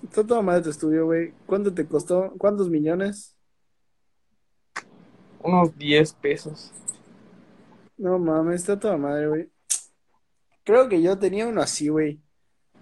Está 0.03 0.25
toda 0.25 0.41
madre 0.41 0.63
tu 0.63 0.69
estudio, 0.69 1.05
güey. 1.05 1.33
¿Cuánto 1.45 1.73
te 1.73 1.85
costó? 1.85 2.33
¿Cuántos 2.37 2.69
millones? 2.69 3.35
Unos 5.41 5.77
10 5.77 6.13
pesos. 6.13 6.71
No 7.97 8.19
mames, 8.19 8.61
está 8.61 8.79
toda 8.79 8.97
madre, 8.97 9.27
güey. 9.27 9.49
Creo 10.63 10.89
que 10.89 11.01
yo 11.01 11.17
tenía 11.17 11.47
uno 11.47 11.61
así, 11.61 11.87
güey. 11.89 12.19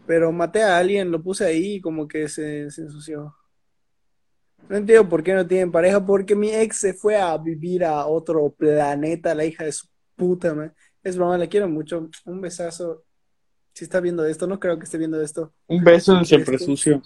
Pero 0.07 0.31
maté 0.31 0.63
a 0.63 0.77
alguien, 0.77 1.11
lo 1.11 1.21
puse 1.21 1.45
ahí 1.45 1.75
y 1.75 1.81
como 1.81 2.07
que 2.07 2.27
se, 2.27 2.69
se 2.71 2.81
ensució. 2.81 3.35
No 4.69 4.77
entiendo 4.77 5.07
por 5.07 5.23
qué 5.23 5.33
no 5.33 5.45
tienen 5.45 5.71
pareja, 5.71 6.05
porque 6.05 6.35
mi 6.35 6.49
ex 6.53 6.77
se 6.77 6.93
fue 6.93 7.17
a 7.17 7.37
vivir 7.37 7.83
a 7.85 8.05
otro 8.05 8.49
planeta, 8.51 9.35
la 9.35 9.45
hija 9.45 9.65
de 9.65 9.71
su 9.71 9.87
puta, 10.15 10.53
man. 10.53 10.73
Es 11.03 11.17
broma, 11.17 11.37
la 11.37 11.47
quiero 11.47 11.67
mucho. 11.67 12.09
Un 12.25 12.41
besazo. 12.41 13.03
Si 13.73 13.83
está 13.85 13.99
viendo 13.99 14.25
esto, 14.25 14.47
no 14.47 14.59
creo 14.59 14.77
que 14.77 14.85
esté 14.85 14.97
viendo 14.97 15.21
esto. 15.21 15.53
Un 15.67 15.83
beso 15.83 16.13
en 16.13 16.19
el 16.19 16.25
siempre 16.25 16.55
Este- 16.55 16.65
sucio. 16.65 17.01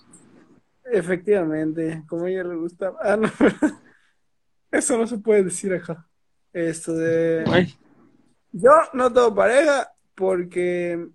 Efectivamente, 0.85 2.03
como 2.07 2.25
a 2.25 2.29
ella 2.29 2.43
le 2.43 2.55
gusta. 2.55 2.93
Ah, 3.01 3.17
no. 3.17 3.29
Eso 4.71 4.97
no 4.97 5.07
se 5.07 5.17
puede 5.17 5.43
decir 5.43 5.73
acá. 5.73 6.07
Esto 6.53 6.93
de. 6.93 7.43
Ay, 7.47 7.75
Yo 8.59 8.71
no 8.93 9.11
tengo 9.13 9.35
pareja 9.35 9.91
porque 10.15 11.07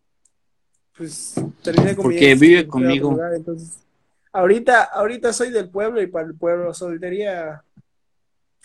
pues 0.96 1.34
terminé 1.62 1.96
con 1.96 2.06
mi 2.08 2.14
Porque 2.14 2.32
ex 2.32 2.40
vive 2.40 2.68
conmigo. 2.68 3.10
lugar, 3.10 3.34
entonces, 3.34 3.84
ahorita, 4.32 4.84
ahorita 4.84 5.32
soy 5.32 5.50
del 5.50 5.68
pueblo 5.68 6.00
y 6.00 6.06
para 6.06 6.26
el 6.26 6.34
pueblo 6.34 6.72
soltería 6.72 7.64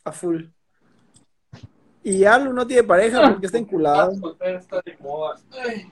a 0.04 0.12
full. 0.12 0.46
Y 2.04 2.24
Alu 2.24 2.54
no 2.54 2.68
tiene 2.68 2.84
pareja 2.84 3.32
porque 3.32 3.48
está 3.48 3.58
enculado. 3.58 4.14
está 4.40 4.82
de 4.82 4.98
moda. 5.00 5.40
Ay. 5.52 5.92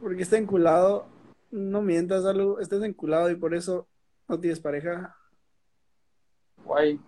Porque 0.00 0.22
está 0.22 0.36
enculado. 0.36 1.06
No 1.50 1.80
mientas, 1.80 2.24
Alu, 2.26 2.58
estás 2.58 2.82
enculado 2.82 3.30
y 3.30 3.36
por 3.36 3.54
eso 3.54 3.86
no 4.26 4.38
tienes 4.38 4.60
pareja. 4.60 5.16
Guay. 6.64 7.00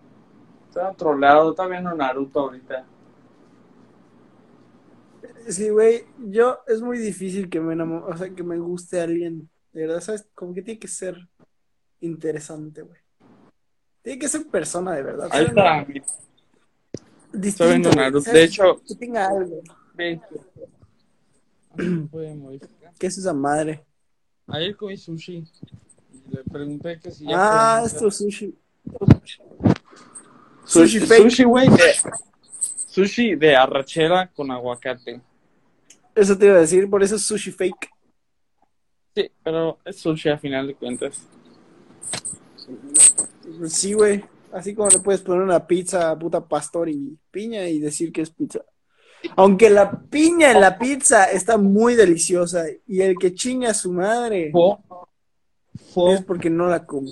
Está 0.67 0.95
lado. 1.15 1.51
Está 1.51 1.67
viendo 1.67 1.93
Naruto 1.93 2.39
ahorita. 2.39 2.85
Sí, 5.49 5.69
güey, 5.69 6.05
yo 6.19 6.59
es 6.67 6.81
muy 6.81 6.97
difícil 6.97 7.49
que 7.49 7.59
me 7.59 7.73
enamo- 7.75 8.05
o 8.07 8.15
sea, 8.17 8.29
que 8.29 8.43
me 8.43 8.57
guste 8.59 8.99
alguien, 9.01 9.49
de 9.73 9.87
verdad, 9.87 10.01
¿sabes? 10.01 10.27
Como 10.33 10.53
que 10.53 10.61
tiene 10.61 10.79
que 10.79 10.87
ser 10.87 11.27
interesante, 12.01 12.81
güey. 12.81 12.99
Tiene 14.01 14.19
que 14.19 14.27
ser 14.27 14.47
persona 14.47 14.93
de 14.95 15.03
verdad. 15.03 15.27
Ahí 15.31 15.45
está. 15.45 15.85
Distinto, 17.33 17.91
Naruto. 17.91 18.31
De 18.31 18.43
hecho, 18.43 18.81
Que 18.87 18.95
tenga 18.95 19.27
algo. 19.27 19.61
¿Qué 22.99 23.07
es 23.07 23.17
esa 23.17 23.33
madre? 23.33 23.83
Ayer 24.47 24.75
comí 24.75 24.97
sushi. 24.97 25.45
Y 26.13 26.29
le 26.35 26.43
pregunté 26.43 26.99
que 26.99 27.11
si 27.11 27.25
ya 27.25 27.35
Ah, 27.77 27.83
esto 27.85 28.07
es 28.07 28.17
sushi. 28.17 28.53
sushi 29.05 29.41
Sushi, 30.65 30.99
fake. 30.99 31.23
sushi, 31.23 31.43
güey. 31.45 31.67
Sushi 32.87 33.35
de 33.35 33.55
arrachera 33.55 34.27
con 34.27 34.51
aguacate. 34.51 35.21
Eso 36.15 36.37
te 36.37 36.45
iba 36.45 36.55
a 36.55 36.61
decir, 36.61 36.89
por 36.89 37.03
eso 37.03 37.15
es 37.15 37.23
sushi 37.23 37.51
fake. 37.51 37.89
Sí, 39.15 39.31
pero 39.43 39.79
es 39.85 39.97
sushi 39.97 40.29
a 40.29 40.37
final 40.37 40.67
de 40.67 40.75
cuentas. 40.75 41.21
Sí, 43.67 43.93
güey. 43.93 44.23
Así 44.51 44.75
como 44.75 44.89
le 44.89 44.99
puedes 44.99 45.21
poner 45.21 45.41
una 45.41 45.65
pizza 45.65 46.17
puta 46.17 46.45
pastor 46.45 46.89
y 46.89 47.17
piña 47.31 47.67
y 47.67 47.79
decir 47.79 48.11
que 48.11 48.21
es 48.21 48.29
pizza. 48.29 48.59
Aunque 49.35 49.69
la 49.69 50.01
piña 50.01 50.51
en 50.51 50.59
la 50.59 50.77
pizza 50.77 51.25
está 51.25 51.57
muy 51.57 51.95
deliciosa 51.95 52.65
y 52.87 53.01
el 53.01 53.17
que 53.17 53.33
chinga 53.33 53.69
a 53.69 53.73
su 53.73 53.93
madre 53.93 54.51
es 56.09 56.21
porque 56.25 56.49
no 56.49 56.67
la 56.67 56.85
come. 56.85 57.11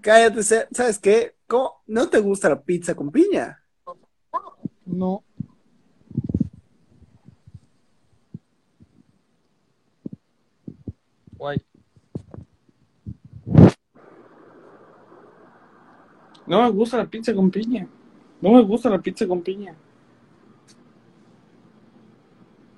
Cállate, 0.00 0.42
¿sabes 0.42 0.98
qué? 0.98 1.36
¿Cómo? 1.46 1.82
¿No 1.86 2.08
te 2.08 2.18
gusta 2.18 2.50
la 2.50 2.60
pizza 2.60 2.94
con 2.94 3.10
piña? 3.10 3.62
No. 4.84 5.24
No 16.48 16.62
me 16.62 16.70
gusta 16.70 16.96
la 16.96 17.06
pizza 17.06 17.32
con 17.32 17.48
piña. 17.50 17.86
No 18.40 18.50
me 18.52 18.62
gusta 18.62 18.90
la 18.90 18.98
pizza 18.98 19.26
con 19.28 19.42
piña. 19.42 19.76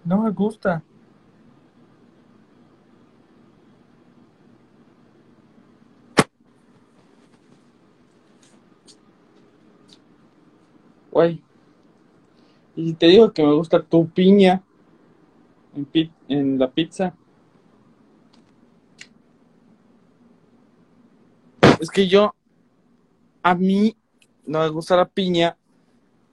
No 0.04 0.18
me 0.22 0.30
gusta. 0.30 0.82
Guay. 11.12 11.40
Y 12.74 12.94
te 12.94 13.06
digo 13.06 13.32
que 13.32 13.44
me 13.44 13.52
gusta 13.54 13.80
tu 13.82 14.08
piña 14.08 14.62
en, 15.76 15.84
pi- 15.84 16.12
en 16.28 16.58
la 16.58 16.70
pizza. 16.70 17.14
Es 21.80 21.90
que 21.90 22.06
yo, 22.06 22.34
a 23.42 23.54
mí 23.54 23.96
no 24.46 24.60
me 24.60 24.68
gusta 24.68 24.96
la 24.96 25.08
piña 25.08 25.56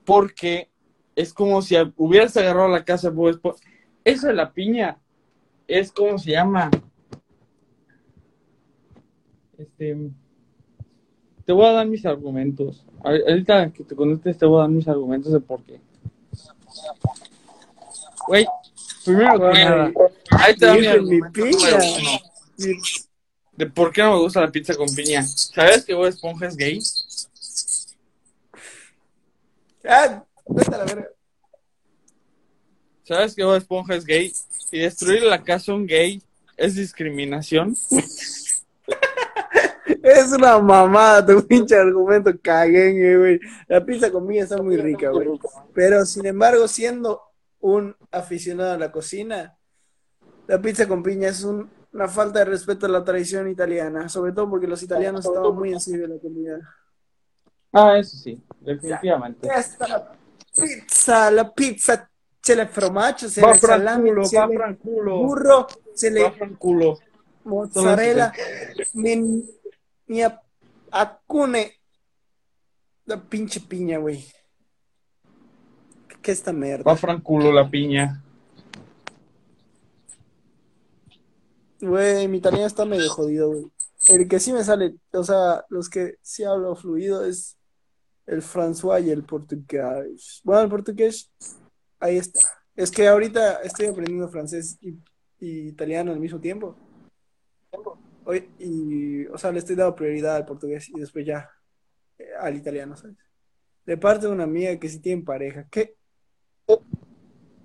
porque 0.04 0.68
es 1.16 1.32
como 1.32 1.60
si 1.62 1.74
hubieras 1.96 2.36
agarrado 2.36 2.68
la 2.68 2.84
casa 2.84 3.08
de 3.10 3.16
Bob 3.16 3.30
Esponja. 3.30 3.58
Eso 4.04 4.28
de 4.28 4.34
la 4.34 4.52
piña 4.52 4.98
es 5.66 5.90
como 5.90 6.18
se 6.18 6.30
llama. 6.32 6.70
Este. 9.56 9.96
Te 11.44 11.52
voy 11.52 11.66
a 11.66 11.72
dar 11.72 11.86
mis 11.86 12.04
argumentos. 12.04 12.84
Ahor- 13.02 13.22
Ahorita 13.28 13.70
que 13.72 13.82
te 13.84 13.96
conectes 13.96 14.36
te 14.38 14.46
voy 14.46 14.58
a 14.58 14.62
dar 14.62 14.70
mis 14.70 14.86
argumentos 14.86 15.32
de 15.32 15.40
por 15.40 15.62
qué. 15.62 15.80
Güey, 18.26 18.46
primero 19.04 19.38
que 19.38 19.46
Ay, 19.46 19.64
nada, 19.64 19.92
ahí 20.30 20.54
te 20.56 21.00
mi 21.00 21.20
piña. 21.32 21.78
De 23.58 23.66
por 23.66 23.92
qué 23.92 24.02
no 24.02 24.12
me 24.12 24.20
gusta 24.20 24.40
la 24.40 24.52
pizza 24.52 24.76
con 24.76 24.86
piña. 24.94 25.20
¿Sabes 25.26 25.84
que 25.84 25.92
Bob 25.92 26.06
Esponja 26.06 26.46
es 26.46 26.56
gay? 26.56 26.80
Ah, 29.84 30.24
la 30.70 30.84
verga. 30.84 31.08
¿Sabes 33.02 33.34
que 33.34 33.42
Bob 33.42 33.56
Esponja 33.56 33.96
es 33.96 34.04
gay? 34.04 34.32
Y 34.70 34.78
destruir 34.78 35.24
la 35.24 35.42
casa 35.42 35.72
a 35.72 35.74
un 35.74 35.86
gay 35.86 36.22
es 36.56 36.76
discriminación. 36.76 37.76
Es 40.00 40.32
una 40.32 40.58
mamada 40.58 41.26
tu 41.26 41.46
pinche 41.46 41.74
argumento 41.74 42.30
caguengue, 42.40 43.18
güey. 43.18 43.40
La 43.66 43.84
pizza 43.84 44.10
con 44.10 44.26
piña 44.26 44.44
está 44.44 44.62
muy 44.62 44.76
rica, 44.76 45.10
güey. 45.10 45.28
Pero 45.74 46.06
sin 46.06 46.24
embargo, 46.26 46.68
siendo 46.68 47.22
un 47.60 47.96
aficionado 48.10 48.72
a 48.72 48.78
la 48.78 48.92
cocina, 48.92 49.58
la 50.46 50.60
pizza 50.62 50.86
con 50.86 51.02
piña 51.02 51.28
es 51.28 51.42
un- 51.42 51.68
una 51.98 52.06
falta 52.08 52.38
de 52.38 52.44
respeto 52.44 52.86
a 52.86 52.88
la 52.88 53.02
tradición 53.02 53.50
italiana, 53.50 54.08
sobre 54.08 54.30
todo 54.30 54.48
porque 54.48 54.68
los 54.68 54.80
italianos 54.84 55.24
estaban 55.24 55.52
muy 55.56 55.72
encima 55.72 55.98
de 55.98 56.08
la 56.08 56.18
comida. 56.20 56.60
Ah, 57.72 57.98
eso 57.98 58.16
sí, 58.16 58.40
definitivamente. 58.60 59.48
Ya 59.48 59.88
la 59.88 60.12
pizza, 60.54 61.30
la 61.32 61.52
pizza, 61.52 62.08
se 62.40 62.54
le 62.54 62.66
fromaggio, 62.68 63.28
se 63.28 63.42
Va 63.42 63.48
le 63.48 63.58
salame, 63.58 64.10
franculo, 64.10 64.24
se 64.24 64.38
va 64.38 64.46
le 64.46 64.54
franculo, 64.54 65.18
burro, 65.18 65.66
se 65.92 66.10
va 66.10 66.30
le 66.30 66.36
franculo. 66.36 66.98
mozzarella, 67.44 68.32
mi, 68.94 69.42
mi 70.06 70.22
ap- 70.22 70.44
acune, 70.92 71.72
la 73.06 73.16
pinche 73.20 73.60
piña, 73.60 73.98
güey. 73.98 74.24
¿Qué 76.22 76.30
esta 76.30 76.52
mierda? 76.52 76.84
Va 76.84 76.96
franculo 76.96 77.50
la 77.50 77.68
piña. 77.68 78.22
Güey, 81.80 82.26
mi 82.28 82.38
italiano 82.38 82.66
está 82.66 82.84
medio 82.84 83.08
jodido, 83.10 83.48
güey. 83.50 83.70
El 84.08 84.28
que 84.28 84.40
sí 84.40 84.52
me 84.52 84.64
sale, 84.64 84.94
o 85.12 85.24
sea, 85.24 85.64
los 85.68 85.88
que 85.88 86.18
sí 86.22 86.44
hablo 86.44 86.74
fluido 86.76 87.24
es 87.24 87.56
el 88.26 88.42
François 88.42 89.04
y 89.04 89.10
el 89.10 89.24
portugués. 89.24 90.40
Bueno, 90.44 90.62
el 90.62 90.68
portugués, 90.68 91.30
ahí 91.98 92.16
está. 92.16 92.40
Es 92.76 92.90
que 92.90 93.08
ahorita 93.08 93.62
estoy 93.62 93.86
aprendiendo 93.86 94.28
francés 94.28 94.78
y, 94.80 94.98
italiano 95.40 96.12
al 96.12 96.20
mismo 96.20 96.38
tiempo. 96.38 96.76
Hoy, 98.24 98.48
y, 98.58 99.26
o 99.26 99.38
sea, 99.38 99.50
le 99.50 99.58
estoy 99.58 99.74
dando 99.74 99.94
prioridad 99.94 100.36
al 100.36 100.44
portugués 100.44 100.88
y 100.90 101.00
después 101.00 101.24
ya 101.24 101.50
eh, 102.18 102.28
al 102.40 102.56
italiano, 102.56 102.96
¿sabes? 102.96 103.16
De 103.86 103.96
parte 103.96 104.26
de 104.26 104.32
una 104.32 104.44
amiga 104.44 104.78
que 104.78 104.88
sí 104.88 105.00
tiene 105.00 105.22
pareja. 105.22 105.66
¿Qué? 105.70 105.96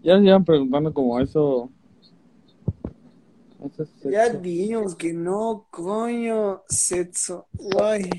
Ya 0.02 0.18
se 0.18 0.24
iban 0.24 0.46
preguntando 0.46 0.94
como 0.94 1.20
eso. 1.20 1.70
Eso 3.64 3.84
es 3.84 3.90
Ya 4.12 4.30
dijimos 4.30 4.96
que 4.96 5.14
no, 5.14 5.68
coño, 5.72 6.64
sexo. 6.68 7.48
Guay. 7.54 8.10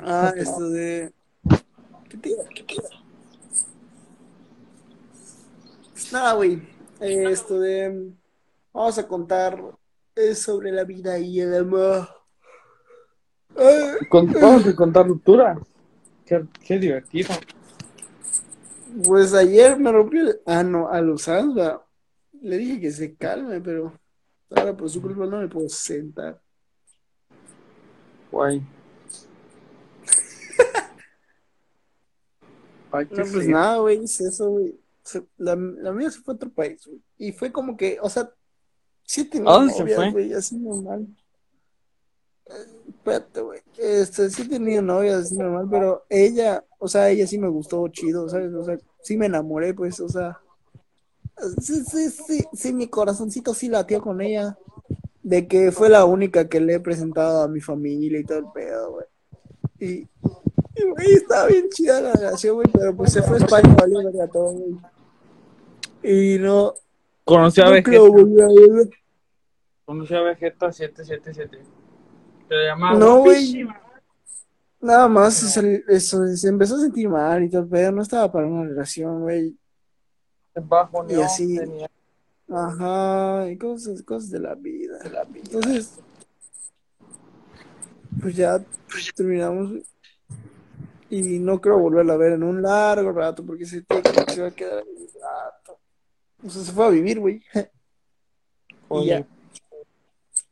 Ah, 0.00 0.32
esto 0.36 0.70
de. 0.70 1.12
¿Qué 2.08 2.16
te 2.18 2.28
iba- 2.30 2.44
qué 2.54 2.62
te 2.62 2.74
iba? 2.74 2.88
Pues 5.92 6.12
nada, 6.12 6.32
güey. 6.34 6.54
Eh, 7.00 7.26
esto 7.30 7.58
de. 7.60 8.12
Vamos 8.72 8.98
a 8.98 9.06
contar 9.06 9.60
sobre 10.34 10.72
la 10.72 10.84
vida 10.84 11.18
y 11.18 11.40
el 11.40 11.54
amor. 11.54 12.08
Ay, 13.56 14.06
Vamos 14.10 14.66
a 14.66 14.74
contar 14.74 15.06
rupturas. 15.06 15.58
Qué, 16.26 16.44
qué 16.64 16.78
divertido. 16.78 17.30
Pues 19.02 19.34
ayer 19.34 19.78
me 19.78 19.90
rompió 19.92 20.22
el. 20.22 20.40
Ah, 20.46 20.62
no, 20.62 20.88
a 20.88 21.00
los 21.00 21.28
Ansba. 21.28 21.86
Le 22.40 22.58
dije 22.58 22.80
que 22.80 22.92
se 22.92 23.14
calme, 23.16 23.60
pero. 23.60 23.92
Ahora 24.50 24.76
por 24.76 24.88
su 24.90 25.00
culpa 25.02 25.26
no 25.26 25.40
me 25.40 25.48
puedo 25.48 25.68
sentar. 25.68 26.40
Guay. 28.30 28.60
Ay, 32.92 33.08
No, 33.10 33.24
pues 33.32 33.48
nada, 33.48 33.78
güey, 33.78 34.04
es 34.04 34.20
eso, 34.20 34.50
güey. 34.50 34.78
La, 35.36 35.56
la 35.56 35.92
mía 35.92 36.10
se 36.10 36.20
fue 36.20 36.34
a 36.34 36.36
otro 36.36 36.50
país, 36.50 36.86
güey. 36.86 37.00
Y 37.18 37.32
fue 37.32 37.50
como 37.52 37.76
que, 37.76 37.98
o 38.00 38.08
sea, 38.08 38.30
sí 39.02 39.24
tenía 39.24 39.50
¿A 39.50 39.54
dónde 39.54 39.72
se 39.72 39.80
novias, 39.80 39.96
fue? 39.96 40.10
güey, 40.12 40.32
así 40.32 40.56
normal. 40.56 41.06
Eh, 42.46 42.52
Espérate, 42.88 43.40
güey. 43.40 43.60
Este, 43.76 44.30
sí 44.30 44.48
tenía 44.48 44.80
novias 44.80 45.24
así 45.24 45.36
normal, 45.36 45.66
pero 45.70 46.06
ella, 46.08 46.64
o 46.84 46.88
sea, 46.88 47.10
ella 47.10 47.26
sí 47.26 47.38
me 47.38 47.48
gustó 47.48 47.88
chido, 47.88 48.28
¿sabes? 48.28 48.52
O 48.52 48.64
sea, 48.64 48.78
sí 49.02 49.16
me 49.16 49.26
enamoré, 49.26 49.74
pues, 49.74 50.00
o 50.00 50.08
sea. 50.08 50.38
Sí, 51.60 51.82
sí, 51.84 52.10
sí, 52.10 52.44
sí, 52.52 52.72
mi 52.72 52.86
corazoncito 52.86 53.54
sí 53.54 53.68
latió 53.68 54.00
con 54.00 54.20
ella. 54.20 54.56
De 55.22 55.48
que 55.48 55.72
fue 55.72 55.88
la 55.88 56.04
única 56.04 56.48
que 56.48 56.60
le 56.60 56.74
he 56.74 56.80
presentado 56.80 57.42
a 57.42 57.48
mi 57.48 57.60
familia 57.60 58.20
y 58.20 58.24
todo 58.24 58.38
el 58.38 58.46
pedo, 58.54 58.92
güey. 58.92 59.06
Y, 59.80 60.08
y, 60.76 60.84
güey, 60.90 61.14
estaba 61.14 61.46
bien 61.46 61.68
chida 61.70 62.02
la 62.02 62.12
relación, 62.12 62.56
güey, 62.56 62.68
pero 62.72 62.94
pues 62.94 63.12
se 63.12 63.22
fue 63.22 63.36
a 63.36 63.40
España, 63.40 63.74
valió 63.80 64.04
verga 64.04 64.28
todo, 64.28 64.52
güey. 64.52 64.76
Y 66.02 66.38
no, 66.38 66.74
Conocí 67.24 67.62
a 67.62 67.70
Vegeta. 67.70 67.98
Conocí 69.86 70.14
a 70.14 70.20
Vegeta 70.20 70.70
777. 70.70 71.64
Se 72.48 72.54
llamaba 72.54 72.98
No, 72.98 73.20
güey. 73.20 73.66
Nada 74.84 75.08
más 75.08 75.32
se, 75.34 75.82
eso, 75.88 76.26
se 76.36 76.48
empezó 76.48 76.76
a 76.76 76.80
sentir 76.80 77.08
mal 77.08 77.42
y 77.42 77.48
todo 77.48 77.62
el 77.62 77.68
pedo, 77.68 77.90
no 77.92 78.02
estaba 78.02 78.30
para 78.30 78.46
una 78.46 78.68
relación, 78.68 79.22
güey. 79.22 79.56
Bajo 80.54 81.06
Y 81.08 81.14
así. 81.14 81.56
tenía. 81.56 81.90
Ajá, 82.50 83.50
y 83.50 83.56
cosas, 83.56 84.02
cosas 84.02 84.30
de 84.30 84.40
la 84.40 84.54
vida. 84.54 84.98
Entonces, 85.34 85.94
pues 88.20 88.36
ya 88.36 88.62
terminamos. 89.16 89.72
Y 91.08 91.38
no 91.38 91.62
creo 91.62 91.78
volverla 91.78 92.12
a 92.12 92.18
ver 92.18 92.32
en 92.32 92.42
un 92.42 92.60
largo 92.60 93.10
rato, 93.12 93.42
porque 93.42 93.64
se, 93.64 93.82
se 94.28 94.40
va 94.42 94.48
a 94.48 94.50
quedar 94.50 94.78
ahí 94.82 94.94
un 94.96 95.08
rato. 95.18 95.78
O 96.44 96.50
sea, 96.50 96.62
se 96.62 96.72
fue 96.72 96.84
a 96.84 96.90
vivir, 96.90 97.20
güey. 97.20 97.42
Y 98.90 99.06
ya. 99.06 99.26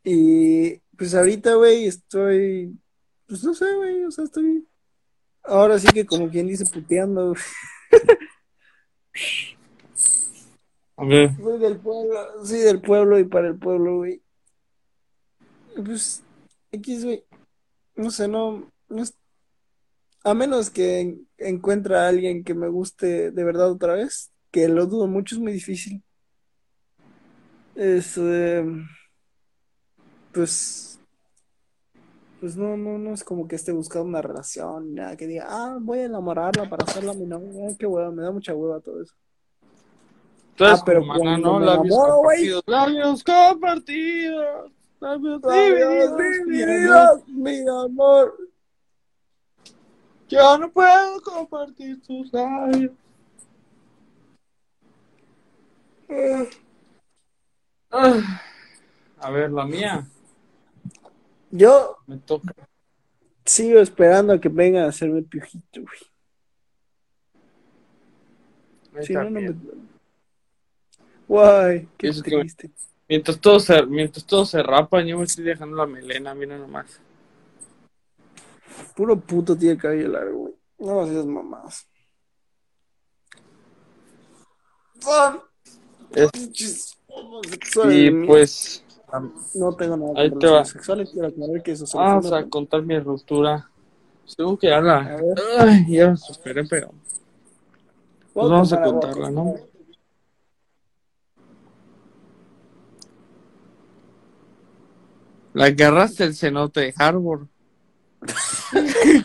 Y 0.03 0.77
pues 0.97 1.13
ahorita, 1.13 1.53
güey, 1.53 1.85
estoy. 1.85 2.75
Pues 3.33 3.43
no 3.43 3.55
sé, 3.55 3.65
güey, 3.75 4.03
o 4.03 4.11
sea, 4.11 4.25
estoy. 4.25 4.67
Ahora 5.41 5.79
sí 5.79 5.87
que, 5.87 6.05
como 6.05 6.29
quien 6.29 6.45
dice, 6.45 6.67
puteando, 6.67 7.33
ver, 10.97 11.35
Soy 11.41 11.57
del 11.59 11.79
pueblo, 11.79 12.45
sí, 12.45 12.59
del 12.59 12.79
pueblo 12.79 13.17
y 13.17 13.23
para 13.23 13.47
el 13.47 13.57
pueblo, 13.57 13.97
güey. 13.97 14.21
Pues, 15.83 16.21
X, 16.73 17.05
güey. 17.05 17.23
No 17.95 18.11
sé, 18.11 18.27
no, 18.27 18.71
no 18.87 19.01
es- 19.01 19.15
A 20.23 20.35
menos 20.35 20.69
que 20.69 20.99
en- 20.99 21.27
encuentre 21.39 21.97
a 21.97 22.09
alguien 22.09 22.43
que 22.43 22.53
me 22.53 22.67
guste 22.67 23.31
de 23.31 23.43
verdad 23.43 23.71
otra 23.71 23.95
vez, 23.95 24.31
que 24.51 24.67
lo 24.67 24.85
dudo 24.85 25.07
mucho, 25.07 25.33
es 25.33 25.41
muy 25.41 25.53
difícil. 25.53 26.03
Es, 27.73 28.15
eh, 28.15 28.63
pues, 30.31 30.92
pues 32.43 32.57
no, 32.57 32.75
no, 32.75 32.97
no 32.97 33.13
es 33.13 33.23
como 33.23 33.47
que 33.47 33.55
esté 33.55 33.71
buscando 33.71 34.05
una 34.05 34.21
relación, 34.21 34.95
nada 34.95 35.15
que 35.15 35.27
diga, 35.27 35.45
ah, 35.47 35.77
voy 35.79 35.99
a 35.99 36.03
enamorarla 36.07 36.69
para 36.69 36.83
hacerla 36.83 37.13
mi 37.13 37.25
novia, 37.25 37.67
Ay, 37.69 37.77
qué 37.77 37.85
hueva, 37.85 38.11
me 38.11 38.21
da 38.21 38.31
mucha 38.31 38.53
hueva 38.53 38.81
todo 38.81 39.01
eso. 39.01 39.15
Entonces, 40.51 40.81
Ah, 40.81 40.83
pero 40.85 41.05
cuando 41.07 41.37
¿no? 41.37 41.59
me 41.61 41.65
Labios 41.67 41.85
enamoro, 41.95 42.15
compartidos. 42.15 42.63
Labios 42.65 43.23
compartidos. 43.23 44.71
Labios 44.99 45.41
divididos, 45.41 46.17
divididos, 46.17 47.27
mi 47.29 47.59
amor. 47.69 48.37
Yo 50.27 50.57
no 50.57 50.69
puedo 50.69 51.21
compartir 51.21 52.01
tus 52.01 52.33
labios. 52.33 52.91
Ah. 57.89 58.21
A 59.21 59.29
ver, 59.29 59.49
la 59.49 59.65
mía. 59.65 60.05
Yo 61.55 61.97
Me 62.07 62.17
toca. 62.17 62.51
sigo 63.45 63.79
esperando 63.79 64.33
a 64.33 64.41
que 64.41 64.49
vengan 64.49 64.85
a 64.85 64.87
hacerme 64.87 65.21
piojito, 65.21 65.81
güey. 65.81 65.99
Si 69.05 69.13
no, 69.13 69.23
no 69.25 69.29
me... 69.29 69.55
Guay, 71.27 71.87
qué 71.95 72.07
Eso 72.07 72.23
triste. 72.23 72.71
Mientras 73.07 73.39
todos 73.39 73.65
se, 73.65 73.85
mientras 73.85 74.25
todos 74.25 74.49
se 74.49 74.63
rapan, 74.63 75.05
yo 75.05 75.19
me 75.19 75.25
estoy 75.25 75.43
dejando 75.43 75.77
la 75.77 75.85
melena, 75.85 76.33
mira 76.33 76.57
nomás. 76.57 76.99
Puro 78.95 79.19
puto 79.19 79.55
tiene 79.55 79.75
el 79.75 79.81
cabello 79.81 80.07
largo, 80.07 80.37
güey. 80.39 80.55
No 80.79 81.05
seas 81.05 81.25
mamás. 81.27 81.87
Es-. 86.15 86.97
Y 87.91 88.25
pues, 88.25 88.83
No 89.53 89.75
tengo 89.75 89.97
nada 89.97 90.13
Ahí 90.15 90.29
con 90.31 90.39
te 90.39 90.47
va. 90.47 90.65
sexuales, 90.65 91.09
quiero 91.11 91.27
aclarar 91.27 91.61
que 91.61 91.71
eso 91.73 91.85
solo 91.85 92.03
vamos 92.03 92.27
fue 92.27 92.37
a 92.37 92.41
una- 92.41 92.49
contar 92.49 92.81
mi 92.81 92.97
ruptura. 92.99 93.69
Tengo 94.35 94.57
que 94.57 94.67
ver. 94.67 94.83
Ay, 95.59 95.85
ya 95.89 96.07
la 96.07 96.17
superé, 96.17 96.63
pero. 96.65 96.91
Pues 98.33 98.49
vamos 98.49 98.73
a 98.73 98.81
contarla, 98.81 99.29
¿no? 99.29 99.55
La 105.53 105.65
agarraste 105.65 106.23
el 106.25 106.35
cenote 106.35 106.81
de 106.81 106.93
Harvard. 106.97 107.47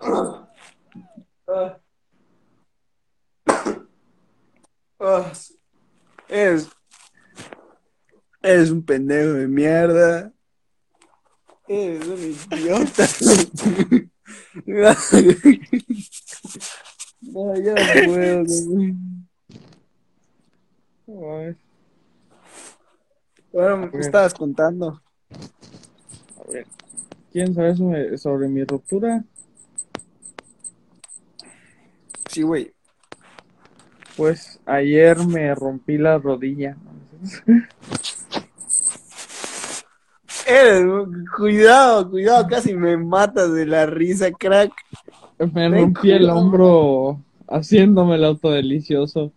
Ah. 0.00 1.78
Ah, 5.00 5.32
Es. 6.28 6.68
Eres 8.42 8.70
un 8.70 8.84
pendejo 8.84 9.32
de 9.32 9.48
mierda. 9.48 10.32
Eres 11.66 12.06
un 12.06 12.18
idiota. 12.18 13.06
No, 17.20 17.54
ya 17.56 17.74
no 17.74 18.06
puedo. 18.06 18.44
Ay, 21.08 21.56
Bueno, 23.52 23.90
me 23.92 24.00
estabas 24.00 24.34
contando. 24.34 25.02
A 26.36 26.52
ver. 26.52 26.66
¿Quieren 27.38 27.54
saber 27.54 27.76
sobre, 27.76 28.18
sobre 28.18 28.48
mi 28.48 28.64
ruptura? 28.64 29.22
Sí, 32.28 32.42
güey. 32.42 32.72
Pues 34.16 34.58
ayer 34.66 35.24
me 35.24 35.54
rompí 35.54 35.98
la 35.98 36.18
rodilla. 36.18 36.76
Eres, 40.48 40.84
cuidado, 41.36 42.10
cuidado, 42.10 42.48
casi 42.48 42.74
me 42.74 42.96
matas 42.96 43.52
de 43.54 43.66
la 43.66 43.86
risa, 43.86 44.32
crack. 44.32 44.72
Me 45.38 45.46
Ten 45.46 45.72
rompí 45.74 46.10
el 46.10 46.28
hombro 46.30 47.22
haciéndome 47.46 48.16
el 48.16 48.24
auto 48.24 48.50
delicioso. 48.50 49.30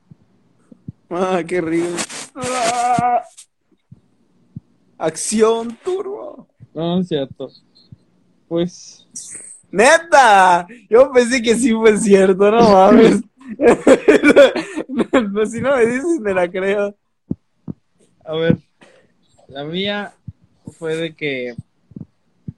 Ah, 1.12 1.44
qué 1.48 1.62
rico. 1.62 1.96
Ah. 2.34 3.22
Acción 4.98 5.78
turbo. 5.84 6.48
No 6.74 7.02
es 7.02 7.08
cierto. 7.08 7.52
Pues, 8.52 9.08
Neta, 9.72 10.68
yo 10.90 11.10
pensé 11.14 11.42
que 11.42 11.56
sí 11.56 11.72
fue 11.72 11.98
cierto, 11.98 12.52
no 12.52 12.74
mames. 12.74 13.22
no, 15.32 15.46
si 15.50 15.62
no 15.62 15.78
me 15.78 15.86
dices, 15.86 16.20
me 16.20 16.34
la 16.34 16.52
creo. 16.52 16.94
a 18.26 18.34
ver, 18.34 18.58
la 19.48 19.64
mía 19.64 20.14
fue 20.78 20.98
de 20.98 21.16
que 21.16 21.56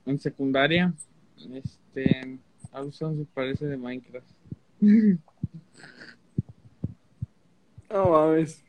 en 0.04 0.18
secundaria, 0.18 0.92
este, 1.52 2.40
Alson 2.72 3.16
se 3.16 3.24
parece 3.26 3.66
de 3.66 3.76
Minecraft. 3.76 4.26
No 7.88 8.10
mames. 8.10 8.64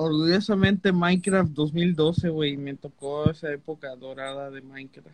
Orgullosamente 0.00 0.92
Minecraft 0.92 1.50
2012, 1.50 2.28
güey, 2.28 2.56
me 2.56 2.76
tocó 2.76 3.28
esa 3.32 3.50
época 3.50 3.96
dorada 3.96 4.48
de 4.48 4.60
Minecraft. 4.60 5.10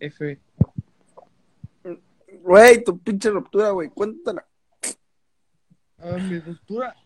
F. 0.00 0.40
Güey, 2.42 2.82
tu 2.82 2.98
pinche 2.98 3.28
ruptura, 3.28 3.68
güey, 3.72 3.90
cuéntala. 3.90 4.46
A 5.98 6.06
ver, 6.06 6.22
mi 6.22 6.38
ruptura 6.38 6.96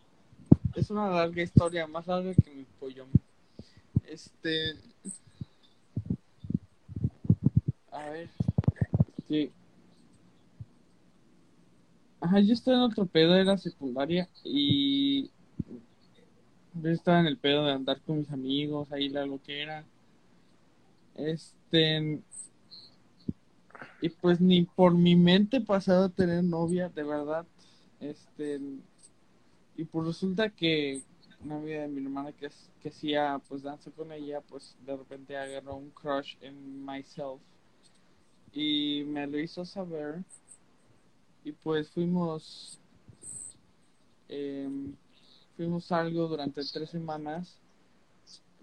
es 0.75 0.89
una 0.89 1.09
larga 1.09 1.43
historia, 1.43 1.85
más 1.85 2.07
larga 2.07 2.33
que 2.33 2.51
mi 2.51 2.63
pollo. 2.79 3.07
Este. 4.07 4.75
A 7.91 8.09
ver. 8.11 8.29
Sí. 9.27 9.51
Ajá, 12.21 12.39
yo 12.39 12.53
estaba 12.53 12.77
en 12.77 12.83
otro 12.83 13.05
pedo, 13.07 13.35
era 13.35 13.57
secundaria 13.57 14.29
y. 14.43 15.31
Yo 16.73 16.89
estaba 16.89 17.19
en 17.19 17.25
el 17.25 17.37
pedo 17.37 17.65
de 17.65 17.73
andar 17.73 17.99
con 18.01 18.19
mis 18.19 18.31
amigos, 18.31 18.91
ahí 18.91 19.09
la 19.09 19.25
lo 19.25 19.41
que 19.41 19.61
era. 19.61 19.83
Este. 21.15 22.21
Y 24.01 24.09
pues 24.09 24.39
ni 24.39 24.63
por 24.63 24.93
mi 24.93 25.15
mente 25.15 25.61
pasaba 25.61 26.05
a 26.05 26.09
tener 26.09 26.43
novia, 26.43 26.89
de 26.89 27.03
verdad. 27.03 27.45
Este. 27.99 28.61
Y 29.75 29.85
pues 29.85 30.05
resulta 30.07 30.49
que 30.49 31.01
una 31.43 31.55
amiga 31.55 31.81
de 31.81 31.87
mi 31.87 32.03
hermana 32.03 32.31
que, 32.33 32.49
que 32.81 32.89
hacía 32.89 33.41
pues 33.49 33.63
danza 33.63 33.89
con 33.91 34.11
ella, 34.11 34.41
pues 34.41 34.75
de 34.85 34.95
repente 34.95 35.35
agarró 35.35 35.75
un 35.75 35.89
crush 35.89 36.35
en 36.41 36.85
myself. 36.85 37.41
Y 38.53 39.03
me 39.07 39.25
lo 39.25 39.39
hizo 39.39 39.65
saber. 39.65 40.23
Y 41.43 41.51
pues 41.53 41.89
fuimos. 41.89 42.79
em, 44.29 44.95
fuimos 45.57 45.91
algo 45.91 46.27
durante 46.27 46.63
tres 46.63 46.89
semanas. 46.89 47.57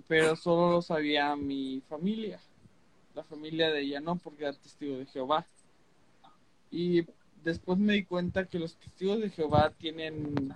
Pero 0.06 0.36
solo 0.36 0.72
lo 0.72 0.82
sabía 0.82 1.36
mi 1.36 1.82
familia. 1.88 2.40
La 3.14 3.24
familia 3.24 3.70
de 3.70 3.82
ella 3.82 4.00
no, 4.00 4.16
porque 4.16 4.44
era 4.44 4.52
testigo 4.52 4.96
de 4.96 5.06
Jehová. 5.06 5.46
Y 6.70 7.04
después 7.42 7.78
me 7.78 7.94
di 7.94 8.04
cuenta 8.04 8.46
que 8.46 8.58
los 8.58 8.76
testigos 8.76 9.20
de 9.20 9.30
Jehová 9.30 9.72
tienen 9.78 10.54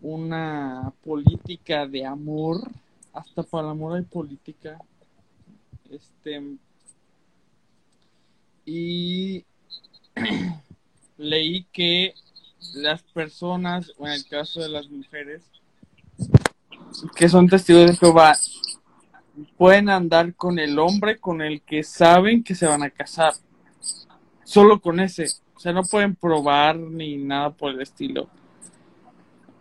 una 0.00 0.92
política 1.04 1.86
de 1.86 2.06
amor. 2.06 2.62
Hasta 3.12 3.42
para 3.42 3.64
el 3.64 3.70
amor 3.72 3.96
hay 3.96 4.02
política. 4.02 4.78
Este. 5.90 6.56
Y 8.64 9.44
leí 11.18 11.64
que 11.72 12.14
las 12.74 13.02
personas, 13.02 13.92
o 13.98 14.06
en 14.06 14.14
el 14.14 14.26
caso 14.26 14.60
de 14.60 14.68
las 14.68 14.88
mujeres, 14.88 15.42
que 17.14 17.28
son 17.28 17.48
testigos 17.48 17.86
de 17.86 17.96
Jehová, 17.96 18.34
pueden 19.56 19.88
andar 19.88 20.34
con 20.34 20.58
el 20.58 20.78
hombre 20.78 21.18
con 21.18 21.42
el 21.42 21.60
que 21.62 21.82
saben 21.82 22.42
que 22.42 22.54
se 22.54 22.66
van 22.66 22.82
a 22.82 22.90
casar. 22.90 23.34
Solo 24.44 24.80
con 24.80 25.00
ese. 25.00 25.26
O 25.54 25.60
sea, 25.60 25.72
no 25.72 25.82
pueden 25.82 26.14
probar 26.14 26.76
ni 26.76 27.16
nada 27.16 27.50
por 27.50 27.72
el 27.72 27.82
estilo. 27.82 28.28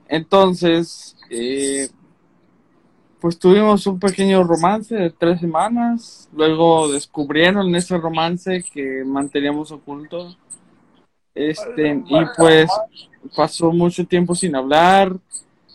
Entonces, 0.07 1.17
eh, 1.29 1.89
pues 3.19 3.38
tuvimos 3.38 3.85
un 3.88 3.99
pequeño 3.99 4.43
romance 4.43 4.95
de 4.95 5.09
tres 5.09 5.39
semanas. 5.41 6.29
Luego 6.34 6.91
descubrieron 6.91 7.75
ese 7.75 7.97
romance 7.97 8.63
que 8.71 9.03
manteníamos 9.05 9.71
oculto. 9.71 10.35
Este, 11.38 12.03
y 12.07 12.26
pues 12.35 12.68
pasó 13.35 13.72
mucho 13.72 14.03
tiempo 14.07 14.34
sin 14.34 14.55
hablar, 14.55 15.15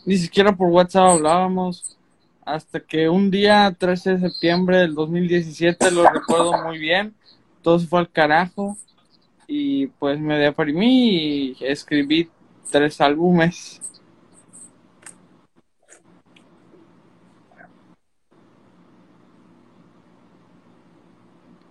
ni 0.04 0.16
siquiera 0.16 0.50
por 0.50 0.68
WhatsApp 0.68 1.10
hablábamos, 1.10 1.96
hasta 2.44 2.80
que 2.80 3.08
un 3.08 3.30
día, 3.30 3.72
13 3.78 4.16
de 4.16 4.28
septiembre 4.28 4.78
del 4.78 4.92
2017, 4.96 5.92
lo 5.92 6.02
recuerdo 6.02 6.64
muy 6.64 6.78
bien, 6.78 7.14
todo 7.62 7.78
se 7.78 7.86
fue 7.86 8.00
al 8.00 8.10
carajo, 8.10 8.76
y 9.46 9.86
pues 9.86 10.18
me 10.18 10.36
deprimí 10.36 11.52
y 11.52 11.56
escribí 11.60 12.28
tres 12.72 13.00
álbumes. 13.00 13.80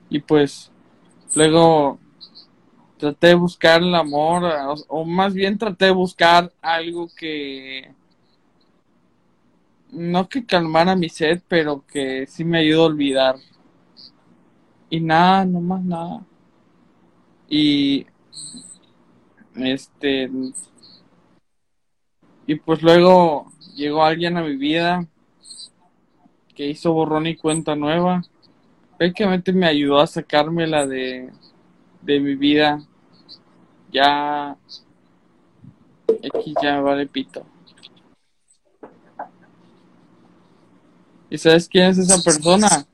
Y 0.09 0.19
pues 0.19 0.71
luego 1.35 1.99
traté 3.01 3.27
de 3.27 3.33
buscar 3.33 3.81
el 3.81 3.95
amor, 3.95 4.43
o, 4.87 5.03
más 5.05 5.33
bien 5.33 5.57
traté 5.57 5.85
de 5.85 5.91
buscar 5.91 6.53
algo 6.61 7.07
que 7.17 7.91
no 9.91 10.29
que 10.29 10.45
calmara 10.45 10.95
mi 10.95 11.09
sed, 11.09 11.41
pero 11.47 11.83
que 11.87 12.27
sí 12.27 12.45
me 12.45 12.59
ayudó 12.59 12.83
a 12.83 12.85
olvidar. 12.85 13.35
Y 14.91 14.99
nada, 14.99 15.45
no 15.45 15.61
más 15.61 15.83
nada. 15.83 16.21
Y 17.49 18.05
este 19.55 20.29
y 22.45 22.55
pues 22.55 22.83
luego 22.83 23.51
llegó 23.75 24.03
alguien 24.03 24.37
a 24.37 24.43
mi 24.43 24.57
vida 24.57 25.07
que 26.55 26.67
hizo 26.67 26.93
borrón 26.93 27.25
y 27.25 27.35
cuenta 27.35 27.75
nueva. 27.75 28.21
Prácticamente 28.99 29.51
me 29.53 29.65
ayudó 29.65 29.99
a 29.99 30.07
sacármela 30.07 30.85
de, 30.85 31.31
de 32.01 32.19
mi 32.19 32.35
vida. 32.35 32.85
Ya 33.91 34.57
X 36.07 36.53
ya 36.61 36.79
vale 36.81 37.07
pito. 37.07 37.45
¿Y 41.29 41.37
sabes 41.37 41.67
quién 41.67 41.85
es 41.91 41.97
esa 41.97 42.21
persona? 42.21 42.85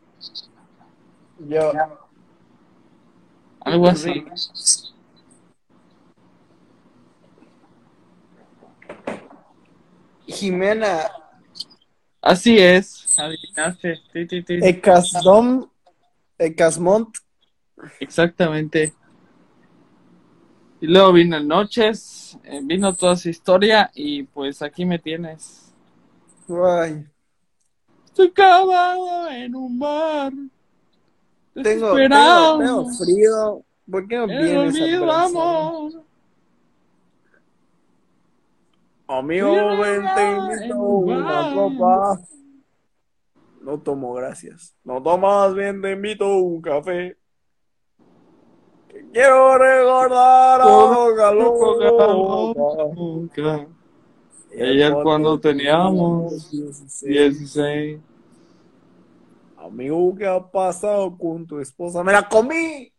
Yo. 1.39 1.71
Algo 3.61 3.87
así. 3.87 4.25
Jimena 10.27 11.09
Así 12.21 12.57
es. 12.57 13.17
Adivinaste. 13.17 14.01
Sí, 14.11 14.27
sí, 14.29 14.43
sí. 14.45 14.59
Ecasdom 14.61 15.69
Ecasmont. 16.37 17.15
Exactamente. 17.99 18.93
Y 20.79 20.87
luego 20.87 21.13
vino 21.13 21.37
el 21.37 21.47
Noches, 21.47 22.37
eh, 22.43 22.59
vino 22.63 22.93
toda 22.93 23.15
su 23.15 23.29
historia 23.29 23.89
y 23.93 24.23
pues 24.23 24.61
aquí 24.61 24.85
me 24.85 24.99
tienes. 24.99 25.73
Ay, 26.49 27.05
Estoy 28.17 28.31
cavado 28.31 29.29
en 29.29 29.53
un 29.53 29.77
bar. 29.77 30.33
tengo, 31.53 31.93
tengo, 31.93 32.89
frío. 32.93 33.63
¿Por 33.91 34.07
qué 34.07 34.17
no 34.17 34.25
vienes 34.25 35.01
amor. 35.03 36.03
Amigo, 39.07 39.77
ven, 39.77 40.03
te 40.15 40.31
invito 40.31 40.79
una 40.79 41.53
copa. 41.53 42.19
No 43.61 43.79
tomo, 43.79 44.15
gracias. 44.15 44.75
No 44.83 45.01
tomas, 45.03 45.53
bien, 45.53 45.79
te 45.79 45.91
invito 45.91 46.37
un 46.37 46.59
café. 46.59 47.17
Quiero 49.11 49.57
recordar 49.57 50.61
a 50.61 51.31
Loca. 51.33 53.67
Ayer 54.59 54.93
cuando 55.03 55.39
teníamos 55.39 56.51
16. 57.01 57.99
Amigo, 59.57 60.15
¿qué 60.15 60.27
ha 60.27 60.39
pasado 60.39 61.15
con 61.17 61.45
tu 61.45 61.59
esposa? 61.59 62.03
¡Me 62.03 62.13
la 62.13 62.27
comí! 62.27 62.91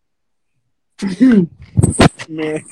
Me- 2.28 2.64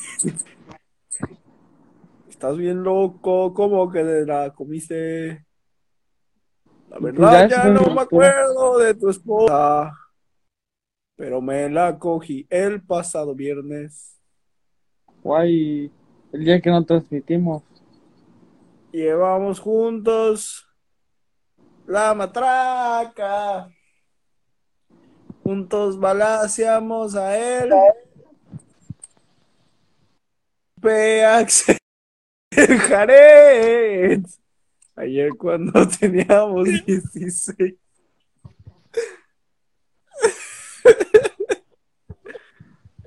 Estás 2.28 2.56
bien 2.58 2.82
loco, 2.82 3.54
¿cómo 3.54 3.90
que 3.90 4.02
la 4.04 4.52
comiste? 4.52 5.44
La 6.90 6.98
Pues 6.98 7.14
verdad 7.14 7.48
ya 7.48 7.64
ya 7.64 7.70
no 7.70 7.94
me 7.94 8.02
acuerdo 8.02 8.78
de 8.78 8.94
tu 8.94 9.08
esposa, 9.08 9.90
pero 11.16 11.40
me 11.40 11.68
la 11.68 11.98
cogí 11.98 12.46
el 12.50 12.82
pasado 12.82 13.34
viernes. 13.34 14.20
Guay. 15.22 15.90
El 16.32 16.44
día 16.44 16.60
que 16.60 16.70
no 16.70 16.84
transmitimos. 16.84 17.62
Llevamos 18.92 19.58
juntos 19.58 20.66
la 21.86 22.14
matraca. 22.14 23.70
Juntos 25.42 25.98
balaseamos 25.98 27.14
a 27.14 27.36
él. 27.38 27.70
Peax 30.80 31.66
el 32.50 32.78
Jared. 32.78 34.26
Ayer 34.96 35.30
cuando 35.36 35.86
teníamos 36.00 36.64
16. 36.84 37.74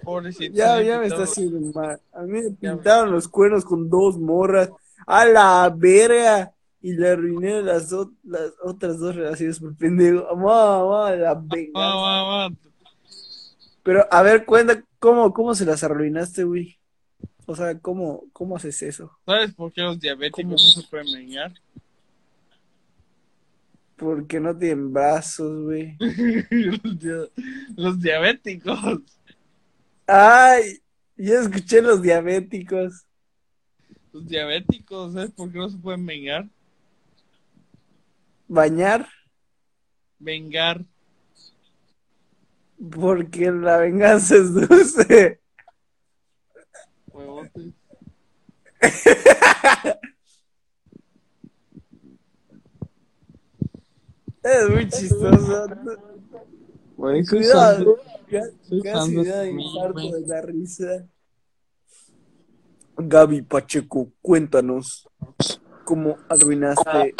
Pobrecito. 0.10 0.56
Ya, 0.56 0.82
ya 0.82 0.98
me 0.98 1.06
está 1.06 1.22
haciendo 1.22 1.60
mal. 1.72 2.00
A 2.12 2.24
mí 2.24 2.42
me 2.42 2.50
pintaron 2.50 3.12
los 3.12 3.28
cuernos 3.28 3.64
con 3.64 3.92
dos 3.92 4.18
morras. 4.18 4.72
A 5.06 5.24
la 5.26 5.72
verga. 5.76 6.52
Y 6.82 6.94
le 6.94 7.10
arruiné 7.10 7.62
las, 7.62 7.92
las 8.24 8.54
otras 8.64 8.98
dos 8.98 9.16
relaciones 9.16 9.60
por 9.60 9.76
pendejo. 9.76 10.36
Mamá, 10.36 10.80
mamá, 10.80 11.12
la 11.12 11.34
venganza. 11.46 12.58
Pero, 13.84 14.08
a 14.10 14.24
ver, 14.24 14.46
cuenta, 14.46 14.84
¿cómo, 14.98 15.32
cómo 15.32 15.54
se 15.54 15.66
las 15.66 15.84
arruinaste, 15.84 16.44
güey? 16.44 16.80
O 17.46 17.56
sea, 17.56 17.78
¿cómo, 17.78 18.24
cómo 18.34 18.56
haces 18.56 18.82
eso? 18.82 19.12
¿Sabes 19.28 19.54
por 19.54 19.72
qué 19.72 19.82
los 19.82 20.00
diabéticos 20.00 20.44
¿Cómo? 20.44 20.54
no 20.54 20.58
se 20.58 20.88
pueden 20.88 21.12
meñar? 21.12 21.54
Porque 23.96 24.40
no 24.40 24.58
tienen 24.58 24.92
brazos, 24.92 25.66
güey. 25.66 25.98
los 27.76 28.00
diabéticos. 28.00 29.02
Ay, 30.12 30.82
ya 31.18 31.40
escuché 31.42 31.84
los 31.84 32.02
diabéticos. 32.02 33.06
Los 34.12 34.28
diabéticos, 34.28 35.14
¿sabes 35.14 35.30
por 35.32 35.52
qué 35.52 35.60
no 35.60 35.70
se 35.70 35.78
pueden 35.78 36.04
vengar? 36.04 36.50
Bañar, 38.48 39.08
Vengar. 40.18 40.84
porque 42.92 43.52
la 43.52 43.78
venganza 43.78 44.36
es 44.36 44.52
dulce. 44.52 45.40
Huevotes. 47.14 47.74
Es 54.42 54.70
muy 54.70 54.90
chistoso. 54.90 55.68
Cuidado, 56.96 57.98
soy 58.62 58.82
casi 58.82 59.16
da 59.24 59.40
de 59.40 59.52
infarto 59.52 60.12
de 60.12 60.28
la 60.28 60.42
risa. 60.42 61.08
Gaby 62.98 63.42
Pacheco, 63.44 64.12
cuéntanos 64.22 65.08
cómo 65.86 66.18
arruinaste 66.28 67.16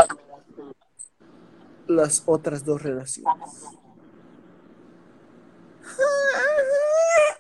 las 1.88 2.24
otras 2.26 2.64
dos 2.64 2.82
relaciones. 2.82 3.66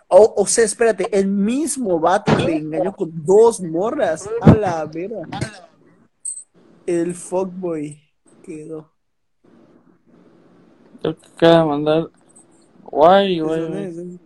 O, 0.08 0.34
o 0.38 0.48
sea, 0.48 0.66
espérate, 0.66 1.08
el 1.18 1.28
mismo 1.28 2.00
vato 2.00 2.36
te 2.36 2.58
engañó 2.58 2.96
con 2.96 3.12
dos 3.14 3.62
morras. 3.62 4.28
A 4.42 4.56
la 4.56 4.86
vera. 4.86 5.22
El 6.86 7.14
fuckboy 7.14 8.02
quedó. 8.42 8.92
Tengo 11.02 11.16
que 11.18 11.28
acaba 11.28 11.60
de 11.60 11.66
mandar. 11.66 12.19
Guay, 12.92 13.40
güey. 13.40 14.20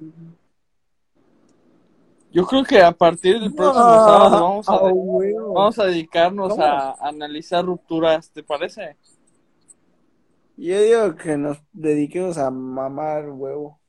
Yo 2.32 2.46
creo 2.48 2.64
que 2.64 2.82
a 2.82 2.92
partir 2.92 3.40
del 3.40 3.54
próximo 3.54 3.84
sábado 3.84 4.42
vamos 4.42 4.70
a, 4.70 4.84
huevo. 4.84 5.54
vamos 5.54 5.78
a 5.78 5.86
dedicarnos 5.86 6.50
¿Cómo? 6.50 6.64
a 6.64 6.96
analizar 7.02 7.64
rupturas, 7.64 8.32
¿te 8.32 8.42
parece? 8.42 8.98
Yo 10.58 10.82
digo 10.82 11.16
que 11.16 11.38
nos 11.38 11.58
dediquemos 11.72 12.38
a 12.38 12.50
mamar 12.50 13.30
huevo. 13.30 13.80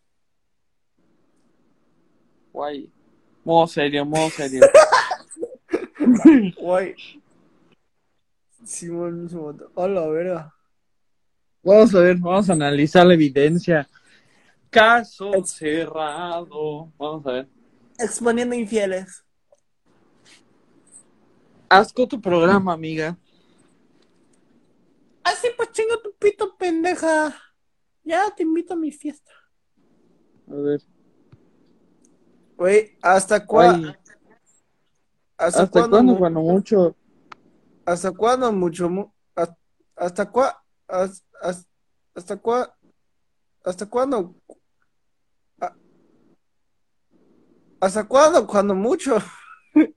Guay. 2.53 2.91
Modo 3.45 3.67
serio, 3.67 4.05
modo 4.05 4.29
serio. 4.31 4.61
Guay. 6.59 6.95
Simón. 8.65 9.31
Hola, 9.75 10.07
verga. 10.09 10.55
Vamos 11.63 11.95
a 11.95 12.01
ver, 12.01 12.17
vamos 12.19 12.51
a 12.51 12.53
analizar 12.53 13.07
la 13.07 13.15
evidencia. 13.15 13.89
Caso 14.75 15.31
cerrado. 15.45 16.93
Vamos 16.99 17.25
a 17.27 17.31
ver. 17.33 17.49
Exponiendo 17.97 18.57
infieles. 18.57 19.25
Asco 21.69 22.09
tu 22.09 22.21
programa, 22.21 22.73
amiga. 22.73 23.17
Así 25.23 25.49
pues 25.57 25.71
chingo 25.71 26.01
tu 26.01 26.13
pito, 26.17 26.57
pendeja. 26.57 27.35
Ya 28.03 28.35
te 28.35 28.43
invito 28.43 28.75
a 28.75 28.77
mi 28.77 28.91
fiesta. 28.91 29.31
A 30.51 30.55
ver. 30.55 30.83
Güey, 32.57 32.99
¿hasta 33.01 33.47
cuándo? 33.47 33.89
¿Hasta, 35.37 35.63
¿Hasta 35.63 35.67
cuándo? 35.71 35.97
cuándo, 35.97 36.13
mu- 36.13 36.19
cuando 36.19 36.41
mucho? 36.41 36.97
¿Hasta 37.87 38.11
cuándo 38.13 38.53
mucho? 38.53 38.89
mu- 38.91 39.13
has- 39.37 39.57
¿Hasta 39.97 40.31
cuá? 40.31 40.65
has- 40.89 41.25
has- 41.41 41.67
¿Hasta 42.15 42.37
cuá? 42.37 42.77
¿Hasta 43.65 43.87
cuándo? 43.87 44.35
Ah, 45.61 45.75
¿Hasta 47.85 48.05
cuándo? 48.05 48.47
Cuando 48.47 48.75
mucho. 48.75 49.17
¿Hasta 49.75 49.91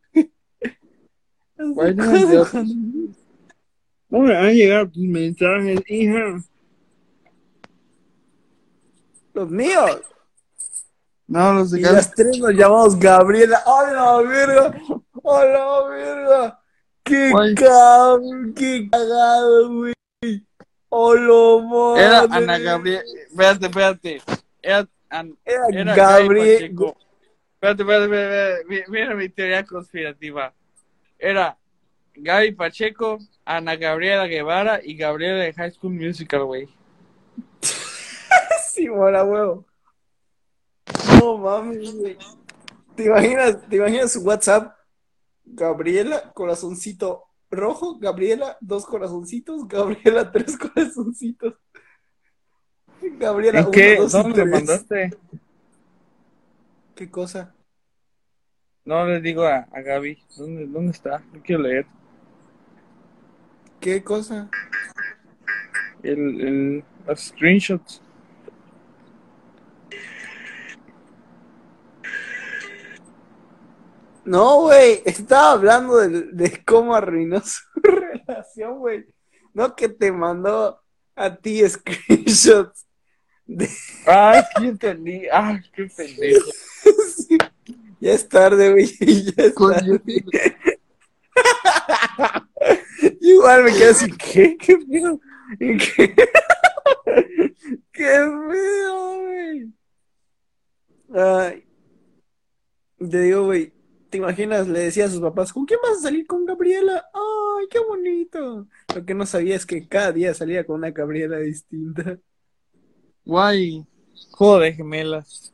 Güey, 1.57 1.95
no 1.95 2.03
me 4.19 4.33
van 4.33 4.45
a 4.45 4.51
llegar 4.51 4.89
tus 4.89 5.03
mensajes, 5.03 5.79
hija. 5.87 6.41
Los 9.33 9.49
míos. 9.49 10.01
No, 11.27 11.53
los 11.53 11.71
de 11.71 11.79
Y 11.79 11.83
las 11.83 12.11
tres 12.11 12.37
nos 12.39 12.51
llamamos 12.51 12.99
Gabriela. 12.99 13.61
¡Hola, 13.65 14.21
verga! 14.21 14.77
¡Hola, 15.23 15.87
verga! 15.87 16.61
¡Qué 17.03 17.31
cabrón! 17.55 18.53
¡Qué 18.53 18.89
cagado, 18.91 19.73
güey! 19.73 19.93
¡Hola, 20.89 21.63
madre! 21.65 22.03
Era 22.05 22.19
Ana 22.23 22.59
Gabriel. 22.59 23.03
Espérate, 23.29 23.65
espérate. 23.65 24.21
Era, 24.61 24.87
An- 25.09 25.37
Era, 25.45 25.67
era 25.71 25.95
Gabriel. 25.95 26.75
Pacheco. 26.75 26.97
Espérate, 27.59 27.81
espérate, 27.81 28.05
espérate, 28.05 28.61
espérate. 28.61 28.65
Mi- 28.67 28.83
Mira 28.99 29.15
mi 29.15 29.29
teoría 29.29 29.65
conspirativa. 29.65 30.53
Era 31.17 31.57
Gaby 32.13 32.51
Pacheco, 32.51 33.17
Ana 33.45 33.75
Gabriela 33.75 34.27
Guevara 34.27 34.79
y 34.83 34.95
Gabriela 34.95 35.39
de 35.43 35.53
High 35.53 35.71
School 35.71 35.93
Musical, 35.93 36.45
güey. 36.45 36.67
Sí, 38.69 38.87
mola, 38.89 39.23
huevo. 39.23 39.65
No 41.19 41.37
mames, 41.39 41.95
güey. 41.95 42.15
¿Te 42.95 43.05
imaginas, 43.05 43.67
¿Te 43.67 43.75
imaginas 43.77 44.11
su 44.11 44.21
WhatsApp? 44.21 44.77
Gabriela, 45.45 46.31
corazoncito 46.33 47.23
rojo. 47.49 47.97
Gabriela, 47.97 48.55
dos 48.61 48.85
corazoncitos. 48.85 49.67
Gabriela, 49.67 50.31
tres 50.31 50.55
corazoncitos. 50.57 51.55
Gabriela, 53.01 53.59
¿En 53.59 53.65
uno, 53.65 53.71
qué? 53.71 53.95
dos 53.95 54.11
¿Dónde 54.11 54.45
lo 54.45 54.51
mandaste? 54.51 55.09
¿Qué 56.97 57.11
cosa? 57.11 57.53
No 58.83 59.05
le 59.05 59.21
digo 59.21 59.43
a, 59.43 59.67
a 59.71 59.81
Gaby. 59.81 60.17
¿Dónde, 60.35 60.65
¿Dónde 60.65 60.93
está? 60.93 61.19
No 61.31 61.43
quiero 61.43 61.61
leer. 61.61 61.85
¿Qué 63.79 64.03
cosa? 64.03 64.49
El, 66.01 66.41
el, 66.41 66.83
los 67.05 67.19
screenshots. 67.19 68.01
No, 74.25 74.61
güey, 74.61 75.03
estaba 75.05 75.51
hablando 75.51 75.97
de, 75.97 76.31
de 76.31 76.63
cómo 76.65 76.95
arruinó 76.95 77.39
su 77.41 77.61
relación, 77.83 78.79
güey. 78.79 79.05
No 79.53 79.75
que 79.75 79.87
te 79.87 80.11
mandó 80.11 80.81
a 81.15 81.35
ti 81.35 81.61
screenshots. 81.69 82.86
De... 83.47 83.69
Ah, 84.05 84.45
sí 84.57 84.67
entendí. 84.67 85.23
Ah, 85.31 85.59
qué 85.73 85.85
pendejo. 85.85 86.51
Sí. 87.15 87.37
Ya 87.99 88.13
es 88.13 88.27
tarde, 88.27 88.71
güey. 88.71 88.85
Ya 88.99 89.43
es 89.45 89.55
tarde. 89.55 90.01
Igual 93.21 93.63
me 93.63 93.71
quedé 93.73 93.89
así, 93.89 94.11
¿qué? 94.11 94.57
¿Qué 94.57 94.77
pedo? 94.77 95.19
¿Y 95.59 95.77
¿Qué? 95.77 96.15
¿Qué 97.91 98.03
pedo, 98.03 99.19
güey? 99.21 99.73
Ay. 101.13 101.63
Te 102.99 103.21
digo, 103.21 103.45
güey, 103.45 103.73
¿te 104.09 104.17
imaginas? 104.17 104.67
Le 104.67 104.79
decía 104.79 105.05
a 105.05 105.09
sus 105.09 105.21
papás, 105.21 105.53
¿con 105.53 105.65
quién 105.65 105.79
vas 105.83 105.99
a 105.99 106.01
salir 106.01 106.25
con 106.25 106.45
Gabriela? 106.45 107.05
¡Ay, 107.13 107.67
qué 107.69 107.79
bonito! 107.79 108.67
Lo 108.95 109.05
que 109.05 109.13
no 109.13 109.25
sabía 109.25 109.55
es 109.55 109.65
que 109.65 109.87
cada 109.87 110.11
día 110.11 110.33
salía 110.33 110.65
con 110.65 110.77
una 110.77 110.91
Gabriela 110.91 111.37
distinta. 111.37 112.19
Guay. 113.27 113.85
Juego 114.31 114.59
de 114.59 114.73
gemelas. 114.73 115.53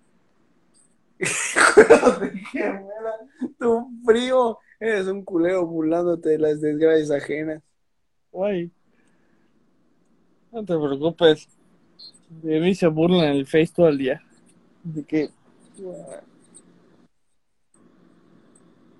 tu 3.58 3.90
primo, 4.06 4.60
eres 4.80 5.08
un 5.08 5.24
culeo 5.24 5.66
burlándote 5.66 6.30
de 6.30 6.38
las 6.38 6.62
desgracias 6.62 7.10
ajenas. 7.10 7.64
Guay. 8.32 8.72
No 10.52 10.64
te 10.64 10.78
preocupes. 10.78 11.50
De 12.30 12.60
mí 12.60 12.76
se 12.76 12.86
burlan 12.88 13.22
en 13.22 13.38
el 13.38 13.48
Face 13.48 13.72
todo 13.76 13.88
el 13.88 13.98
día. 13.98 14.22
Así 14.88 15.04
que, 15.04 15.32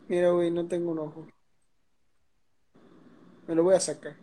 Mira, 0.08 0.32
güey, 0.32 0.50
no 0.50 0.66
tengo 0.66 0.94
un 0.94 1.00
ojo. 1.00 1.28
Me 3.48 3.54
lo 3.54 3.64
voy 3.64 3.76
a 3.76 3.80
sacar. 3.80 4.16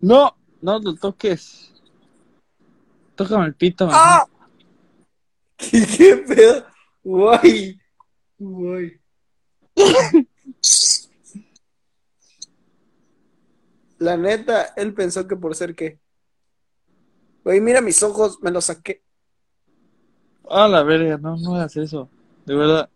no, 0.00 0.34
no 0.62 0.78
lo 0.78 0.94
toques. 0.94 1.77
Tócame 3.18 3.46
el 3.46 3.54
pito. 3.56 3.88
¡Ah! 3.90 4.24
¿Qué, 5.56 5.84
qué 5.84 6.16
pedo? 6.18 6.64
Guay. 7.02 7.76
Guay. 8.38 9.00
La 13.98 14.16
neta, 14.16 14.72
él 14.76 14.94
pensó 14.94 15.26
que 15.26 15.34
por 15.34 15.56
ser 15.56 15.74
qué. 15.74 15.98
Güey, 17.42 17.60
mira 17.60 17.80
mis 17.80 18.00
ojos, 18.04 18.38
me 18.40 18.52
los 18.52 18.66
saqué. 18.66 19.02
Ah, 20.48 20.68
la 20.68 20.84
verga, 20.84 21.18
no, 21.18 21.36
no 21.36 21.56
hagas 21.56 21.76
eso. 21.76 22.08
De 22.46 22.54
verdad, 22.54 22.88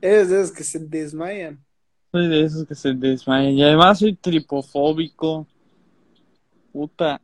Eres 0.00 0.30
de 0.30 0.40
esos 0.40 0.52
que 0.56 0.64
se 0.64 0.78
desmayan. 0.80 1.62
soy 2.10 2.28
de 2.28 2.44
esos 2.44 2.66
que 2.66 2.74
se 2.74 2.92
desmayan. 2.94 3.52
Y 3.52 3.62
además 3.62 3.98
soy 3.98 4.14
tripofóbico. 4.16 5.46
Puta. 6.72 7.20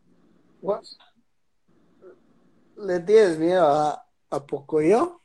Gua- 0.63 0.83
¿Le 2.77 3.01
tienes 3.01 3.39
miedo 3.39 3.67
a, 3.67 4.07
a 4.31 4.47
Pocoyo? 4.47 5.21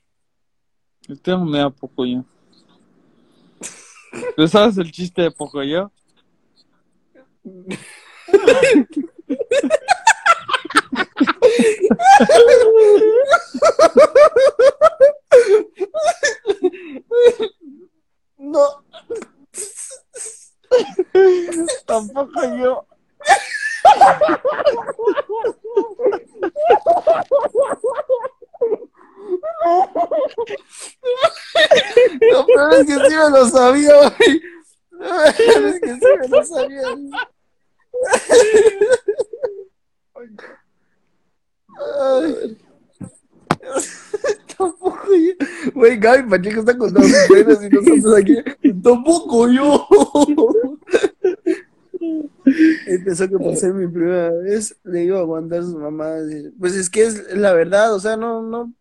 Yo 1.08 1.18
tengo 1.18 1.46
miedo 1.46 1.68
a 1.68 1.70
Pocoyo. 1.70 2.24
¿Tú 4.36 4.48
sabes 4.48 4.78
el 4.78 4.92
chiste 4.92 5.24
de 5.24 5.32
Pocoyo? 5.32 5.92
No. 18.38 18.84
Tampoco 21.86 22.42
yo. 22.58 22.86
Lo 32.32 32.46
peor 32.46 32.74
es 32.74 32.88
que 32.88 32.94
sí 32.94 33.16
me 33.16 33.30
lo 33.30 33.46
sabía, 33.48 33.94
güey. 33.96 34.42
Peor 35.00 35.66
es 35.66 35.80
que 35.80 35.94
sí 35.94 36.06
me 36.20 36.28
lo 36.28 36.44
sabía. 36.44 36.82
Ay. 42.02 42.58
Tampoco 44.58 45.08
yo. 45.08 45.72
Güey, 45.74 45.98
Gaby 45.98 46.30
Pacheco 46.30 46.60
está 46.60 46.78
contando 46.78 47.08
sus 47.08 47.28
penas 47.28 47.64
y 47.64 47.70
nosotros 47.70 48.18
aquí. 48.18 48.36
Tampoco 48.84 49.50
yo. 49.50 49.88
Pensó 53.06 53.28
que 53.30 53.38
por 53.38 53.56
ser 53.56 53.74
mi 53.74 53.88
primera 53.88 54.30
vez 54.32 54.76
le 54.84 55.04
iba 55.06 55.18
a 55.18 55.22
aguantar 55.22 55.64
sus 55.64 55.76
mamás. 55.76 56.24
Pues 56.60 56.76
es 56.76 56.90
que 56.90 57.04
es 57.04 57.36
la 57.38 57.54
verdad, 57.54 57.94
o 57.94 58.00
sea, 58.00 58.18
no, 58.18 58.42
no. 58.42 58.74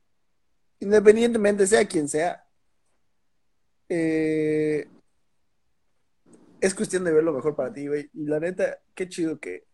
Independientemente 0.80 1.66
sea 1.66 1.86
quien 1.86 2.08
sea. 2.08 2.44
eh, 3.88 4.86
es 6.60 6.74
cuestión 6.74 7.04
de 7.04 7.12
ver 7.12 7.24
lo 7.24 7.32
mejor 7.32 7.56
para 7.56 7.72
ti, 7.72 7.86
güey. 7.88 8.08
Y 8.14 8.24
la 8.26 8.40
neta, 8.40 8.78
qué 8.94 9.08
chido 9.08 9.38
que 9.38 9.66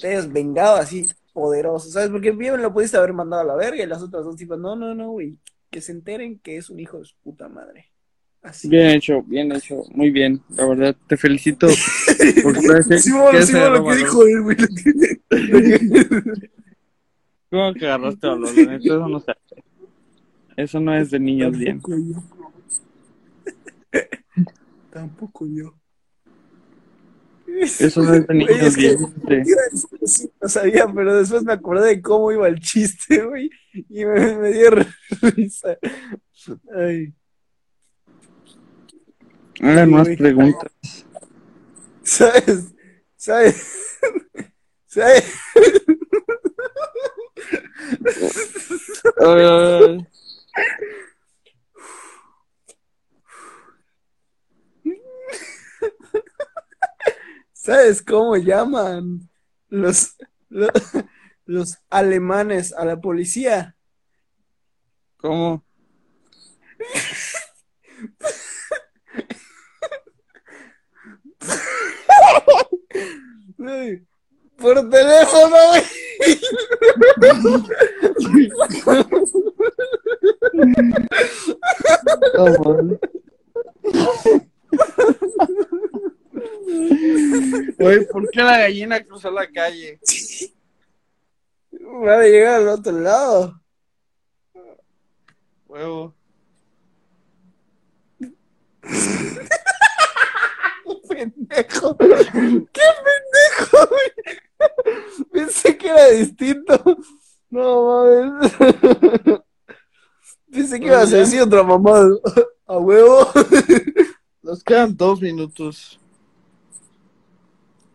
te 0.00 0.08
hayas 0.08 0.32
vengado 0.32 0.76
así, 0.76 1.08
poderoso, 1.32 1.90
¿sabes? 1.90 2.10
Porque 2.10 2.32
bien 2.32 2.60
lo 2.62 2.72
pudiste 2.72 2.96
haber 2.96 3.12
mandado 3.12 3.42
a 3.42 3.44
la 3.46 3.54
verga 3.56 3.82
y 3.82 3.86
las 3.86 4.02
otras 4.02 4.24
dos 4.24 4.36
tipas, 4.36 4.58
no, 4.58 4.76
no, 4.76 4.94
no, 4.94 5.10
güey. 5.12 5.38
Que 5.70 5.80
se 5.80 5.92
enteren 5.92 6.38
que 6.40 6.56
es 6.56 6.70
un 6.70 6.80
hijo 6.80 6.98
de 6.98 7.04
su 7.04 7.16
puta 7.22 7.48
madre. 7.48 7.91
Así. 8.42 8.68
Bien 8.68 8.90
hecho, 8.90 9.22
bien 9.22 9.52
hecho. 9.52 9.84
Muy 9.94 10.10
bien, 10.10 10.42
la 10.56 10.66
verdad. 10.66 10.96
Te 11.06 11.16
felicito. 11.16 11.68
por 12.42 12.58
Simón, 12.58 12.82
que 12.88 12.98
Simón, 12.98 13.36
ese 13.36 13.70
lo 13.70 13.86
que 13.86 13.96
dijo 13.96 14.26
él, 14.26 14.42
güey. 14.42 14.56
¿Cómo 17.50 17.74
que 17.74 17.86
agarraste 17.86 18.26
a 18.26 18.34
los 18.34 18.56
Eso 18.56 19.08
no 19.08 19.20
se 19.20 19.30
hace. 19.30 19.64
Eso 20.56 20.80
no 20.80 20.94
es 20.94 21.10
de 21.10 21.20
niños 21.20 21.56
bien. 21.56 21.80
Tampoco 24.90 25.46
yo. 25.46 25.74
Eso 27.46 28.02
no 28.02 28.14
es 28.14 28.26
de 28.26 28.34
niños 28.34 28.56
Güey, 28.56 28.66
es 28.66 28.76
bien, 28.76 28.98
que 29.28 30.06
sí, 30.06 30.30
no 30.40 30.48
sabía, 30.48 30.86
pero 30.92 31.16
después 31.16 31.44
me 31.44 31.52
acordé 31.52 31.88
de 31.88 32.02
cómo 32.02 32.32
iba 32.32 32.48
el 32.48 32.60
chiste, 32.60 33.22
güey, 33.22 33.50
y 33.72 34.04
me, 34.04 34.36
me 34.36 34.52
dio 34.52 34.70
risa. 35.36 35.76
Ay, 36.74 37.12
Hagan 39.60 39.90
más 39.90 40.08
preguntas. 40.16 40.72
¿sabes? 42.02 42.72
¿Sabes? 43.16 43.98
¿Sabes? 44.86 45.34
Ay, 49.20 50.06
¿Sabes 57.52 58.02
cómo 58.02 58.36
llaman 58.36 59.30
los, 59.68 60.16
los, 60.48 60.70
los 61.46 61.78
alemanes 61.90 62.72
a 62.72 62.84
la 62.84 63.00
policía? 63.00 63.76
¿Cómo? 65.16 65.64
Ay, 71.40 72.82
Por 74.56 74.90
teléfono, 74.90 75.56
güey. 75.68 75.82
Güey, 87.78 88.06
¿por 88.06 88.30
qué 88.30 88.42
la 88.42 88.58
gallina 88.58 89.02
cruzó 89.02 89.30
la 89.30 89.50
calle? 89.50 89.98
Va 92.06 92.20
a 92.20 92.22
llegar 92.22 92.54
al 92.60 92.68
otro 92.68 92.92
lado. 92.92 93.60
Huevo. 95.66 96.14
Pendejo. 101.30 101.96
¡Qué 101.98 102.82
pendejo, 103.06 103.88
güey! 103.88 105.28
Pensé 105.32 105.76
que 105.76 105.88
era 105.88 106.08
distinto. 106.08 106.96
No 107.50 107.84
mames. 107.84 108.52
Pensé 110.50 110.80
que 110.80 110.86
ibas 110.86 111.12
a 111.12 111.16
decir 111.16 111.42
otra 111.42 111.62
mamada. 111.62 112.08
A 112.66 112.78
huevo. 112.78 113.28
Nos 114.42 114.62
quedan 114.64 114.96
dos 114.96 115.20
minutos. 115.20 115.98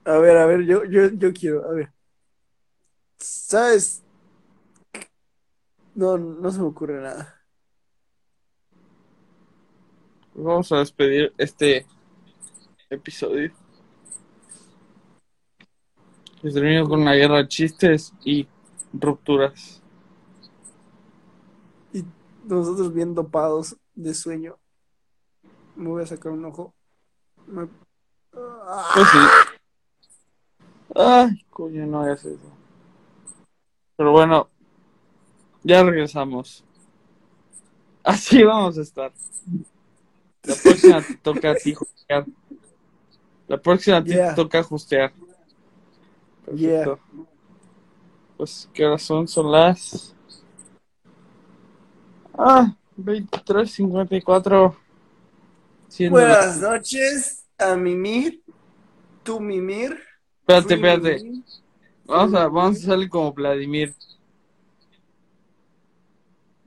A 0.06 0.18
ver, 0.20 0.38
a 0.38 0.46
ver, 0.46 0.64
yo, 0.64 0.86
yo, 0.86 1.10
yo 1.10 1.34
quiero, 1.34 1.70
a 1.70 1.74
ver. 1.74 1.92
¿Sabes? 3.20 4.04
No, 5.94 6.18
no 6.18 6.52
se 6.52 6.60
me 6.60 6.66
ocurre 6.66 7.02
nada. 7.02 7.38
Vamos 10.34 10.72
a 10.72 10.78
despedir 10.78 11.34
este 11.38 11.86
episodio. 12.90 13.52
Que 16.42 16.52
termino 16.52 16.88
con 16.88 17.02
una 17.02 17.14
guerra 17.14 17.38
de 17.38 17.48
chistes 17.48 18.14
y 18.24 18.48
rupturas. 18.94 19.82
Y 21.94 22.04
nosotros 22.48 22.94
bien 22.94 23.16
dopados 23.16 23.76
de 23.96 24.14
sueño. 24.14 24.58
Me 25.76 25.90
voy 25.90 26.04
a 26.04 26.08
sacar 26.08 26.32
un 26.32 26.46
ojo. 26.46 26.74
Me- 27.48 27.68
Ah, 28.70 28.92
Pues 28.94 29.08
sí. 29.10 29.18
Ay, 30.96 31.44
coño, 31.50 31.86
no 31.88 32.02
hagas 32.02 32.24
eso. 32.26 32.40
Pero 33.96 34.12
bueno, 34.12 34.48
ya 35.64 35.82
regresamos. 35.84 36.64
Así 38.04 38.44
vamos 38.44 38.78
a 38.78 38.82
estar. 38.82 39.12
La 40.44 40.56
próxima 40.56 41.02
te 41.02 41.16
toca 41.16 41.52
a 41.52 41.56
ti 41.56 41.74
justear. 41.74 42.26
La 43.48 43.58
próxima 43.58 44.04
Yeah. 44.04 44.30
te 44.30 44.36
toca 44.36 44.62
justear. 44.64 45.12
Perfecto. 46.46 47.00
Pues, 48.38 48.70
¿qué 48.74 48.86
horas 48.86 49.02
son? 49.02 49.28
Son 49.28 49.52
las. 49.52 50.14
Ah, 52.38 52.76
23.54. 52.98 54.76
Siendo 55.88 56.20
las- 56.20 56.60
Buenas 56.60 56.62
noches 56.62 57.46
a 57.58 57.76
mimir. 57.76 58.44
Tu 59.24 59.40
mimir. 59.40 59.98
Espérate, 60.42 60.76
espérate. 60.76 61.24
mimir. 61.24 61.44
Vamos 62.06 62.34
a, 62.36 62.48
vamos 62.48 62.78
a 62.78 62.82
salir 62.86 63.10
como 63.10 63.34
Vladimir. 63.34 63.94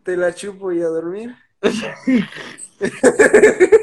Te 0.02 0.16
la 0.16 0.34
chupo 0.34 0.72
y 0.72 0.80
a 0.82 0.86
dormir. 0.86 1.36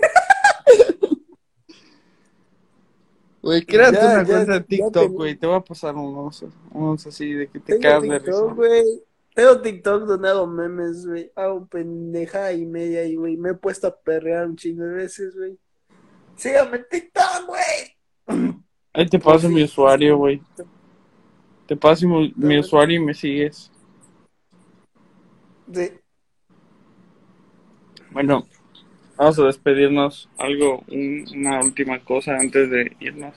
Güey, 3.48 3.66
créate 3.66 3.96
Ya, 3.96 4.06
una 4.08 4.24
ya, 4.24 4.28
cuenta 4.28 4.54
de 4.56 4.60
TikTok, 4.60 5.12
güey. 5.14 5.36
Te 5.38 5.48
voy 5.48 5.56
a 5.56 5.62
pasar 5.62 5.96
unos, 5.96 6.44
unos 6.70 7.08
así 7.08 7.32
de 7.32 7.48
que 7.48 7.62
te 7.62 7.80
cagas 7.80 8.04
de 8.04 8.20
risa. 8.20 8.42
güey. 8.42 8.84
Tengo 9.34 9.62
TikTok 9.62 10.04
donde 10.04 10.28
hago 10.28 10.46
memes, 10.46 11.08
güey. 11.08 11.32
Hago 11.34 11.66
pendeja 11.66 12.52
y 12.52 12.66
media 12.66 13.06
y, 13.06 13.16
güey, 13.16 13.38
me 13.38 13.52
he 13.52 13.54
puesto 13.54 13.88
a 13.88 13.96
perrear 13.96 14.48
un 14.48 14.58
chingo 14.58 14.84
de 14.84 14.96
veces, 14.96 15.34
güey. 15.38 15.58
Sígame 16.36 16.76
en 16.76 16.86
TikTok, 16.92 17.48
güey. 17.48 18.54
Ahí 18.92 19.08
te 19.08 19.18
paso 19.18 19.48
mi 19.48 19.64
usuario, 19.64 20.18
güey. 20.18 20.42
Te 21.68 21.78
paso 21.78 22.06
mi, 22.06 22.34
mi 22.36 22.60
usuario 22.60 22.98
y 22.98 23.06
me 23.06 23.14
sigues. 23.14 23.72
Sí. 25.74 25.90
Bueno, 28.12 28.46
vamos 29.18 29.40
a 29.40 29.44
despedirnos. 29.46 30.30
Algo, 30.38 30.84
un- 30.88 31.26
una 31.36 31.62
última 31.62 32.04
cosa 32.04 32.36
antes 32.38 32.70
de 32.70 32.96
irnos. 33.00 33.36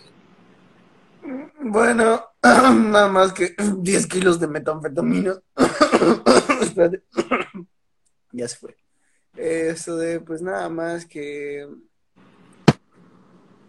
Bueno, 1.63 2.23
nada 2.43 3.09
más 3.09 3.33
que 3.33 3.55
10 3.79 4.07
kilos 4.07 4.41
de 4.41 4.49
metanfetamina. 4.49 5.41
Espérate. 6.63 7.03
ya 8.33 8.49
se 8.49 8.57
fue. 8.57 8.77
Eso 9.37 9.97
de, 9.97 10.21
pues 10.21 10.43
nada 10.43 10.69
más 10.69 11.07
que. 11.07 11.67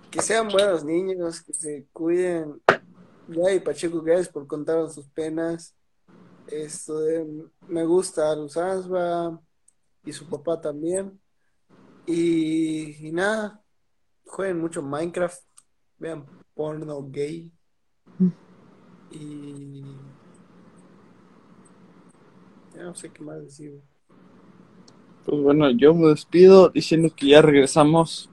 Que 0.10 0.22
sean 0.22 0.50
buenos 0.50 0.84
niños, 0.84 1.42
que 1.42 1.54
se 1.54 1.86
cuiden. 1.94 2.62
Ya, 3.30 3.54
y 3.54 3.60
Pacheco, 3.62 4.02
gracias 4.02 4.28
por 4.30 4.46
contarnos 4.48 4.94
sus 4.94 5.08
penas. 5.10 5.74
Esto 6.48 7.00
de. 7.00 7.46
Me 7.68 7.86
gusta 7.86 8.36
Luzansba 8.36 9.40
y 10.04 10.12
su 10.12 10.28
papá 10.28 10.60
también. 10.60 11.21
Y, 12.06 13.08
y 13.08 13.12
nada, 13.12 13.62
jueguen 14.26 14.60
mucho 14.60 14.82
Minecraft. 14.82 15.42
Vean 15.98 16.26
porno 16.56 17.04
gay. 17.10 17.52
Y. 19.12 19.84
Ya 22.74 22.84
no 22.84 22.96
sé 22.96 23.10
qué 23.12 23.24
más 23.24 23.42
decir. 23.42 23.82
Pues 25.26 25.42
bueno, 25.42 25.70
yo 25.70 25.94
me 25.94 26.08
despido 26.08 26.70
diciendo 26.70 27.10
que 27.16 27.28
ya 27.28 27.42
regresamos. 27.42 28.30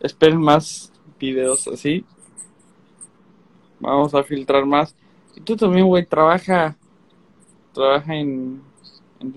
Esperen 0.00 0.40
más 0.40 0.92
videos 1.18 1.66
así. 1.68 2.04
Vamos 3.80 4.14
a 4.14 4.22
filtrar 4.22 4.66
más. 4.66 4.94
Y 5.34 5.40
tú 5.40 5.56
también, 5.56 5.86
güey, 5.86 6.04
trabaja. 6.04 6.76
Trabaja 7.72 8.14
en. 8.14 8.62
En 9.20 9.32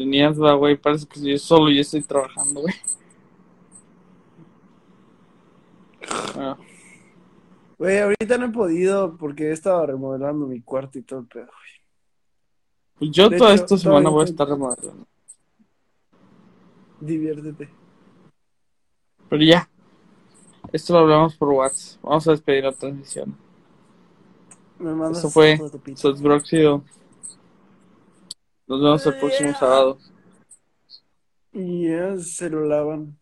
güey. 0.57 0.76
Parece 0.76 1.07
que 1.07 1.22
yo 1.22 1.38
solo 1.38 1.72
yo 1.72 1.82
estoy 1.82 2.02
trabajando, 2.02 2.61
güey. 2.61 2.76
Ah, 6.36 6.57
Güey, 7.77 7.99
ahorita 7.99 8.38
no 8.38 8.48
he 8.48 8.49
podido 8.49 9.15
porque 9.15 9.45
he 9.45 9.52
estado 9.53 9.86
remodelando 9.86 10.45
mi 10.45 10.61
cuarto 10.61 10.99
y 10.99 11.02
todo 11.02 11.22
el 11.22 11.27
pedo. 11.27 11.48
pues 12.98 13.11
yo 13.11 13.30
De 13.30 13.38
toda 13.38 13.53
hecho, 13.53 13.64
esta 13.64 13.77
semana 13.77 14.10
voy 14.10 14.23
a 14.23 14.26
estar 14.26 14.48
remodelando. 14.48 15.07
Diviértete. 16.99 17.69
Pero 19.30 19.44
ya. 19.44 19.69
Esto 20.73 20.94
lo 20.94 20.99
hablamos 20.99 21.36
por 21.38 21.49
WhatsApp. 21.49 22.02
Vamos 22.03 22.27
a 22.27 22.31
despedir 22.31 22.65
la 22.65 22.73
transmisión. 22.73 23.38
Me 24.77 24.94
mandas 24.94 25.19
Eso 25.19 25.30
fue. 25.30 25.57
Sotsbroxido. 25.95 26.84
Nos 28.68 28.81
vemos 28.81 29.06
el 29.06 29.19
próximo 29.19 29.53
sábado. 29.53 29.98
Y 31.53 31.88
ya 31.88 32.18
se 32.18 32.49
lo 32.49 32.65
lavan. 32.65 33.18